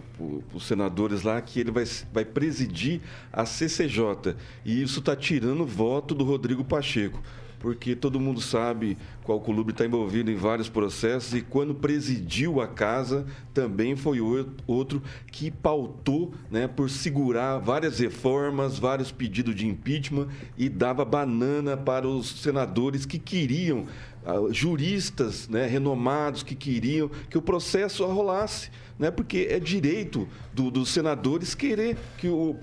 os 0.53 0.65
senadores 0.65 1.23
lá 1.23 1.41
que 1.41 1.59
ele 1.59 1.71
vai, 1.71 1.85
vai 2.11 2.25
presidir 2.25 3.01
a 3.31 3.45
CCJ. 3.45 4.35
E 4.65 4.81
isso 4.81 4.99
está 4.99 5.15
tirando 5.15 5.65
voto 5.65 6.13
do 6.13 6.23
Rodrigo 6.23 6.63
Pacheco. 6.63 7.21
Porque 7.59 7.93
todo 7.95 8.19
mundo 8.19 8.39
sabe 8.39 8.97
que 9.29 9.31
o 9.31 9.35
Alcolumbre 9.35 9.71
está 9.73 9.85
envolvido 9.85 10.31
em 10.31 10.35
vários 10.35 10.67
processos 10.69 11.35
e 11.35 11.41
quando 11.41 11.75
presidiu 11.75 12.59
a 12.59 12.67
casa 12.67 13.27
também 13.53 13.95
foi 13.95 14.19
outro 14.65 15.01
que 15.31 15.51
pautou 15.51 16.33
né, 16.49 16.67
por 16.67 16.89
segurar 16.89 17.59
várias 17.59 17.99
reformas, 17.99 18.79
vários 18.79 19.11
pedidos 19.11 19.53
de 19.55 19.67
impeachment 19.67 20.27
e 20.57 20.67
dava 20.67 21.05
banana 21.05 21.77
para 21.77 22.07
os 22.07 22.41
senadores 22.41 23.05
que 23.05 23.19
queriam 23.19 23.85
ah, 24.25 24.33
juristas 24.51 25.47
né, 25.47 25.67
renomados 25.67 26.41
que 26.41 26.55
queriam 26.55 27.09
que 27.29 27.37
o 27.37 27.41
processo 27.41 28.05
rolasse, 28.05 28.69
né, 28.97 29.09
porque 29.09 29.47
é 29.49 29.59
direito 29.59 30.27
do- 30.53 30.69
dos 30.69 30.89
senadores 30.89 31.55
querer 31.55 31.97
que 32.17 32.27
o, 32.27 32.53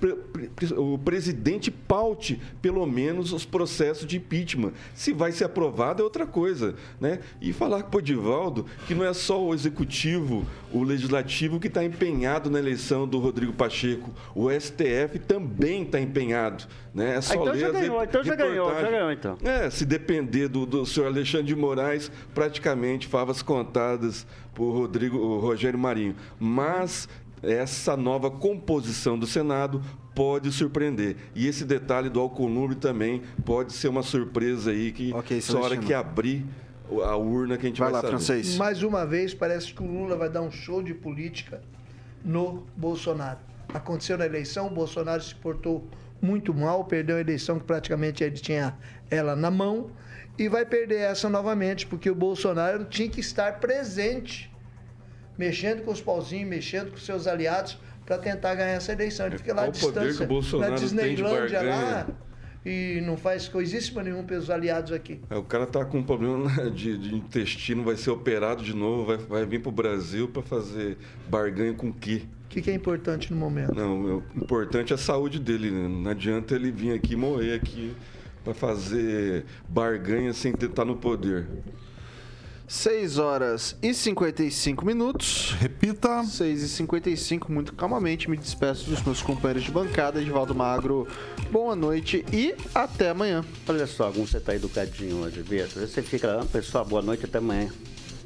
o 0.76 0.98
presidente 0.98 1.70
paute 1.70 2.38
pelo 2.60 2.84
menos 2.86 3.32
os 3.32 3.46
processos 3.46 4.06
de 4.06 4.18
impeachment. 4.18 4.72
Se 4.94 5.14
vai 5.14 5.32
ser 5.32 5.44
aprovado 5.44 6.02
é 6.02 6.04
outra 6.04 6.26
coisa. 6.26 6.55
Né? 7.00 7.20
E 7.40 7.52
falar 7.52 7.82
com 7.82 7.96
o 7.96 8.00
Edivaldo 8.00 8.66
que 8.86 8.94
não 8.94 9.04
é 9.04 9.12
só 9.12 9.42
o 9.42 9.54
executivo, 9.54 10.44
o 10.72 10.82
legislativo 10.82 11.58
que 11.60 11.68
está 11.68 11.84
empenhado 11.84 12.50
na 12.50 12.58
eleição 12.58 13.06
do 13.06 13.18
Rodrigo 13.18 13.52
Pacheco, 13.52 14.10
o 14.34 14.50
STF 14.50 15.18
também 15.26 15.82
está 15.82 16.00
empenhado. 16.00 16.64
Né? 16.94 17.16
É 17.16 17.20
só 17.20 17.34
então 17.34 17.52
ler 17.52 17.58
já 17.58 17.70
ganhou, 17.70 18.02
então 18.02 18.24
já 18.24 18.34
ganhou, 18.34 18.74
já 18.74 18.90
ganhou, 18.90 19.12
então. 19.12 19.38
É, 19.42 19.68
se 19.70 19.84
depender 19.84 20.48
do, 20.48 20.64
do 20.64 20.86
senhor 20.86 21.06
Alexandre 21.06 21.46
de 21.46 21.56
Moraes, 21.56 22.10
praticamente 22.34 23.06
favas 23.06 23.42
contadas 23.42 24.26
por 24.54 24.72
Rodrigo, 24.72 25.38
Rogério 25.38 25.78
Marinho. 25.78 26.16
Mas 26.38 27.08
essa 27.42 27.96
nova 27.96 28.30
composição 28.30 29.18
do 29.18 29.26
Senado 29.26 29.82
pode 30.16 30.50
surpreender. 30.50 31.14
E 31.34 31.46
esse 31.46 31.62
detalhe 31.62 32.08
do 32.08 32.18
Alcolumbre 32.18 32.74
também 32.74 33.22
pode 33.44 33.74
ser 33.74 33.88
uma 33.88 34.02
surpresa 34.02 34.70
aí 34.70 34.90
que 34.90 35.12
Ok, 35.12 35.40
só 35.42 35.60
hora 35.60 35.76
que 35.76 35.92
abrir 35.92 36.44
a 37.04 37.14
urna 37.16 37.58
que 37.58 37.66
a 37.66 37.68
gente 37.68 37.78
Vai 37.78 37.92
vai, 37.92 37.96
lá, 37.96 38.00
saber. 38.00 38.16
francês. 38.16 38.56
Mais 38.56 38.82
uma 38.82 39.04
vez, 39.04 39.34
parece 39.34 39.74
que 39.74 39.82
o 39.82 39.86
Lula 39.86 40.16
vai 40.16 40.30
dar 40.30 40.40
um 40.40 40.50
show 40.50 40.82
de 40.82 40.94
política 40.94 41.60
no 42.24 42.64
Bolsonaro. 42.74 43.38
Aconteceu 43.74 44.16
na 44.16 44.24
eleição, 44.24 44.68
o 44.68 44.70
Bolsonaro 44.70 45.22
se 45.22 45.34
portou 45.34 45.86
muito 46.22 46.54
mal, 46.54 46.84
perdeu 46.84 47.16
a 47.16 47.20
eleição 47.20 47.58
que 47.58 47.66
praticamente 47.66 48.24
ele 48.24 48.36
tinha 48.36 48.74
ela 49.10 49.36
na 49.36 49.50
mão 49.50 49.90
e 50.38 50.48
vai 50.48 50.64
perder 50.64 51.00
essa 51.00 51.28
novamente, 51.28 51.86
porque 51.86 52.08
o 52.08 52.14
Bolsonaro 52.14 52.86
tinha 52.86 53.08
que 53.08 53.20
estar 53.20 53.60
presente, 53.60 54.50
mexendo 55.36 55.84
com 55.84 55.90
os 55.90 56.00
pauzinhos, 56.00 56.48
mexendo 56.48 56.90
com 56.92 56.96
seus 56.96 57.26
aliados 57.26 57.78
para 58.06 58.18
tentar 58.18 58.54
ganhar 58.54 58.74
essa 58.74 58.92
eleição. 58.92 59.26
Ele 59.26 59.36
fica 59.36 59.52
lá 59.52 59.62
à 59.62 59.66
o 59.66 59.68
o 59.68 59.72
distância, 59.72 60.26
na 60.58 60.70
Disneylândia 60.70 61.62
lá 61.62 62.06
e 62.66 63.00
não 63.00 63.16
faz 63.16 63.46
coisíssima 63.46 64.02
nenhuma 64.02 64.24
pelos 64.24 64.50
aliados 64.50 64.92
aqui. 64.92 65.20
É, 65.30 65.36
o 65.36 65.42
cara 65.44 65.66
tá 65.66 65.84
com 65.84 65.98
um 65.98 66.02
problema 66.02 66.50
de, 66.70 66.98
de 66.98 67.14
intestino, 67.14 67.84
vai 67.84 67.96
ser 67.96 68.10
operado 68.10 68.64
de 68.64 68.74
novo, 68.74 69.06
vai, 69.06 69.16
vai 69.18 69.46
vir 69.46 69.62
pro 69.62 69.70
Brasil 69.70 70.26
para 70.26 70.42
fazer 70.42 70.98
barganha 71.28 71.74
com 71.74 71.88
o 71.88 71.92
quê? 71.92 72.22
O 72.46 72.48
que, 72.48 72.62
que 72.62 72.70
é 72.70 72.74
importante 72.74 73.32
no 73.32 73.38
momento? 73.38 73.74
Não, 73.74 74.16
o 74.16 74.22
importante 74.34 74.92
é 74.92 74.96
a 74.96 74.98
saúde 74.98 75.38
dele. 75.38 75.70
né? 75.70 75.88
Não 75.88 76.10
adianta 76.10 76.54
ele 76.54 76.72
vir 76.72 76.92
aqui 76.92 77.12
e 77.12 77.16
morrer 77.16 77.54
aqui 77.54 77.94
para 78.42 78.54
fazer 78.54 79.44
barganha 79.68 80.32
sem 80.32 80.52
estar 80.52 80.84
no 80.84 80.96
poder. 80.96 81.46
6 82.68 83.18
horas 83.18 83.76
e 83.80 83.94
55 83.94 84.84
minutos. 84.84 85.54
Repita. 85.60 86.24
6 86.24 86.62
e 86.62 86.68
55, 86.68 87.52
muito 87.52 87.72
calmamente. 87.74 88.28
Me 88.28 88.36
despeço 88.36 88.90
dos 88.90 89.02
meus 89.02 89.22
companheiros 89.22 89.62
de 89.62 89.70
bancada. 89.70 90.20
Edivaldo 90.20 90.54
Magro, 90.54 91.06
boa 91.52 91.76
noite 91.76 92.24
e 92.32 92.54
até 92.74 93.10
amanhã. 93.10 93.44
Olha 93.68 93.86
só, 93.86 94.10
como 94.10 94.26
você 94.26 94.40
tá 94.40 94.54
educadinho 94.54 95.18
hoje, 95.22 95.42
vezes 95.42 95.90
Você 95.94 96.02
fica 96.02 96.26
lá, 96.26 96.42
"Ah, 96.42 96.44
pessoal, 96.44 96.84
boa 96.84 97.02
noite 97.02 97.24
até 97.24 97.38
amanhã. 97.38 97.70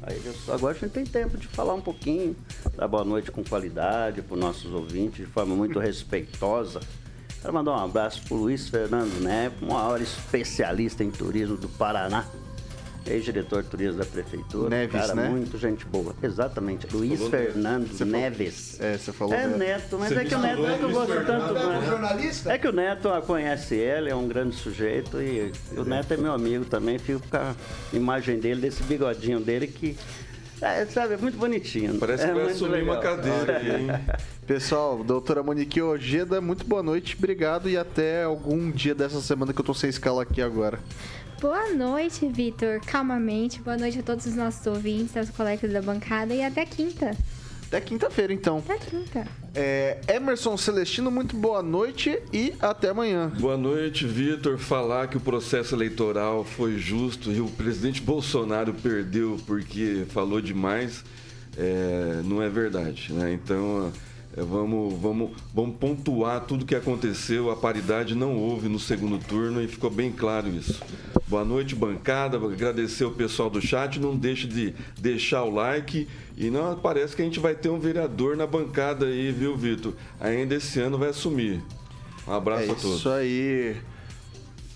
Aí 0.03 0.19
só- 0.43 0.55
agora 0.55 0.75
a 0.75 0.79
gente 0.79 0.91
tem 0.91 1.05
tempo 1.05 1.37
de 1.37 1.45
falar 1.47 1.75
um 1.75 1.81
pouquinho, 1.81 2.35
dar 2.75 2.87
boa 2.87 3.03
noite 3.03 3.29
com 3.29 3.43
qualidade 3.43 4.23
para 4.23 4.33
os 4.33 4.39
nossos 4.39 4.73
ouvintes, 4.73 5.23
de 5.27 5.31
forma 5.31 5.55
muito 5.55 5.77
respeitosa. 5.79 6.79
Quero 7.39 7.53
mandar 7.53 7.71
um 7.73 7.83
abraço 7.85 8.23
para 8.23 8.33
o 8.35 8.37
Luiz 8.39 8.67
Fernando 8.69 9.19
o 9.61 9.65
maior 9.65 10.01
especialista 10.01 11.03
em 11.03 11.11
turismo 11.11 11.57
do 11.57 11.69
Paraná. 11.69 12.25
Ex-diretor 13.11 13.63
de 13.63 13.69
turismo 13.69 13.97
da 13.97 14.05
prefeitura. 14.05 14.69
Neves, 14.69 14.91
cara, 15.01 15.15
né? 15.15 15.29
muito 15.29 15.57
gente 15.57 15.85
boa. 15.85 16.15
Exatamente. 16.21 16.87
Luiz 16.91 17.17
falou 17.19 17.29
Fernando 17.31 17.87
Você 17.87 18.05
falou- 18.05 18.11
Neves. 18.21 18.79
É, 18.81 18.97
você 18.97 19.11
falou. 19.13 19.33
É 19.33 19.47
Neto. 19.47 19.57
Neto, 19.57 19.97
mas 19.99 20.09
Você 20.09 20.19
é 20.19 20.25
que 20.25 20.35
o 20.35 20.39
Neto 20.39 20.65
é 20.65 20.77
que 20.77 20.83
eu 20.83 20.89
Luiz 20.89 20.93
gosto 21.09 21.25
tanto. 21.25 22.49
É? 22.49 22.53
É 22.53 22.57
que 22.57 22.67
o 22.67 22.71
Neto 22.71 23.09
conhece 23.25 23.75
ele, 23.75 24.09
é 24.09 24.15
um 24.15 24.27
grande 24.27 24.55
sujeito 24.55 25.21
e 25.21 25.51
o 25.75 25.83
Neto 25.83 26.13
é 26.13 26.17
meu 26.17 26.33
amigo 26.33 26.65
também. 26.65 26.97
Fico 26.99 27.21
com 27.29 27.37
a 27.37 27.55
imagem 27.93 28.39
dele, 28.39 28.61
desse 28.61 28.83
bigodinho 28.83 29.39
dele 29.39 29.67
que, 29.67 29.97
é, 30.61 30.85
sabe, 30.85 31.15
é 31.15 31.17
muito 31.17 31.37
bonitinho. 31.37 31.97
Parece 31.97 32.23
é 32.23 32.27
que 32.27 32.33
vai 32.33 32.51
assumir 32.51 32.83
uma 32.83 32.95
legal. 32.95 33.17
cadeira 33.17 33.57
aqui, 33.57 33.69
hein? 33.69 33.87
Pessoal, 34.45 35.03
doutora 35.03 35.41
Monique 35.41 35.81
Ojeda, 35.81 36.41
muito 36.41 36.65
boa 36.65 36.83
noite, 36.83 37.15
obrigado 37.17 37.69
e 37.69 37.77
até 37.77 38.23
algum 38.23 38.69
dia 38.69 38.93
dessa 38.93 39.21
semana 39.21 39.53
que 39.53 39.61
eu 39.61 39.65
tô 39.65 39.73
sem 39.73 39.89
escala 39.89 40.23
aqui 40.23 40.41
agora. 40.41 40.79
Boa 41.41 41.73
noite, 41.73 42.27
Vitor. 42.27 42.79
Calmamente. 42.85 43.61
Boa 43.61 43.75
noite 43.75 43.97
a 43.97 44.03
todos 44.03 44.27
os 44.27 44.35
nossos 44.35 44.63
ouvintes, 44.67 45.17
aos 45.17 45.31
colegas 45.31 45.73
da 45.73 45.81
bancada 45.81 46.35
e 46.35 46.43
até 46.43 46.67
quinta. 46.67 47.17
Até 47.71 47.79
quinta-feira, 47.79 48.33
então. 48.33 48.57
Até 48.57 48.77
quinta. 48.77 49.25
É, 49.55 50.01
Emerson 50.09 50.57
Celestino, 50.57 51.09
muito 51.09 51.37
boa 51.37 51.63
noite 51.63 52.19
e 52.33 52.53
até 52.59 52.89
amanhã. 52.89 53.31
Boa 53.39 53.55
noite, 53.55 54.05
Vitor. 54.05 54.57
Falar 54.57 55.07
que 55.07 55.15
o 55.15 55.21
processo 55.21 55.73
eleitoral 55.73 56.43
foi 56.43 56.77
justo 56.77 57.31
e 57.31 57.39
o 57.39 57.47
presidente 57.47 58.01
Bolsonaro 58.01 58.73
perdeu 58.73 59.39
porque 59.47 60.05
falou 60.09 60.41
demais 60.41 61.01
é, 61.57 62.21
não 62.25 62.41
é 62.41 62.49
verdade. 62.49 63.13
Né? 63.13 63.31
Então, 63.31 63.87
é, 63.87 64.10
vamos, 64.37 64.93
vamos, 64.99 65.31
vamos 65.53 65.75
pontuar 65.77 66.41
tudo 66.45 66.65
que 66.65 66.75
aconteceu. 66.75 67.51
A 67.51 67.55
paridade 67.55 68.15
não 68.15 68.37
houve 68.37 68.69
no 68.69 68.79
segundo 68.79 69.17
turno 69.17 69.61
e 69.61 69.67
ficou 69.67 69.89
bem 69.89 70.11
claro 70.11 70.47
isso. 70.49 70.81
Boa 71.27 71.43
noite, 71.43 71.75
bancada. 71.75 72.37
Agradecer 72.37 73.05
o 73.05 73.11
pessoal 73.11 73.49
do 73.49 73.61
chat. 73.61 73.99
Não 73.99 74.15
deixe 74.15 74.47
de 74.47 74.73
deixar 74.97 75.43
o 75.43 75.49
like. 75.49 76.07
E 76.37 76.49
não 76.49 76.75
parece 76.77 77.15
que 77.15 77.21
a 77.21 77.25
gente 77.25 77.39
vai 77.39 77.55
ter 77.55 77.69
um 77.69 77.79
vereador 77.79 78.35
na 78.37 78.47
bancada 78.47 79.05
aí, 79.05 79.31
viu, 79.31 79.55
Vitor? 79.57 79.93
Ainda 80.19 80.55
esse 80.55 80.79
ano 80.79 80.97
vai 80.97 81.09
assumir. 81.09 81.61
Um 82.27 82.33
abraço 82.33 82.63
É 82.69 82.71
a 82.71 82.75
todos. 82.75 82.97
isso 82.99 83.09
aí. 83.09 83.75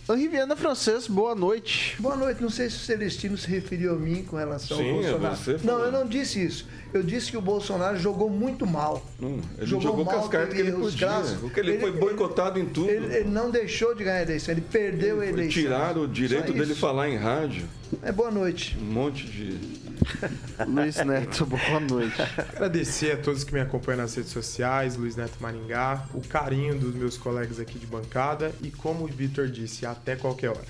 Henri 0.08 0.28
Viana 0.28 0.56
Francês, 0.56 1.08
boa 1.08 1.34
noite. 1.34 1.96
Boa 2.00 2.16
noite. 2.16 2.40
Não 2.40 2.50
sei 2.50 2.70
se 2.70 2.76
o 2.76 2.80
Celestino 2.80 3.36
se 3.38 3.48
referiu 3.50 3.94
a 3.94 3.96
mim 3.96 4.24
com 4.24 4.36
relação 4.36 4.78
Sim, 4.78 4.90
ao 4.90 4.94
Bolsonaro. 5.02 5.36
você 5.36 5.58
falou. 5.58 5.80
não, 5.80 5.86
eu 5.86 5.92
não 5.92 6.08
disse 6.08 6.46
isso. 6.46 6.68
Eu 6.94 7.02
disse 7.02 7.32
que 7.32 7.38
o 7.38 7.42
Bolsonaro 7.42 7.98
jogou 7.98 8.30
muito 8.30 8.68
mal. 8.68 9.04
Hum, 9.20 9.40
ele 9.58 9.66
Jogou 9.66 9.82
jogou 9.88 10.06
com 10.06 10.12
mal, 10.12 10.20
as 10.22 10.28
cartas 10.30 10.54
que 10.54 10.62
ele 10.62 10.72
podia. 10.74 11.08
Porque 11.42 11.60
ele, 11.60 11.72
Ele- 11.72 11.80
foi 11.80 11.92
boicotado 11.92 12.60
em 12.60 12.66
tudo. 12.68 12.90
Ele, 12.90 13.16
ele 13.16 13.30
não 13.30 13.50
deixou 13.50 13.96
de 13.96 14.04
ganhar 14.04 14.20
a 14.20 14.22
eleição, 14.22 14.54
ele 14.54 14.62
perdeu 14.62 15.22
a 15.22 15.26
eleição. 15.26 15.52
Tiraram 15.64 16.04
o 16.04 16.08
direito 16.08 16.54
dele 16.54 16.76
falar 16.76 17.10
em 17.10 17.18
rádio. 17.18 17.68
É 18.04 18.12
boa 18.12 18.30
noite. 18.30 18.78
Um 18.80 18.86
monte 18.86 19.26
de. 19.26 19.58
Luiz 20.68 20.96
Neto, 20.98 21.46
boa 21.46 21.80
noite. 21.80 22.22
Agradecer 22.38 23.12
a 23.14 23.18
todos 23.18 23.44
que 23.44 23.54
me 23.54 23.60
acompanham 23.60 24.02
nas 24.02 24.16
redes 24.16 24.32
sociais, 24.32 24.96
Luiz 24.96 25.16
Neto 25.16 25.36
Maringá, 25.40 26.06
o 26.14 26.22
carinho 26.22 26.78
dos 26.78 26.94
meus 26.96 27.18
colegas 27.18 27.60
aqui 27.60 27.78
de 27.80 27.86
bancada 27.88 28.54
e, 28.62 28.72
como 28.72 29.04
o 29.06 29.08
Vitor 29.08 29.48
disse, 29.48 29.86
até 29.86 30.16
qualquer 30.16 30.50
hora. 30.50 30.66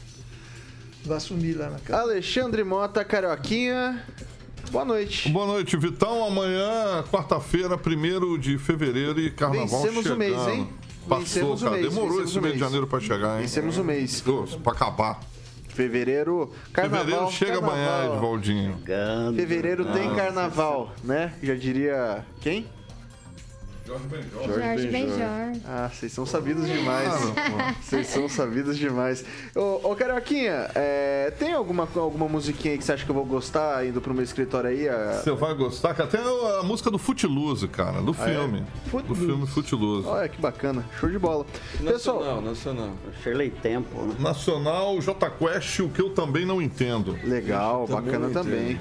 Vai 1.05 1.19
sumir 1.19 1.55
lá 1.57 1.69
na 1.69 1.79
casa. 1.79 2.01
Alexandre 2.01 2.63
Mota, 2.63 3.03
Carioquinha, 3.05 4.03
boa 4.71 4.83
noite. 4.85 5.29
Boa 5.29 5.45
noite, 5.45 5.77
Vitão. 5.77 6.25
Amanhã, 6.25 7.03
quarta-feira, 7.11 7.75
1 7.77 8.37
de 8.39 8.57
fevereiro 8.57 9.19
e 9.19 9.29
carnaval 9.29 9.81
Vencemos 9.83 9.99
o 9.99 10.03
chegando. 10.03 10.17
mês, 10.17 10.47
hein? 10.47 10.69
Passou, 11.07 11.19
Vencemos 11.19 11.61
o 11.61 11.65
cara. 11.65 11.77
mês, 11.77 11.89
Demorou 11.89 12.09
vencemos 12.09 12.29
esse 12.31 12.39
o 12.39 12.41
mês 12.41 12.53
de 12.55 12.59
janeiro 12.59 12.87
pra 12.87 12.99
chegar, 12.99 13.35
hein? 13.35 13.41
Vencemos 13.43 13.77
o 13.77 13.83
mês. 13.83 14.23
Nossa, 14.25 14.57
Pra 14.57 14.71
acabar. 14.73 15.19
Fevereiro, 15.75 16.51
carnaval. 16.71 17.05
fevereiro 17.05 17.31
chega 17.31 17.59
carnaval. 17.59 17.75
amanhã, 17.75 18.15
Edvaldinho. 18.15 18.77
Fevereiro 19.35 19.85
tem 19.91 20.15
carnaval, 20.15 20.93
né? 21.03 21.33
Já 21.43 21.53
diria. 21.53 22.25
Quem? 22.39 22.65
Jorge 23.85 24.87
Benjor. 24.87 25.61
Ah, 25.65 25.89
vocês 25.93 26.11
são 26.11 26.25
sabidos 26.25 26.67
demais. 26.67 27.13
Vocês 27.81 28.07
são 28.07 28.27
sabidos 28.27 28.77
demais. 28.79 29.23
Ô, 29.55 29.91
ô 29.91 29.95
Carioquinha, 29.95 30.69
é, 30.73 31.31
tem 31.37 31.53
alguma, 31.53 31.87
alguma 31.95 32.27
musiquinha 32.27 32.73
aí 32.73 32.77
que 32.79 32.83
você 32.83 32.93
acha 32.93 33.05
que 33.05 33.11
eu 33.11 33.15
vou 33.15 33.25
gostar 33.25 33.85
indo 33.85 34.01
pro 34.01 34.11
meu 34.13 34.23
escritório 34.23 34.69
aí? 34.71 34.89
A- 34.89 35.21
Você 35.23 35.31
vai 35.33 35.53
gostar, 35.53 35.93
que 35.93 36.01
até 36.01 36.17
a 36.17 36.63
música 36.63 36.89
do 36.89 36.97
Footloose, 36.97 37.67
cara, 37.67 38.01
do 38.01 38.15
Ah, 38.19 38.29
é? 38.29 38.33
filme. 38.33 38.63
Do 39.07 39.13
filme 39.15 39.45
Footloose. 39.45 40.07
Olha 40.07 40.27
que 40.29 40.41
bacana, 40.41 40.83
show 40.99 41.09
de 41.09 41.19
bola. 41.19 41.45
Pessoal, 41.83 42.19
Nacional, 42.19 42.41
nacional. 42.41 42.89
Shirley 43.23 43.51
Temple, 43.51 43.99
né? 44.01 44.15
Nacional 44.19 44.99
J 44.99 45.29
Quest, 45.29 45.79
o 45.81 45.89
que 45.89 46.01
eu 46.01 46.09
também 46.09 46.43
não 46.45 46.59
entendo. 46.61 47.17
legal, 47.23 47.85
Também 47.87 48.03
bacana 48.05 48.29
também. 48.29 48.79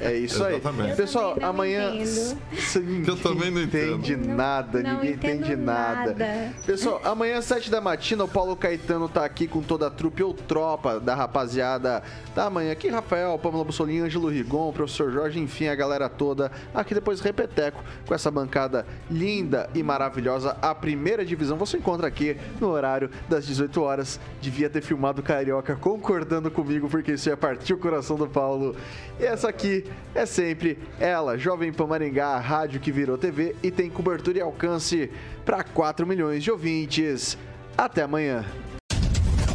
É 0.00 0.16
isso 0.16 0.42
aí. 0.42 0.60
Pessoal, 0.96 1.34
também 1.34 1.42
não 1.42 1.50
amanhã. 1.50 1.94
entendo. 1.94 2.38
Você 2.56 2.78
Eu 3.06 3.16
também 3.16 3.50
não 3.50 3.62
entende 3.62 4.12
entendo. 4.14 4.36
Nada, 4.46 4.82
Não 4.82 4.94
ninguém 4.94 5.12
entende 5.12 5.56
nada. 5.56 6.12
nada. 6.12 6.52
Pessoal, 6.64 7.00
amanhã, 7.04 7.38
às 7.38 7.44
7 7.46 7.70
da 7.70 7.80
matina, 7.80 8.24
o 8.24 8.28
Paulo 8.28 8.56
Caetano 8.56 9.08
tá 9.08 9.24
aqui 9.24 9.48
com 9.48 9.60
toda 9.60 9.88
a 9.88 9.90
trupe 9.90 10.22
ou 10.22 10.32
tropa 10.32 11.00
da 11.00 11.14
rapaziada 11.14 12.02
da 12.34 12.48
manhã. 12.48 12.72
Aqui, 12.72 12.88
Rafael, 12.88 13.38
Pamela 13.38 13.64
Bussolini, 13.64 14.00
Ângelo 14.00 14.28
Rigon, 14.28 14.72
professor 14.72 15.10
Jorge, 15.10 15.40
enfim, 15.40 15.66
a 15.66 15.74
galera 15.74 16.08
toda. 16.08 16.50
Aqui 16.72 16.94
depois 16.94 17.20
Repeteco, 17.20 17.82
com 18.06 18.14
essa 18.14 18.30
bancada 18.30 18.86
linda 19.10 19.68
e 19.74 19.82
maravilhosa. 19.82 20.56
A 20.62 20.74
primeira 20.74 21.24
divisão 21.24 21.56
você 21.56 21.78
encontra 21.78 22.06
aqui 22.06 22.36
no 22.60 22.68
horário 22.68 23.10
das 23.28 23.46
18 23.46 23.82
horas. 23.82 24.20
Devia 24.40 24.70
ter 24.70 24.80
filmado 24.80 25.22
Carioca 25.22 25.74
concordando 25.74 26.50
comigo, 26.50 26.88
porque 26.88 27.12
isso 27.12 27.28
ia 27.28 27.36
partir 27.36 27.74
o 27.74 27.78
coração 27.78 28.16
do 28.16 28.28
Paulo. 28.28 28.76
E 29.18 29.24
essa 29.24 29.48
aqui 29.48 29.84
é 30.14 30.24
sempre 30.26 30.78
ela, 31.00 31.36
Jovem 31.36 31.72
Pan 31.72 31.86
Maringá, 31.86 32.28
a 32.28 32.38
rádio 32.38 32.80
que 32.80 32.92
virou 32.92 33.18
TV 33.18 33.56
e 33.62 33.70
tem 33.70 33.90
cobertura 33.90 34.35
e 34.38 34.40
alcance 34.40 35.10
para 35.44 35.64
4 35.64 36.06
milhões 36.06 36.42
de 36.42 36.50
ouvintes. 36.50 37.36
Até 37.76 38.02
amanhã. 38.02 38.44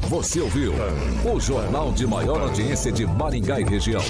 Você 0.10 0.42
ouviu 0.42 0.74
o 1.24 1.40
jornal 1.40 1.94
de 1.94 2.06
maior 2.06 2.42
audiência 2.42 2.92
de 2.92 3.06
Maringá 3.06 3.62
e 3.62 3.64
região. 3.64 4.02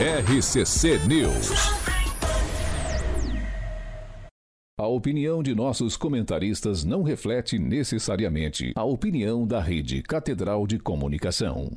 RCC 0.00 0.98
News. 1.08 1.50
A 4.78 4.86
opinião 4.86 5.42
de 5.42 5.54
nossos 5.54 5.96
comentaristas 5.96 6.84
não 6.84 7.02
reflete 7.02 7.58
necessariamente 7.58 8.72
a 8.74 8.84
opinião 8.84 9.46
da 9.46 9.60
Rede 9.60 10.02
Catedral 10.02 10.66
de 10.66 10.78
Comunicação. 10.78 11.76